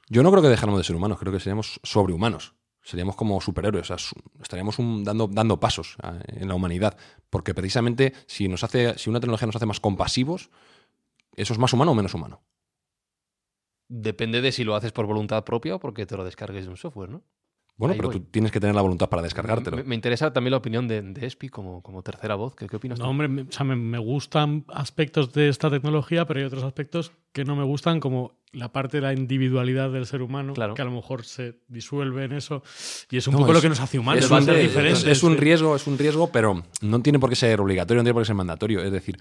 Yo 0.09 0.23
no 0.23 0.31
creo 0.31 0.43
que 0.43 0.49
dejáramos 0.49 0.79
de 0.79 0.85
ser 0.85 0.95
humanos, 0.95 1.19
creo 1.19 1.33
que 1.33 1.41
seríamos 1.41 1.81
sobrehumanos. 1.83 2.55
Seríamos 2.85 3.15
como 3.15 3.41
superhéroes, 3.41 3.93
estaríamos 4.41 4.77
dando, 5.05 5.29
dando 5.29 5.61
pasos 5.61 5.97
en 6.27 6.49
la 6.49 6.55
humanidad. 6.55 6.97
Porque 7.31 7.55
precisamente 7.55 8.13
si, 8.27 8.49
nos 8.49 8.65
hace, 8.65 8.99
si 8.99 9.09
una 9.09 9.21
tecnología 9.21 9.47
nos 9.47 9.55
hace 9.55 9.67
más 9.67 9.79
compasivos, 9.79 10.51
¿eso 11.37 11.53
es 11.53 11.59
más 11.61 11.73
humano 11.73 11.93
o 11.93 11.95
menos 11.95 12.15
humano? 12.15 12.43
Depende 13.89 14.41
de 14.41 14.51
si 14.51 14.65
lo 14.65 14.75
haces 14.75 14.91
por 14.91 15.07
voluntad 15.07 15.45
propia 15.45 15.77
o 15.77 15.79
porque 15.79 16.07
te 16.07 16.17
lo 16.17 16.25
descargues 16.25 16.65
de 16.65 16.71
un 16.71 16.77
software, 16.77 17.11
¿no? 17.11 17.23
Bueno, 17.83 17.97
pero 17.97 18.11
tú 18.11 18.21
tienes 18.21 18.53
que 18.53 18.61
tener 18.61 18.77
la 18.77 18.83
voluntad 18.83 19.09
para 19.09 19.23
descargártelo. 19.23 19.83
Me, 19.85 19.97
interesa 19.97 20.33
también 20.33 20.53
la 20.53 20.59
opinión 20.59 20.87
de, 20.87 21.03
de 21.03 21.27
Espi 21.27 21.49
como, 21.49 21.83
como, 21.83 22.03
tercera 22.03 22.37
voz. 22.37 22.55
¿Qué, 22.55 22.69
qué 22.69 22.77
opinas 22.77 23.01
no, 23.01 23.09
hombre, 23.09 23.27
me, 23.27 23.43
o 23.43 23.51
sea, 23.51 23.65
me, 23.65 23.99
gustan 23.99 24.65
aspectos 24.69 25.33
de 25.33 25.49
esta 25.49 25.69
tecnología, 25.69 26.25
pero 26.25 26.39
hay 26.39 26.47
otros 26.47 26.63
aspectos 26.63 27.11
que 27.33 27.45
no 27.45 27.57
me 27.57 27.65
gustan, 27.65 27.99
como 27.99 28.39
la 28.53 28.71
parte 28.71 28.99
de 28.99 29.01
la 29.01 29.13
individualidad 29.13 29.91
del 29.91 30.07
ser 30.07 30.23
humano, 30.23 30.53
claro. 30.53 30.75
que 30.75 30.83
a 30.83 30.85
lo 30.85 30.93
mejor 30.93 31.25
se 31.25 31.59
disuelve 31.67 32.25
en 32.25 32.33
eso. 32.33 32.63
Y 33.11 33.17
es 33.17 33.27
un 33.27 33.35
poco 33.35 33.53
lo 33.53 33.61
que 33.61 33.69
nos 33.69 33.81
hace 33.81 33.99
humanos. 33.99 34.25
Es, 34.25 34.31
un, 34.31 34.87
es, 34.87 35.05
es 35.05 35.23
un 35.25 35.37
riesgo, 35.37 35.75
es 35.75 35.87
un 35.89 35.99
riesgo, 35.99 36.31
pero 36.31 36.63
no 36.83 37.03
tiene 37.03 37.19
por 37.19 37.31
qué 37.31 37.37
ser 37.37 37.61
obligatorio, 37.61 38.03
no 38.03 38.05
tiene 38.05 38.15
por 38.15 38.23
qué 38.23 38.27
ser 38.29 38.37
mandatorio. 38.37 38.81
Es 38.81 38.93
decir, 38.93 39.19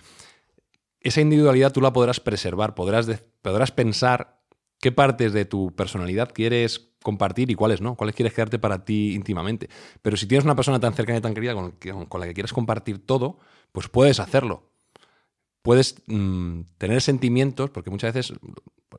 esa 1.00 1.20
individualidad 1.20 1.74
tú 1.74 1.82
la 1.82 1.92
podrás 1.94 2.20
preservar, 2.20 2.76
podrás, 2.76 3.08
podrás 3.42 3.72
pensar 3.72 4.40
qué 4.80 4.92
partes 4.92 5.34
de 5.34 5.46
tu 5.46 5.76
personalidad 5.76 6.32
quieres 6.32 6.91
compartir 7.02 7.50
y 7.52 7.56
cuáles 7.56 7.82
no, 7.82 7.96
cuáles 7.96 8.16
quieres 8.16 8.34
quedarte 8.34 8.60
para 8.60 8.86
ti 8.86 9.14
íntimamente. 9.14 9.70
Pero 10.02 10.18
si 10.18 10.28
tienes 10.28 10.46
una 10.46 10.56
persona 10.56 10.80
tan 10.80 10.94
cercana 10.94 11.20
y 11.20 11.22
tan 11.22 11.34
querida 11.34 11.54
con, 11.54 12.20
la 12.20 12.28
que 12.28 12.34
quieres 12.34 12.54
compartir 12.54 13.06
todo, 13.06 13.40
pues 13.72 13.88
puedes 13.90 14.20
hacerlo. 14.20 14.72
Puedes 15.62 15.96
mm, 16.08 16.62
tener 16.78 17.02
sentimientos, 17.02 17.70
porque 17.70 17.90
muchas 17.90 18.14
veces, 18.14 18.38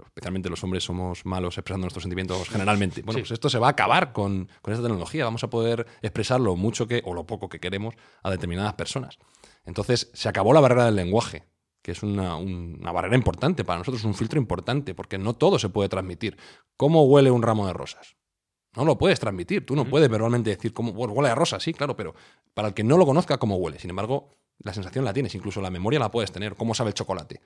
especialmente 0.06 0.48
los 0.48 0.62
hombres, 0.62 0.84
somos 0.84 1.26
malos 1.26 1.58
expresando 1.58 1.86
nuestros 1.86 2.04
sentimientos 2.04 2.48
generalmente. 2.48 3.02
Bueno, 3.02 3.20
pues 3.20 3.32
esto 3.32 3.50
se 3.50 3.58
va 3.58 3.66
a 3.66 3.70
acabar 3.70 4.12
con, 4.12 4.48
con 4.60 4.72
esta 4.72 4.84
tecnología. 4.84 5.24
Vamos 5.24 5.42
a 5.42 5.50
poder 5.50 5.86
expresar 6.02 6.40
lo 6.40 6.54
mucho 6.54 6.86
que, 6.86 7.02
o 7.04 7.14
lo 7.14 7.26
poco 7.26 7.48
que 7.48 7.58
queremos 7.58 7.94
a 8.22 8.30
determinadas 8.30 8.74
personas. 8.74 9.18
Entonces, 9.64 10.10
se 10.12 10.28
acabó 10.28 10.52
la 10.52 10.60
barrera 10.60 10.86
del 10.86 10.96
lenguaje 10.96 11.44
que 11.82 11.90
es 11.90 12.02
una, 12.02 12.38
barrera 12.92 13.16
importante 13.16 13.64
para 13.64 13.78
nosotros, 13.78 14.04
un 14.04 14.14
filtro 14.14 14.38
importante, 14.38 14.94
porque 14.94 15.18
no 15.18 15.34
todo 15.34 15.58
se 15.58 15.68
puede 15.68 15.88
transmitir. 15.88 16.38
¿Cómo 16.76 17.04
huele 17.04 17.30
un 17.30 17.42
ramo 17.42 17.66
de 17.66 17.72
rosas? 17.72 18.16
No 18.74 18.84
lo 18.84 18.96
puedes 18.96 19.20
transmitir, 19.20 19.66
tú 19.66 19.76
no 19.76 19.84
puedes 19.84 20.08
verbalmente 20.08 20.48
decir 20.48 20.72
cómo 20.72 20.92
huele 20.92 21.28
a 21.28 21.34
rosa, 21.34 21.60
sí, 21.60 21.74
claro, 21.74 21.94
pero 21.94 22.14
para 22.54 22.68
el 22.68 22.74
que 22.74 22.84
no 22.84 22.96
lo 22.96 23.04
conozca, 23.04 23.36
cómo 23.36 23.56
huele. 23.56 23.78
Sin 23.78 23.90
embargo, 23.90 24.30
la 24.60 24.72
sensación 24.72 25.04
la 25.04 25.12
tienes, 25.12 25.34
incluso 25.34 25.60
la 25.60 25.70
memoria 25.70 25.98
la 25.98 26.10
puedes 26.10 26.32
tener, 26.32 26.54
cómo 26.54 26.72
sabe 26.72 26.88
el 26.90 26.94
chocolate. 26.94 27.40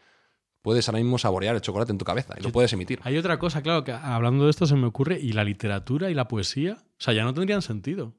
Puedes 0.62 0.88
ahora 0.88 0.98
mismo 0.98 1.18
saborear 1.18 1.54
el 1.54 1.62
chocolate 1.62 1.92
en 1.92 1.98
tu 1.98 2.04
cabeza 2.04 2.34
y 2.38 2.42
lo 2.42 2.52
puedes 2.52 2.72
emitir. 2.72 3.00
Hay 3.02 3.16
otra 3.16 3.38
cosa, 3.38 3.62
claro, 3.62 3.84
que 3.84 3.92
hablando 3.92 4.44
de 4.44 4.50
esto 4.50 4.66
se 4.66 4.76
me 4.76 4.86
ocurre, 4.86 5.18
y 5.18 5.32
la 5.32 5.44
literatura 5.44 6.10
y 6.10 6.14
la 6.14 6.28
poesía, 6.28 6.78
o 6.80 6.96
sea, 6.98 7.14
ya 7.14 7.24
no 7.24 7.32
tendrían 7.34 7.62
sentido. 7.62 8.14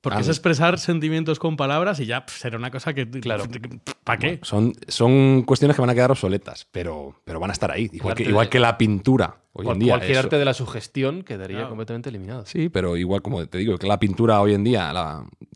Porque 0.00 0.20
es 0.20 0.28
expresar 0.28 0.78
sentimientos 0.78 1.38
con 1.38 1.56
palabras 1.56 2.00
y 2.00 2.06
ya 2.06 2.24
será 2.26 2.56
una 2.56 2.70
cosa 2.70 2.94
que. 2.94 3.08
Claro. 3.10 3.44
¿Para 4.10 4.18
qué? 4.18 4.40
son, 4.42 4.72
son 4.88 5.42
cuestiones 5.42 5.76
que 5.76 5.82
van 5.82 5.90
a 5.90 5.94
quedar 5.94 6.10
obsoletas, 6.10 6.66
pero, 6.70 7.14
pero 7.24 7.38
van 7.38 7.50
a 7.50 7.52
estar 7.52 7.70
ahí. 7.70 7.88
Igual, 7.92 8.14
que, 8.14 8.24
igual 8.24 8.48
que 8.48 8.58
la 8.58 8.76
pintura. 8.76 9.36
Hoy 9.52 9.68
en 9.68 9.78
día. 9.80 9.94
Cualquier 9.94 10.18
arte 10.18 10.38
de 10.38 10.44
la 10.44 10.54
sugestión 10.54 11.22
quedaría 11.22 11.68
completamente 11.68 12.08
eliminado. 12.08 12.46
Sí, 12.46 12.68
pero 12.68 12.96
igual, 12.96 13.20
como 13.20 13.44
te 13.46 13.58
digo, 13.58 13.78
que 13.78 13.86
la 13.86 13.98
pintura 13.98 14.40
hoy 14.40 14.54
en 14.54 14.62
día 14.62 14.92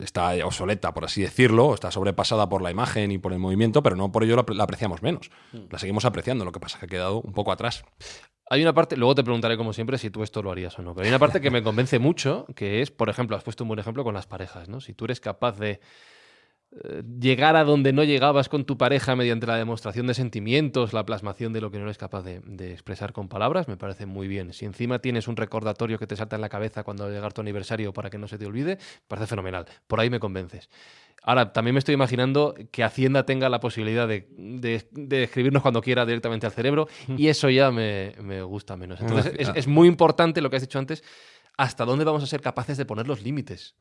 está 0.00 0.34
obsoleta, 0.44 0.92
por 0.92 1.04
así 1.04 1.22
decirlo, 1.22 1.74
está 1.74 1.92
sobrepasada 1.92 2.48
por 2.48 2.60
la 2.60 2.72
imagen 2.72 3.12
y 3.12 3.18
por 3.18 3.32
el 3.32 3.38
movimiento, 3.38 3.84
pero 3.84 3.94
no 3.94 4.10
por 4.10 4.24
ello 4.24 4.36
la, 4.36 4.44
la 4.54 4.64
apreciamos 4.64 5.02
menos. 5.02 5.30
Mm. 5.52 5.58
La 5.70 5.78
seguimos 5.78 6.04
apreciando, 6.04 6.44
lo 6.44 6.50
que 6.50 6.58
pasa 6.58 6.76
es 6.76 6.80
que 6.80 6.86
ha 6.86 6.88
quedado 6.88 7.20
un 7.20 7.32
poco 7.32 7.52
atrás. 7.52 7.84
Hay 8.50 8.62
una 8.62 8.74
parte, 8.74 8.96
luego 8.96 9.14
te 9.14 9.22
preguntaré 9.22 9.56
como 9.56 9.72
siempre 9.72 9.96
si 9.96 10.10
tú 10.10 10.22
esto 10.22 10.42
lo 10.42 10.50
harías 10.50 10.78
o 10.78 10.82
no, 10.82 10.94
pero 10.94 11.04
hay 11.04 11.10
una 11.10 11.18
parte 11.18 11.40
que 11.40 11.50
me 11.50 11.62
convence 11.62 11.98
mucho, 11.98 12.46
que 12.54 12.82
es, 12.82 12.90
por 12.90 13.08
ejemplo, 13.08 13.36
has 13.36 13.44
puesto 13.44 13.64
un 13.64 13.68
buen 13.68 13.80
ejemplo 13.80 14.04
con 14.04 14.12
las 14.12 14.26
parejas, 14.26 14.68
¿no? 14.68 14.80
Si 14.80 14.92
tú 14.92 15.06
eres 15.06 15.20
capaz 15.20 15.58
de 15.58 15.80
llegar 17.20 17.56
a 17.56 17.64
donde 17.64 17.92
no 17.92 18.04
llegabas 18.04 18.48
con 18.48 18.64
tu 18.64 18.76
pareja 18.76 19.16
mediante 19.16 19.46
la 19.46 19.56
demostración 19.56 20.06
de 20.06 20.14
sentimientos, 20.14 20.92
la 20.92 21.06
plasmación 21.06 21.52
de 21.52 21.60
lo 21.60 21.70
que 21.70 21.78
no 21.78 21.84
eres 21.84 21.98
capaz 21.98 22.22
de, 22.22 22.40
de, 22.40 22.72
expresar 22.72 23.12
con 23.12 23.28
palabras, 23.28 23.68
me 23.68 23.76
parece 23.76 24.06
muy 24.06 24.28
bien. 24.28 24.52
Si 24.52 24.64
encima 24.64 24.98
tienes 24.98 25.28
un 25.28 25.36
recordatorio 25.36 25.98
que 25.98 26.06
te 26.06 26.16
salta 26.16 26.36
en 26.36 26.42
la 26.42 26.48
cabeza 26.48 26.82
cuando 26.82 27.04
va 27.04 27.10
a 27.10 27.12
llegar 27.12 27.32
tu 27.32 27.40
aniversario 27.40 27.92
para 27.92 28.10
que 28.10 28.18
no 28.18 28.28
se 28.28 28.38
te 28.38 28.46
olvide, 28.46 28.76
me 28.76 29.08
parece 29.08 29.26
fenomenal. 29.26 29.66
Por 29.86 30.00
ahí 30.00 30.10
me 30.10 30.20
convences. 30.20 30.68
Ahora, 31.26 31.54
también 31.54 31.72
me 31.72 31.78
estoy 31.78 31.94
imaginando 31.94 32.54
que 32.70 32.84
Hacienda 32.84 33.24
tenga 33.24 33.48
la 33.48 33.58
posibilidad 33.58 34.06
de, 34.06 34.26
escribirnos 35.22 35.62
cuando 35.62 35.80
quiera 35.80 36.04
directamente 36.04 36.44
al 36.44 36.52
cerebro 36.52 36.86
y 37.16 37.28
eso 37.28 37.48
ya 37.48 37.70
me, 37.70 38.42
gusta 38.42 38.76
menos. 38.76 39.00
Entonces, 39.00 39.32
es, 39.54 39.66
muy 39.66 39.88
importante 39.88 40.42
lo 40.42 40.50
que 40.50 40.56
has 40.56 40.62
dicho 40.62 40.78
antes, 40.78 41.02
hasta 41.56 41.86
dónde 41.86 42.04
vamos 42.04 42.22
a 42.22 42.26
ser 42.26 42.42
capaces 42.42 42.76
de 42.76 42.84
poner 42.84 43.08
los 43.08 43.22
límites. 43.22 43.74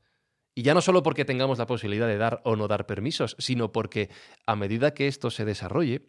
Y 0.55 0.61
ya 0.61 0.73
no 0.73 0.81
solo 0.81 1.03
porque 1.03 1.25
tengamos 1.25 1.57
la 1.57 1.65
posibilidad 1.65 2.07
de 2.07 2.17
dar 2.17 2.41
o 2.43 2.55
no 2.55 2.67
dar 2.67 2.85
permisos, 2.85 3.35
sino 3.39 3.71
porque 3.71 4.09
a 4.45 4.55
medida 4.55 4.93
que 4.93 5.07
esto 5.07 5.31
se 5.31 5.45
desarrolle, 5.45 6.05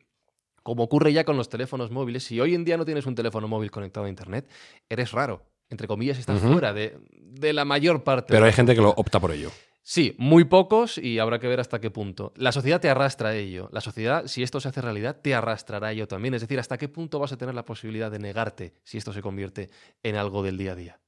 como 0.62 0.83
ocurre 0.83 1.12
ya 1.12 1.24
con 1.24 1.37
los 1.37 1.48
teléfonos 1.48 1.90
móviles, 1.90 2.24
si 2.24 2.40
hoy 2.40 2.54
en 2.54 2.64
día 2.64 2.76
no 2.76 2.85
tienes 2.85 3.07
un 3.07 3.14
teléfono 3.14 3.48
móvil 3.48 3.70
conectado 3.70 4.07
a 4.07 4.09
Internet, 4.09 4.48
eres 4.88 5.12
raro. 5.12 5.44
Entre 5.70 5.87
comillas, 5.87 6.18
estás 6.18 6.40
fuera 6.40 6.72
de, 6.74 6.98
de, 7.18 7.52
la 7.52 7.64
mayor 7.64 8.04
parte. 8.04 8.33
Pero 8.33 8.44
hay 8.44 8.52
gente 8.52 8.74
que 8.74 8.83
lo 8.83 8.90
opta 8.90 9.18
por 9.18 9.33
ello. 9.33 9.50
Sí, 9.87 10.14
muy 10.18 10.44
pocos 10.44 10.96
y 10.96 11.18
habrá 11.18 11.38
que 11.38 11.46
ver 11.46 11.61
hasta 11.61 11.78
qué 11.78 11.90
punto. 11.90 12.33
La 12.37 12.52
sociedad 12.52 12.80
te 12.80 12.88
arrastra 12.88 13.30
a 13.30 13.35
ello. 13.35 13.68
La 13.70 13.83
sociedad, 13.83 14.26
si 14.26 14.42
esto 14.42 14.59
se 14.59 14.68
hace 14.68 14.80
realidad, 14.80 15.20
te 15.20 15.35
arrastrará 15.35 15.88
a 15.88 15.92
ello 15.92 16.09
también. 16.09 16.33
Es 16.33 16.40
decir, 16.40 16.59
hasta 16.59 16.78
qué 16.78 16.88
punto 16.88 17.18
vas 17.18 17.33
a 17.33 17.37
tener 17.37 17.54
la 17.54 17.66
posibilidad 17.66 18.11
de 18.11 18.18
negarte 18.18 18.72
si 18.83 18.96
esto 18.96 19.12
se 19.12 19.20
convierte 19.20 19.68
en 20.02 20.16
algo 20.16 20.42
del 20.42 20.57
día 20.57 20.72
a 20.72 20.76
día. 20.76 21.00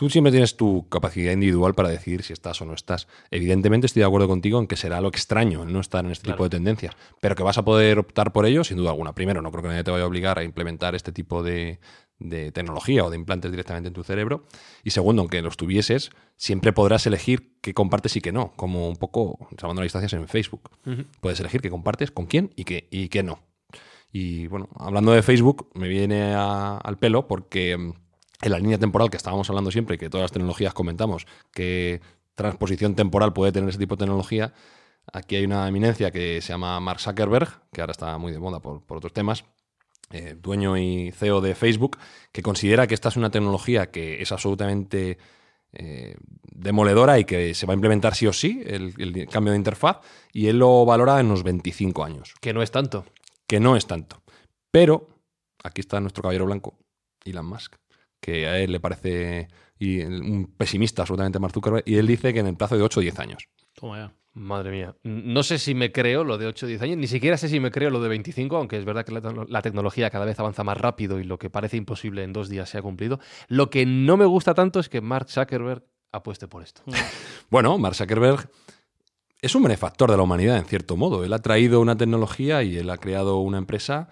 Tú 0.00 0.08
siempre 0.08 0.30
tienes 0.30 0.56
tu 0.56 0.88
capacidad 0.88 1.30
individual 1.30 1.74
para 1.74 1.90
decidir 1.90 2.22
si 2.22 2.32
estás 2.32 2.58
o 2.62 2.64
no 2.64 2.72
estás. 2.72 3.06
Evidentemente 3.30 3.84
estoy 3.86 4.00
de 4.00 4.06
acuerdo 4.06 4.28
contigo 4.28 4.58
en 4.58 4.66
que 4.66 4.76
será 4.76 4.98
lo 5.02 5.08
extraño 5.08 5.62
el 5.62 5.74
no 5.74 5.80
estar 5.80 6.02
en 6.06 6.10
este 6.10 6.30
tipo 6.32 6.44
de 6.44 6.48
tendencias, 6.48 6.96
pero 7.20 7.34
que 7.36 7.42
vas 7.42 7.58
a 7.58 7.64
poder 7.66 7.98
optar 7.98 8.32
por 8.32 8.46
ello 8.46 8.64
sin 8.64 8.78
duda 8.78 8.88
alguna. 8.92 9.14
Primero, 9.14 9.42
no 9.42 9.50
creo 9.50 9.60
que 9.62 9.68
nadie 9.68 9.84
te 9.84 9.90
vaya 9.90 10.04
a 10.04 10.06
obligar 10.06 10.38
a 10.38 10.42
implementar 10.42 10.94
este 10.94 11.12
tipo 11.12 11.42
de, 11.42 11.80
de 12.18 12.50
tecnología 12.50 13.04
o 13.04 13.10
de 13.10 13.16
implantes 13.18 13.50
directamente 13.50 13.88
en 13.88 13.92
tu 13.92 14.02
cerebro. 14.02 14.46
Y 14.84 14.92
segundo, 14.92 15.20
aunque 15.20 15.42
los 15.42 15.58
tuvieses, 15.58 16.12
siempre 16.34 16.72
podrás 16.72 17.06
elegir 17.06 17.58
qué 17.60 17.74
compartes 17.74 18.16
y 18.16 18.22
qué 18.22 18.32
no, 18.32 18.54
como 18.56 18.88
un 18.88 18.96
poco 18.96 19.50
salvando 19.58 19.82
las 19.82 19.92
distancias 19.92 20.14
en 20.14 20.26
Facebook. 20.28 20.70
Puedes 21.20 21.40
elegir 21.40 21.60
qué 21.60 21.68
compartes, 21.68 22.10
con 22.10 22.24
quién 22.24 22.52
y 22.56 22.64
qué, 22.64 22.88
y 22.90 23.10
qué 23.10 23.22
no. 23.22 23.40
Y 24.12 24.46
bueno, 24.46 24.70
hablando 24.78 25.12
de 25.12 25.22
Facebook, 25.22 25.68
me 25.74 25.88
viene 25.88 26.32
a- 26.34 26.78
al 26.78 26.96
pelo 26.98 27.28
porque 27.28 27.76
mm, 27.76 27.92
en 28.42 28.52
la 28.52 28.58
línea 28.58 28.78
temporal 28.78 29.10
que 29.10 29.16
estábamos 29.16 29.48
hablando 29.50 29.70
siempre 29.70 29.96
y 29.96 29.98
que 29.98 30.08
todas 30.10 30.22
las 30.24 30.32
tecnologías 30.32 30.72
comentamos, 30.74 31.26
que 31.52 32.00
transposición 32.34 32.94
temporal 32.94 33.32
puede 33.32 33.52
tener 33.52 33.68
ese 33.68 33.78
tipo 33.78 33.96
de 33.96 34.00
tecnología, 34.00 34.54
aquí 35.12 35.36
hay 35.36 35.44
una 35.44 35.66
eminencia 35.68 36.10
que 36.10 36.40
se 36.40 36.48
llama 36.52 36.80
Mark 36.80 37.00
Zuckerberg, 37.00 37.48
que 37.72 37.80
ahora 37.82 37.92
está 37.92 38.16
muy 38.18 38.32
de 38.32 38.38
moda 38.38 38.60
por, 38.60 38.82
por 38.82 38.96
otros 38.98 39.12
temas, 39.12 39.44
eh, 40.10 40.36
dueño 40.40 40.76
y 40.76 41.12
CEO 41.12 41.40
de 41.40 41.54
Facebook, 41.54 41.98
que 42.32 42.42
considera 42.42 42.86
que 42.86 42.94
esta 42.94 43.10
es 43.10 43.16
una 43.16 43.30
tecnología 43.30 43.90
que 43.90 44.22
es 44.22 44.32
absolutamente 44.32 45.18
eh, 45.72 46.16
demoledora 46.42 47.18
y 47.18 47.24
que 47.24 47.54
se 47.54 47.66
va 47.66 47.74
a 47.74 47.76
implementar 47.76 48.14
sí 48.14 48.26
o 48.26 48.32
sí, 48.32 48.62
el, 48.66 48.94
el 48.98 49.28
cambio 49.28 49.52
de 49.52 49.58
interfaz, 49.58 49.98
y 50.32 50.46
él 50.48 50.58
lo 50.58 50.84
valora 50.84 51.20
en 51.20 51.26
unos 51.26 51.42
25 51.42 52.02
años, 52.04 52.34
Que 52.40 52.52
no 52.54 52.62
es 52.62 52.70
tanto. 52.70 53.04
que 53.46 53.60
no 53.60 53.76
es 53.76 53.86
tanto. 53.86 54.22
Pero 54.72 55.08
aquí 55.62 55.80
está 55.80 56.00
nuestro 56.00 56.22
caballero 56.22 56.46
blanco, 56.46 56.78
Elon 57.24 57.46
Musk, 57.46 57.76
que 58.20 58.46
a 58.46 58.58
él 58.58 58.72
le 58.72 58.80
parece 58.80 59.48
y 59.78 60.02
un 60.02 60.52
pesimista 60.56 61.02
absolutamente 61.02 61.38
Mark 61.38 61.54
Zuckerberg, 61.54 61.84
y 61.86 61.96
él 61.96 62.06
dice 62.06 62.32
que 62.34 62.40
en 62.40 62.46
el 62.46 62.56
plazo 62.56 62.76
de 62.76 62.82
8 62.82 63.00
o 63.00 63.02
10 63.02 63.18
años. 63.18 63.48
Toma 63.74 63.98
ya. 63.98 64.14
Madre 64.32 64.70
mía. 64.70 64.94
No 65.02 65.42
sé 65.42 65.58
si 65.58 65.74
me 65.74 65.90
creo 65.90 66.22
lo 66.22 66.38
de 66.38 66.46
8 66.46 66.66
o 66.66 66.68
10 66.68 66.82
años, 66.82 66.96
ni 66.98 67.08
siquiera 67.08 67.36
sé 67.36 67.48
si 67.48 67.58
me 67.58 67.72
creo 67.72 67.90
lo 67.90 68.00
de 68.00 68.08
25, 68.08 68.56
aunque 68.56 68.76
es 68.76 68.84
verdad 68.84 69.04
que 69.04 69.12
la, 69.12 69.46
la 69.48 69.62
tecnología 69.62 70.08
cada 70.10 70.24
vez 70.24 70.38
avanza 70.38 70.62
más 70.62 70.76
rápido 70.76 71.18
y 71.18 71.24
lo 71.24 71.38
que 71.38 71.50
parece 71.50 71.76
imposible 71.76 72.22
en 72.22 72.32
dos 72.32 72.48
días 72.48 72.68
se 72.68 72.78
ha 72.78 72.82
cumplido. 72.82 73.18
Lo 73.48 73.70
que 73.70 73.86
no 73.86 74.16
me 74.16 74.26
gusta 74.26 74.54
tanto 74.54 74.78
es 74.78 74.88
que 74.88 75.00
Mark 75.00 75.28
Zuckerberg 75.28 75.82
apueste 76.12 76.46
por 76.48 76.62
esto. 76.62 76.82
Bueno, 77.50 77.76
Mark 77.78 77.96
Zuckerberg 77.96 78.48
es 79.42 79.54
un 79.56 79.64
benefactor 79.64 80.08
de 80.08 80.16
la 80.16 80.22
humanidad, 80.22 80.56
en 80.58 80.66
cierto 80.66 80.96
modo. 80.96 81.24
Él 81.24 81.32
ha 81.32 81.40
traído 81.40 81.80
una 81.80 81.96
tecnología 81.96 82.62
y 82.62 82.76
él 82.76 82.88
ha 82.90 82.98
creado 82.98 83.38
una 83.38 83.58
empresa 83.58 84.08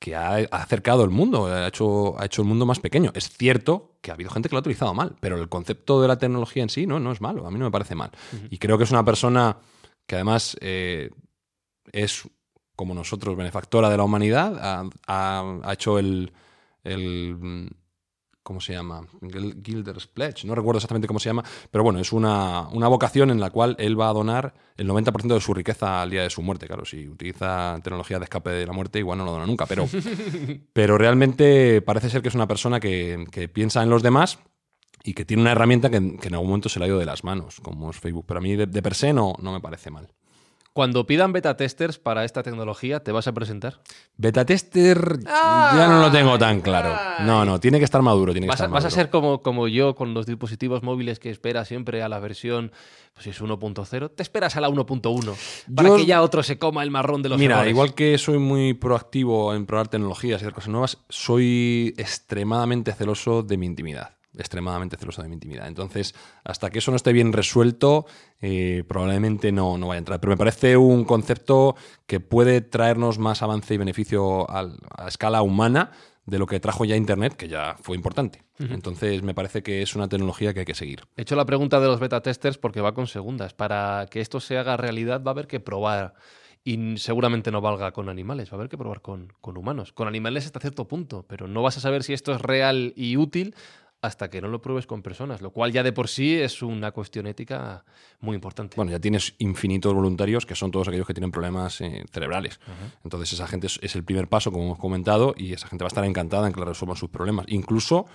que 0.00 0.16
ha, 0.16 0.36
acercado 0.50 1.04
el 1.04 1.10
mundo, 1.10 1.46
ha 1.46 1.68
hecho, 1.68 2.18
ha 2.18 2.24
hecho 2.24 2.40
el 2.42 2.48
mundo 2.48 2.64
más 2.66 2.80
pequeño. 2.80 3.12
Es 3.14 3.28
cierto 3.28 3.98
que 4.00 4.10
ha 4.10 4.14
habido 4.14 4.30
gente 4.30 4.48
que 4.48 4.54
lo 4.54 4.58
ha 4.58 4.60
utilizado 4.60 4.94
mal, 4.94 5.14
pero 5.20 5.36
el 5.36 5.48
concepto 5.50 6.00
de 6.00 6.08
la 6.08 6.18
tecnología 6.18 6.62
en 6.62 6.70
sí 6.70 6.86
no, 6.86 6.98
no 6.98 7.12
es 7.12 7.20
malo, 7.20 7.46
a 7.46 7.50
mí 7.50 7.58
no 7.58 7.66
me 7.66 7.70
parece 7.70 7.94
mal. 7.94 8.10
Y 8.50 8.56
creo 8.58 8.78
que 8.78 8.84
es 8.84 8.90
una 8.90 9.04
persona 9.04 9.58
que 10.06 10.14
además 10.14 10.56
eh, 10.62 11.10
es, 11.92 12.22
como 12.74 12.94
nosotros, 12.94 13.36
benefactora 13.36 13.90
de 13.90 13.98
la 13.98 14.04
humanidad, 14.04 14.58
ha, 14.58 14.84
ha- 15.06 15.58
ha 15.64 15.72
hecho 15.74 15.98
el, 15.98 16.32
el, 16.82 17.68
¿Cómo 18.42 18.60
se 18.60 18.72
llama? 18.72 19.02
Gil- 19.20 19.60
Gilder's 19.62 20.06
Pledge. 20.06 20.44
No 20.46 20.54
recuerdo 20.54 20.78
exactamente 20.78 21.06
cómo 21.06 21.20
se 21.20 21.28
llama, 21.28 21.44
pero 21.70 21.84
bueno, 21.84 21.98
es 22.00 22.12
una, 22.12 22.68
una 22.68 22.88
vocación 22.88 23.30
en 23.30 23.38
la 23.38 23.50
cual 23.50 23.76
él 23.78 24.00
va 24.00 24.08
a 24.08 24.12
donar 24.14 24.54
el 24.76 24.88
90% 24.88 25.34
de 25.34 25.40
su 25.40 25.52
riqueza 25.52 26.00
al 26.02 26.10
día 26.10 26.22
de 26.22 26.30
su 26.30 26.40
muerte. 26.42 26.66
Claro, 26.66 26.84
si 26.86 27.06
utiliza 27.06 27.78
tecnología 27.84 28.18
de 28.18 28.24
escape 28.24 28.50
de 28.50 28.66
la 28.66 28.72
muerte, 28.72 28.98
igual 28.98 29.18
no 29.18 29.24
lo 29.26 29.32
dona 29.32 29.46
nunca, 29.46 29.66
pero, 29.66 29.86
pero 30.72 30.96
realmente 30.98 31.82
parece 31.82 32.08
ser 32.10 32.22
que 32.22 32.28
es 32.28 32.34
una 32.34 32.48
persona 32.48 32.80
que, 32.80 33.26
que 33.30 33.48
piensa 33.48 33.82
en 33.82 33.90
los 33.90 34.02
demás 34.02 34.38
y 35.04 35.14
que 35.14 35.24
tiene 35.24 35.42
una 35.42 35.52
herramienta 35.52 35.90
que, 35.90 36.16
que 36.18 36.28
en 36.28 36.34
algún 36.34 36.48
momento 36.48 36.68
se 36.68 36.78
le 36.78 36.86
ha 36.86 36.88
ido 36.88 36.98
de 36.98 37.06
las 37.06 37.24
manos, 37.24 37.60
como 37.62 37.90
es 37.90 37.98
Facebook. 37.98 38.24
Pero 38.26 38.38
a 38.38 38.42
mí 38.42 38.56
de, 38.56 38.66
de 38.66 38.82
per 38.82 38.94
se 38.94 39.12
no, 39.12 39.34
no 39.40 39.52
me 39.52 39.60
parece 39.60 39.90
mal. 39.90 40.08
Cuando 40.72 41.04
pidan 41.04 41.32
beta 41.32 41.56
testers 41.56 41.98
para 41.98 42.24
esta 42.24 42.44
tecnología, 42.44 43.02
¿te 43.02 43.10
vas 43.10 43.26
a 43.26 43.32
presentar? 43.32 43.80
Beta 44.16 44.44
tester 44.44 45.18
ya 45.24 45.88
no 45.88 46.00
lo 46.00 46.12
tengo 46.12 46.38
tan 46.38 46.60
claro. 46.60 46.96
No, 47.26 47.44
no, 47.44 47.58
tiene 47.58 47.78
que 47.78 47.84
estar 47.84 48.00
maduro. 48.02 48.32
Tiene 48.32 48.46
que 48.46 48.50
Vas 48.50 48.60
a, 48.60 48.64
estar 48.64 48.74
vas 48.74 48.84
a 48.84 48.90
ser 48.90 49.10
como, 49.10 49.42
como 49.42 49.66
yo 49.66 49.96
con 49.96 50.14
los 50.14 50.26
dispositivos 50.26 50.84
móviles 50.84 51.18
que 51.18 51.28
espera 51.30 51.64
siempre 51.64 52.04
a 52.04 52.08
la 52.08 52.20
versión, 52.20 52.70
pues 53.14 53.24
si 53.24 53.30
es 53.30 53.42
1.0, 53.42 54.10
te 54.14 54.22
esperas 54.22 54.54
a 54.56 54.60
la 54.60 54.68
1.1 54.68 55.34
para 55.74 55.88
Yo- 55.88 55.96
que 55.96 56.06
ya 56.06 56.22
otro 56.22 56.44
se 56.44 56.56
coma 56.56 56.84
el 56.84 56.92
marrón 56.92 57.22
de 57.22 57.30
los 57.30 57.38
Mira, 57.40 57.56
errores. 57.56 57.72
igual 57.72 57.94
que 57.94 58.16
soy 58.16 58.38
muy 58.38 58.72
proactivo 58.74 59.52
en 59.54 59.66
probar 59.66 59.88
tecnologías 59.88 60.40
y 60.40 60.44
hacer 60.44 60.54
cosas 60.54 60.68
nuevas, 60.70 60.98
soy 61.08 61.94
extremadamente 61.98 62.92
celoso 62.92 63.42
de 63.42 63.56
mi 63.56 63.66
intimidad. 63.66 64.14
Extremadamente 64.38 64.96
celoso 64.96 65.22
de 65.22 65.28
mi 65.28 65.34
intimidad. 65.34 65.66
Entonces, 65.66 66.14
hasta 66.44 66.70
que 66.70 66.78
eso 66.78 66.90
no 66.92 66.96
esté 66.96 67.12
bien 67.12 67.32
resuelto, 67.32 68.06
eh, 68.40 68.84
probablemente 68.86 69.50
no, 69.50 69.76
no 69.76 69.88
vaya 69.88 69.96
a 69.96 69.98
entrar. 69.98 70.20
Pero 70.20 70.30
me 70.30 70.36
parece 70.36 70.76
un 70.76 71.04
concepto 71.04 71.74
que 72.06 72.20
puede 72.20 72.60
traernos 72.60 73.18
más 73.18 73.42
avance 73.42 73.74
y 73.74 73.76
beneficio 73.78 74.48
al- 74.48 74.78
a 74.96 75.08
escala 75.08 75.42
humana 75.42 75.90
de 76.26 76.38
lo 76.38 76.46
que 76.46 76.60
trajo 76.60 76.84
ya 76.84 76.94
Internet, 76.94 77.34
que 77.34 77.48
ya 77.48 77.74
fue 77.82 77.96
importante. 77.96 78.42
Entonces, 78.60 79.22
me 79.22 79.34
parece 79.34 79.62
que 79.62 79.82
es 79.82 79.96
una 79.96 80.06
tecnología 80.08 80.52
que 80.54 80.60
hay 80.60 80.66
que 80.66 80.74
seguir. 80.74 81.00
He 81.16 81.22
hecho 81.22 81.34
la 81.34 81.46
pregunta 81.46 81.80
de 81.80 81.88
los 81.88 81.98
beta 81.98 82.20
testers 82.20 82.58
porque 82.58 82.80
va 82.82 82.92
con 82.94 83.06
segundas. 83.08 83.54
Para 83.54 84.06
que 84.10 84.20
esto 84.20 84.38
se 84.38 84.58
haga 84.58 84.76
realidad 84.76 85.22
va 85.24 85.30
a 85.30 85.32
haber 85.32 85.46
que 85.48 85.60
probar. 85.60 86.14
Y 86.62 86.98
seguramente 86.98 87.50
no 87.50 87.62
valga 87.62 87.90
con 87.92 88.10
animales, 88.10 88.50
va 88.50 88.56
a 88.56 88.56
haber 88.56 88.68
que 88.68 88.76
probar 88.76 89.00
con, 89.00 89.32
con 89.40 89.56
humanos. 89.56 89.92
Con 89.94 90.06
animales 90.08 90.44
hasta 90.44 90.60
cierto 90.60 90.86
punto, 90.86 91.24
pero 91.26 91.48
no 91.48 91.62
vas 91.62 91.78
a 91.78 91.80
saber 91.80 92.02
si 92.02 92.12
esto 92.12 92.32
es 92.34 92.40
real 92.42 92.92
y 92.96 93.16
útil 93.16 93.54
hasta 94.02 94.30
que 94.30 94.40
no 94.40 94.48
lo 94.48 94.62
pruebes 94.62 94.86
con 94.86 95.02
personas, 95.02 95.42
lo 95.42 95.50
cual 95.50 95.72
ya 95.72 95.82
de 95.82 95.92
por 95.92 96.08
sí 96.08 96.34
es 96.34 96.62
una 96.62 96.92
cuestión 96.92 97.26
ética 97.26 97.84
muy 98.20 98.34
importante. 98.34 98.76
Bueno, 98.76 98.90
ya 98.90 98.98
tienes 98.98 99.34
infinitos 99.38 99.92
voluntarios 99.92 100.46
que 100.46 100.54
son 100.54 100.70
todos 100.70 100.88
aquellos 100.88 101.06
que 101.06 101.14
tienen 101.14 101.30
problemas 101.30 101.80
eh, 101.80 102.04
cerebrales. 102.10 102.60
Entonces, 103.04 103.32
esa 103.34 103.46
gente 103.46 103.66
es, 103.66 103.78
es 103.82 103.94
el 103.96 104.04
primer 104.04 104.28
paso, 104.28 104.52
como 104.52 104.64
hemos 104.64 104.78
comentado, 104.78 105.34
y 105.36 105.52
esa 105.52 105.68
gente 105.68 105.84
va 105.84 105.86
a 105.86 105.92
estar 105.92 106.04
encantada 106.04 106.46
en 106.46 106.52
que 106.52 106.60
le 106.60 106.66
resuelvan 106.66 106.96
sus 106.96 107.10
problemas. 107.10 107.46
Incluso 107.48 108.06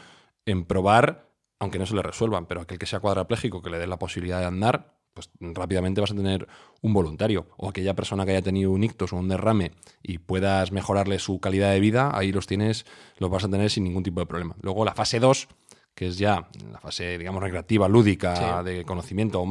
en 0.45 0.65
probar, 0.65 1.29
aunque 1.59 1.77
no 1.77 1.85
se 1.85 1.95
le 1.95 2.01
resuelvan, 2.01 2.47
pero 2.47 2.61
aquel 2.61 2.79
que 2.79 2.87
sea 2.87 2.99
cuadrapléjico, 2.99 3.61
que 3.61 3.69
le 3.69 3.77
dé 3.77 3.85
la 3.85 3.99
posibilidad 3.99 4.39
de 4.39 4.45
andar, 4.45 4.95
pues 5.15 5.29
rápidamente 5.39 6.01
vas 6.01 6.11
a 6.11 6.15
tener 6.15 6.47
un 6.81 6.93
voluntario. 6.93 7.47
O 7.57 7.69
aquella 7.69 7.95
persona 7.95 8.25
que 8.25 8.31
haya 8.31 8.41
tenido 8.41 8.71
un 8.71 8.83
ictus 8.83 9.13
o 9.13 9.15
un 9.15 9.29
derrame 9.29 9.71
y 10.03 10.17
puedas 10.17 10.71
mejorarle 10.71 11.19
su 11.19 11.39
calidad 11.39 11.71
de 11.71 11.79
vida, 11.79 12.11
ahí 12.13 12.31
los 12.31 12.47
tienes, 12.47 12.85
los 13.17 13.29
vas 13.29 13.45
a 13.45 13.49
tener 13.49 13.71
sin 13.71 13.85
ningún 13.85 14.03
tipo 14.03 14.19
de 14.19 14.25
problema. 14.25 14.55
Luego, 14.61 14.83
la 14.83 14.93
fase 14.93 15.19
2 15.19 15.47
que 15.95 16.07
es 16.07 16.17
ya 16.17 16.47
la 16.71 16.79
fase, 16.79 17.17
digamos, 17.17 17.41
recreativa, 17.41 17.87
lúdica, 17.87 18.35
Sí. 18.63 18.65
de 18.69 18.83
conocimiento, 18.83 19.43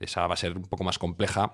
esa 0.00 0.26
va 0.26 0.34
a 0.34 0.36
ser 0.36 0.56
un 0.56 0.64
poco 0.64 0.82
más 0.82 0.98
compleja 0.98 1.52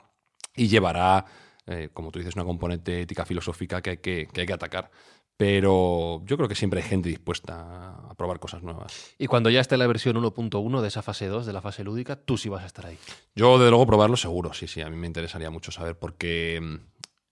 y 0.54 0.68
llevará, 0.68 1.26
eh, 1.66 1.90
como 1.92 2.10
tú 2.10 2.20
dices, 2.20 2.36
una 2.36 2.44
componente 2.44 3.02
ética 3.02 3.24
filosófica 3.26 3.82
que 3.82 3.90
hay 3.90 3.96
que, 3.98 4.28
que 4.32 4.40
hay 4.42 4.46
que 4.46 4.52
atacar. 4.52 4.90
Pero 5.36 6.22
yo 6.26 6.36
creo 6.36 6.48
que 6.48 6.54
siempre 6.54 6.82
hay 6.82 6.88
gente 6.88 7.08
dispuesta 7.08 7.94
a 8.10 8.14
probar 8.14 8.38
cosas 8.38 8.62
nuevas. 8.62 9.14
Y 9.18 9.26
cuando 9.26 9.48
ya 9.48 9.60
esté 9.62 9.78
la 9.78 9.86
versión 9.86 10.16
1.1 10.16 10.82
de 10.82 10.88
esa 10.88 11.00
fase 11.00 11.28
2, 11.28 11.46
de 11.46 11.54
la 11.54 11.62
fase 11.62 11.82
lúdica, 11.82 12.14
tú 12.16 12.36
sí 12.36 12.50
vas 12.50 12.62
a 12.62 12.66
estar 12.66 12.84
ahí. 12.84 12.98
Yo, 13.34 13.58
de 13.58 13.70
luego, 13.70 13.86
probarlo 13.86 14.18
seguro, 14.18 14.52
sí, 14.52 14.66
sí, 14.66 14.82
a 14.82 14.90
mí 14.90 14.96
me 14.96 15.06
interesaría 15.06 15.48
mucho 15.48 15.72
saber, 15.72 15.98
porque 15.98 16.60
mm, 16.60 16.76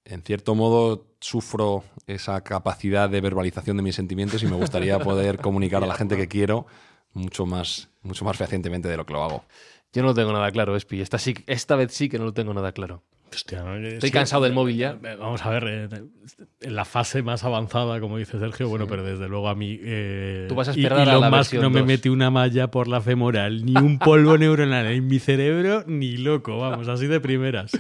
en 0.07 0.23
cierto 0.23 0.55
modo 0.55 1.09
sufro 1.21 1.85
esa 2.07 2.41
capacidad 2.43 3.11
de 3.11 3.21
verbalización 3.21 3.77
de 3.77 3.83
mis 3.83 3.97
sentimientos 3.97 4.43
y 4.43 4.47
me 4.47 4.57
gustaría 4.57 4.99
poder 5.01 5.39
comunicar 5.39 5.85
a 5.85 5.87
la 5.87 5.95
gente 5.95 6.17
que 6.17 6.29
quiero 6.29 6.65
mucho 7.13 7.47
más, 7.47 7.89
mucho 8.03 8.25
más 8.25 8.37
fehacientemente 8.37 8.89
de 8.89 8.97
lo 8.97 9.07
que 9.07 9.13
lo 9.13 9.25
hago. 9.25 9.45
Yo 9.93 10.03
no 10.03 10.09
lo 10.09 10.15
tengo 10.15 10.33
nada 10.33 10.51
claro, 10.51 10.77
Espi. 10.77 11.01
Esta, 11.01 11.19
sí, 11.19 11.35
esta 11.47 11.77
vez 11.77 11.93
sí 11.93 12.09
que 12.09 12.19
no 12.19 12.25
lo 12.25 12.35
tengo 12.35 12.53
nada 12.53 12.73
claro. 12.73 13.03
Hostia, 13.33 13.63
Estoy 13.77 14.09
sí, 14.09 14.13
cansado 14.13 14.43
del 14.45 14.53
móvil 14.53 14.77
ya. 14.77 14.99
eh, 15.05 15.17
Vamos 15.19 15.45
a 15.45 15.51
ver, 15.51 15.65
eh, 15.69 15.89
en 16.61 16.75
la 16.75 16.85
fase 16.85 17.23
más 17.23 17.45
avanzada, 17.45 18.01
como 18.01 18.17
dice 18.19 18.39
Sergio, 18.39 18.69
bueno, 18.69 18.87
pero 18.89 19.03
desde 19.05 19.29
luego 19.29 19.49
a 19.49 19.55
mí. 19.55 19.79
eh, 19.83 20.47
Tú 20.49 20.55
vas 20.55 20.69
a 20.69 20.73
y- 20.73 20.83
esperar 20.85 21.01
a 21.09 21.13
Elon 21.13 21.21
la 21.21 21.31
Musk 21.31 21.55
no 21.55 21.71
me 21.71 21.81
2. 21.81 21.87
mete 21.87 22.11
una 22.11 22.31
malla 22.31 22.71
por 22.71 22.89
la 22.89 23.01
femoral, 23.01 23.65
ni 23.65 23.77
un 23.77 23.99
polvo 23.99 24.37
neuronal 24.39 24.87
en 24.87 25.07
mi 25.07 25.19
cerebro, 25.19 25.85
ni 25.87 26.17
loco, 26.17 26.59
vamos, 26.59 26.89
así 26.89 27.07
de 27.07 27.21
primeras. 27.21 27.73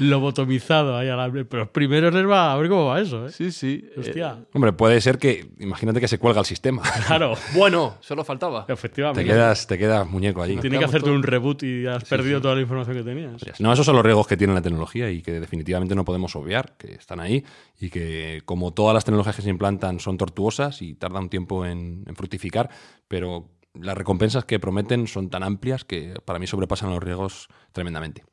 Lobotomizado 0.00 0.96
ahí 0.96 1.08
a 1.08 1.16
la. 1.16 1.30
Pero 1.30 1.70
primero 1.72 2.10
les 2.10 2.26
va 2.28 2.52
a 2.52 2.56
ver 2.56 2.68
cómo 2.68 2.86
va 2.86 3.00
eso, 3.00 3.26
¿eh? 3.26 3.30
Sí, 3.30 3.52
sí. 3.52 3.84
Hostia. 3.96 4.38
Hombre, 4.52 4.72
puede 4.72 5.00
ser 5.00 5.18
que, 5.18 5.50
imagínate 5.58 6.00
que 6.00 6.08
se 6.08 6.18
cuelga 6.18 6.40
el 6.40 6.46
sistema. 6.46 6.82
Claro, 7.06 7.34
Bueno, 7.54 7.96
solo 8.00 8.24
faltaba. 8.24 8.66
Te 8.66 8.72
efectivamente. 8.72 9.24
quedas, 9.24 9.66
te 9.66 9.78
quedas 9.78 10.08
muñeco 10.08 10.42
allí. 10.42 10.56
Tiene 10.56 10.78
que 10.78 10.84
hacerte 10.84 11.10
un 11.10 11.22
reboot 11.22 11.62
y 11.62 11.86
has 11.86 12.04
perdido 12.04 12.40
toda 12.40 12.54
la 12.54 12.60
información 12.62 12.96
que 12.96 13.02
tenías. 13.02 13.60
No, 13.60 13.72
esos 13.72 13.84
son 13.86 13.94
los 13.96 14.04
riesgos 14.04 14.26
que 14.26 14.36
tiene 14.36 14.54
la 14.54 14.62
tecnología 14.62 14.89
y 14.98 15.22
que 15.22 15.38
definitivamente 15.40 15.94
no 15.94 16.04
podemos 16.04 16.34
obviar, 16.36 16.76
que 16.76 16.92
están 16.94 17.20
ahí 17.20 17.44
y 17.78 17.90
que 17.90 18.42
como 18.44 18.72
todas 18.72 18.94
las 18.94 19.04
tecnologías 19.04 19.36
que 19.36 19.42
se 19.42 19.50
implantan 19.50 20.00
son 20.00 20.16
tortuosas 20.16 20.82
y 20.82 20.94
tarda 20.94 21.20
un 21.20 21.28
tiempo 21.28 21.64
en, 21.64 22.04
en 22.06 22.16
fructificar, 22.16 22.70
pero 23.08 23.48
las 23.74 23.96
recompensas 23.96 24.44
que 24.44 24.58
prometen 24.58 25.06
son 25.06 25.30
tan 25.30 25.42
amplias 25.42 25.84
que 25.84 26.14
para 26.24 26.38
mí 26.38 26.46
sobrepasan 26.46 26.90
los 26.90 27.02
riesgos 27.02 27.48
tremendamente. 27.72 28.24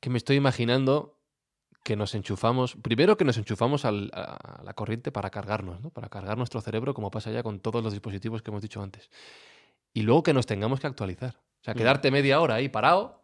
Que 0.00 0.10
me 0.10 0.18
estoy 0.18 0.36
imaginando 0.36 1.18
que 1.82 1.96
nos 1.96 2.14
enchufamos. 2.14 2.76
Primero 2.76 3.16
que 3.16 3.24
nos 3.24 3.36
enchufamos 3.36 3.84
al- 3.84 4.10
a 4.14 4.62
la 4.64 4.72
corriente 4.74 5.12
para 5.12 5.30
cargarnos, 5.30 5.80
¿no? 5.82 5.90
Para 5.90 6.08
cargar 6.08 6.38
nuestro 6.38 6.60
cerebro, 6.60 6.94
como 6.94 7.10
pasa 7.10 7.30
ya 7.30 7.42
con 7.42 7.60
todos 7.60 7.82
los 7.82 7.92
dispositivos 7.92 8.42
que 8.42 8.50
hemos 8.50 8.62
dicho 8.62 8.80
antes. 8.82 9.10
Y 9.92 10.02
luego 10.02 10.22
que 10.22 10.32
nos 10.32 10.46
tengamos 10.46 10.80
que 10.80 10.86
actualizar. 10.86 11.36
O 11.60 11.64
sea, 11.64 11.74
quedarte 11.74 12.10
media 12.10 12.40
hora 12.40 12.54
ahí 12.56 12.68
parado, 12.68 13.22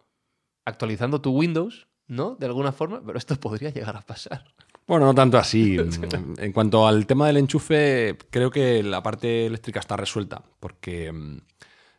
actualizando 0.65 1.21
tu 1.21 1.31
Windows, 1.31 1.89
¿no? 2.11 2.37
De 2.39 2.45
alguna 2.47 2.73
forma, 2.73 3.01
pero 3.05 3.17
esto 3.17 3.35
podría 3.37 3.71
llegar 3.71 3.97
a 3.97 4.03
pasar. 4.03 4.45
Bueno, 4.87 5.07
no 5.07 5.15
tanto 5.15 5.39
así. 5.39 5.77
En 6.39 6.53
cuanto 6.53 6.87
al 6.87 7.07
tema 7.07 7.27
del 7.29 7.37
enchufe, 7.39 8.19
creo 8.31 8.51
que 8.51 8.83
la 8.83 9.03
parte 9.03 9.47
eléctrica 9.47 9.81
está 9.81 9.97
resuelta, 9.97 10.43
porque 10.59 11.11
mm, 11.13 11.37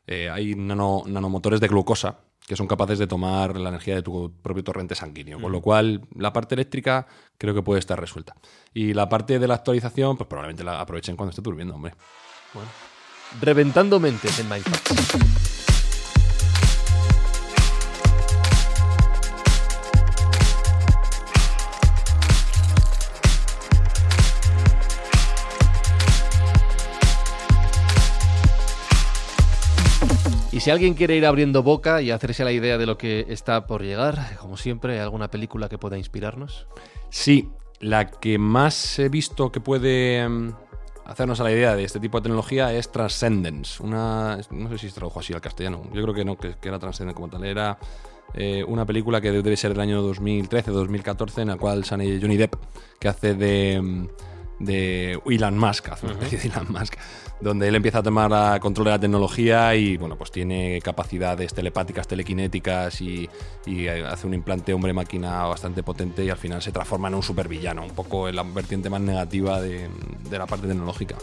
eh, 0.08 0.30
hay 0.30 0.54
nano- 0.56 1.04
nanomotores 1.08 1.60
de 1.62 1.68
glucosa 1.70 2.20
que 2.46 2.56
son 2.58 2.68
capaces 2.68 3.00
de 3.00 3.08
tomar 3.08 3.58
la 3.58 3.70
energía 3.70 3.96
de 3.96 4.02
tu 4.02 4.34
propio 4.42 4.64
torrente 4.64 4.94
sanguíneo. 4.94 5.40
Con 5.40 5.54
lo 5.54 5.62
cual, 5.62 6.02
la 6.18 6.34
parte 6.34 6.56
eléctrica 6.56 7.08
creo 7.38 7.54
que 7.54 7.62
puede 7.62 7.80
estar 7.80 7.98
resuelta. 7.98 8.36
Y 8.74 8.94
la 8.94 9.08
parte 9.08 9.40
de 9.40 9.48
la 9.48 9.54
actualización, 9.54 10.18
pues 10.18 10.28
probablemente 10.28 10.64
la 10.64 10.82
aprovechen 10.82 11.16
cuando 11.16 11.30
esté 11.30 11.42
durmiendo, 11.42 11.76
hombre. 11.76 11.94
Reventando 13.40 14.02
mentes 14.02 14.38
en 14.40 14.50
Mindfacts. 14.50 15.61
Si 30.62 30.70
alguien 30.70 30.94
quiere 30.94 31.16
ir 31.16 31.26
abriendo 31.26 31.64
boca 31.64 32.04
y 32.04 32.12
hacerse 32.12 32.44
la 32.44 32.52
idea 32.52 32.78
de 32.78 32.86
lo 32.86 32.96
que 32.96 33.26
está 33.30 33.66
por 33.66 33.82
llegar, 33.82 34.38
como 34.40 34.58
siempre, 34.58 34.94
¿hay 34.94 35.00
alguna 35.00 35.32
película 35.32 35.68
que 35.68 35.80
pueda 35.80 35.98
inspirarnos? 35.98 36.68
Sí, 37.10 37.50
la 37.80 38.12
que 38.12 38.38
más 38.38 39.00
he 39.00 39.10
visto 39.10 39.52
que 39.52 39.60
puede 39.60 40.30
mm, 40.30 40.52
hacernos 41.06 41.40
a 41.40 41.46
la 41.46 41.52
idea 41.52 41.76
de 41.76 41.84
este 41.84 42.00
tipo 42.00 42.20
de 42.20 42.26
tecnología 42.26 42.72
es 42.76 42.92
Transcendence. 42.92 43.82
Una, 43.82 44.38
no 44.52 44.70
sé 44.70 44.78
si 44.78 44.90
se 44.90 44.94
tradujo 44.94 45.20
así 45.20 45.34
al 45.34 45.42
castellano. 45.42 45.82
Yo 45.96 46.04
creo 46.04 46.14
que 46.14 46.24
no, 46.24 46.38
que, 46.38 46.54
que 46.62 46.70
era 46.70 46.78
Transcendence 46.78 47.16
como 47.16 47.28
tal. 47.28 47.44
Era 47.44 47.80
eh, 48.36 48.64
una 48.64 48.86
película 48.86 49.20
que 49.20 49.32
debe 49.32 49.58
ser 49.58 49.72
del 49.72 49.82
año 49.82 50.08
2013-2014, 50.14 51.42
en 51.42 51.48
la 51.48 51.58
cual 51.58 51.86
sale 51.86 52.20
Johnny 52.22 52.38
Depp, 52.38 52.54
que 53.00 53.08
hace 53.08 53.34
de, 53.34 53.82
mm, 53.82 54.08
de 54.66 55.20
Elon 55.26 55.58
Musk, 55.58 55.90
hace 55.90 56.06
una 56.06 56.16
especie 56.16 56.38
de 56.38 56.48
Elon 56.50 56.72
Musk, 56.72 56.94
donde 57.40 57.68
él 57.68 57.76
empieza 57.76 58.00
a 58.00 58.04
tomar 58.04 58.60
control 58.60 58.86
de 58.86 58.92
la 58.92 59.00
tecnología 59.00 59.76
y 59.76 59.98
bueno, 59.98 60.16
pues 60.16 60.32
tiene 60.32 60.80
capacidades 60.82 61.54
telepáticas, 61.54 62.08
telequinéticas 62.08 63.02
y, 63.02 63.30
y 63.66 63.88
hace 63.88 64.28
un 64.28 64.34
implante 64.34 64.74
hombre-máquina 64.74 65.46
bastante 65.46 65.84
potente 65.84 66.24
y 66.24 66.30
al 66.30 66.38
final 66.38 66.62
se 66.62 66.72
transforma 66.72 67.08
en 67.08 67.16
un 67.16 67.24
supervillano, 67.24 67.84
un 67.84 67.92
poco 67.92 68.30
en 68.30 68.36
la 68.36 68.44
vertiente 68.44 68.90
más 68.90 69.02
negativa 69.02 69.60
de, 69.60 69.90
de 70.30 70.38
la 70.38 70.46
parte 70.46 70.68
tecnológica. 70.68 71.16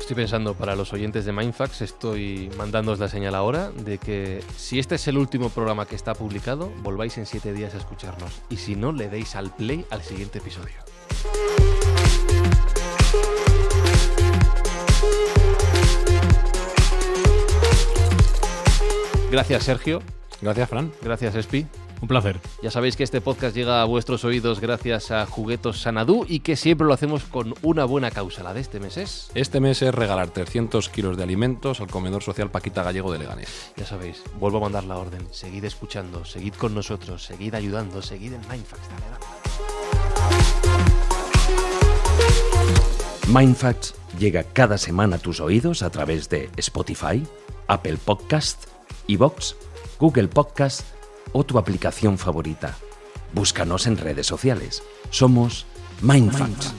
Estoy 0.00 0.24
pensando, 0.24 0.54
para 0.54 0.74
los 0.74 0.92
oyentes 0.92 1.24
de 1.24 1.30
Mindfax, 1.30 1.82
estoy 1.82 2.50
mandándoos 2.58 2.98
la 2.98 3.06
señal 3.06 3.36
ahora 3.36 3.70
de 3.70 3.98
que 3.98 4.42
si 4.56 4.80
este 4.80 4.96
es 4.96 5.06
el 5.06 5.16
último 5.16 5.50
programa 5.50 5.86
que 5.86 5.94
está 5.94 6.14
publicado, 6.14 6.72
volváis 6.82 7.16
en 7.18 7.26
siete 7.26 7.52
días 7.52 7.74
a 7.74 7.78
escucharnos. 7.78 8.42
Y 8.50 8.56
si 8.56 8.74
no, 8.74 8.90
le 8.90 9.08
deis 9.08 9.36
al 9.36 9.54
play 9.54 9.84
al 9.88 10.02
siguiente 10.02 10.38
episodio. 10.38 10.74
Gracias, 19.30 19.64
Sergio. 19.64 20.02
Gracias, 20.42 20.68
Fran. 20.68 20.92
Gracias, 21.02 21.34
Espi. 21.34 21.66
Un 22.00 22.08
placer. 22.08 22.40
Ya 22.62 22.70
sabéis 22.70 22.96
que 22.96 23.04
este 23.04 23.20
podcast 23.20 23.54
llega 23.54 23.82
a 23.82 23.84
vuestros 23.84 24.24
oídos 24.24 24.58
gracias 24.58 25.10
a 25.10 25.26
Juguetos 25.26 25.82
Sanadú 25.82 26.24
y 26.26 26.40
que 26.40 26.56
siempre 26.56 26.86
lo 26.86 26.94
hacemos 26.94 27.24
con 27.24 27.52
una 27.60 27.84
buena 27.84 28.10
causa. 28.10 28.42
La 28.42 28.54
de 28.54 28.60
este 28.60 28.80
mes 28.80 28.96
es, 28.96 29.30
Este 29.34 29.60
mes 29.60 29.82
es 29.82 29.94
regalar 29.94 30.30
300 30.30 30.88
kilos 30.88 31.18
de 31.18 31.24
alimentos 31.24 31.80
al 31.82 31.88
comedor 31.88 32.22
social 32.22 32.50
Paquita 32.50 32.82
Gallego 32.82 33.12
de 33.12 33.18
Leganés. 33.18 33.72
ya 33.76 33.84
sabéis, 33.84 34.22
vuelvo 34.38 34.58
a 34.58 34.60
mandar 34.62 34.84
la 34.84 34.96
orden. 34.96 35.26
Seguid 35.30 35.64
escuchando, 35.64 36.24
seguid 36.24 36.54
con 36.54 36.74
nosotros, 36.74 37.22
seguid 37.22 37.54
ayudando, 37.54 38.00
seguid 38.00 38.32
en 38.32 38.40
Mindfax. 38.48 38.80
Dale, 38.88 39.04
dale. 39.10 39.26
Mindfacts 43.28 43.94
llega 44.18 44.42
cada 44.42 44.78
semana 44.78 45.16
a 45.16 45.18
tus 45.18 45.40
oídos 45.40 45.82
a 45.82 45.90
través 45.90 46.30
de 46.30 46.48
Spotify, 46.56 47.22
Apple 47.68 47.98
Podcast, 48.02 48.64
Evox, 49.12 49.56
Google 49.98 50.28
Podcast 50.28 50.82
o 51.32 51.44
tu 51.44 51.58
aplicación 51.58 52.16
favorita. 52.16 52.76
Búscanos 53.32 53.86
en 53.86 53.96
redes 53.96 54.26
sociales. 54.26 54.82
Somos 55.10 55.66
Mindfacts. 56.00 56.72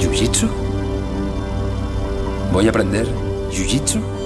¿Jiu-Jitsu? 0.00 0.48
¿Voy 2.52 2.66
a 2.66 2.70
aprender 2.70 3.06
Jiu-Jitsu? 3.50 4.19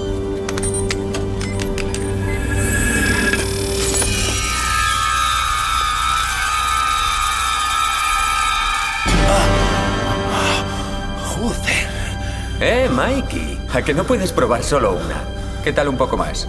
Mikey! 13.04 13.58
¿A 13.74 13.82
que 13.82 13.92
no 13.92 14.04
puedes 14.04 14.32
probar 14.32 14.62
solo 14.62 14.96
una? 14.96 15.22
¿Qué 15.62 15.74
tal 15.74 15.88
un 15.88 15.96
poco 15.98 16.16
más? 16.16 16.48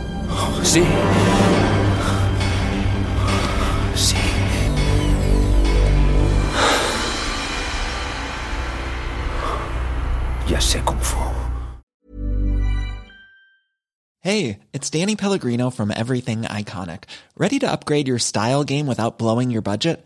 Sí. 0.64 0.84
Sí. 3.94 4.16
Ya 10.48 10.62
sé 10.62 10.80
Kung 10.86 11.00
Fu. 11.02 11.20
Hey, 14.22 14.60
it's 14.72 14.90
Danny 14.90 15.18
Pellegrino 15.18 15.70
from 15.70 15.92
Everything 15.92 16.44
Iconic. 16.44 17.04
Ready 17.38 17.60
to 17.60 17.70
upgrade 17.70 18.08
your 18.08 18.18
style 18.18 18.64
game 18.64 18.88
without 18.88 19.20
blowing 19.20 19.52
your 19.52 19.62
budget? 19.62 20.06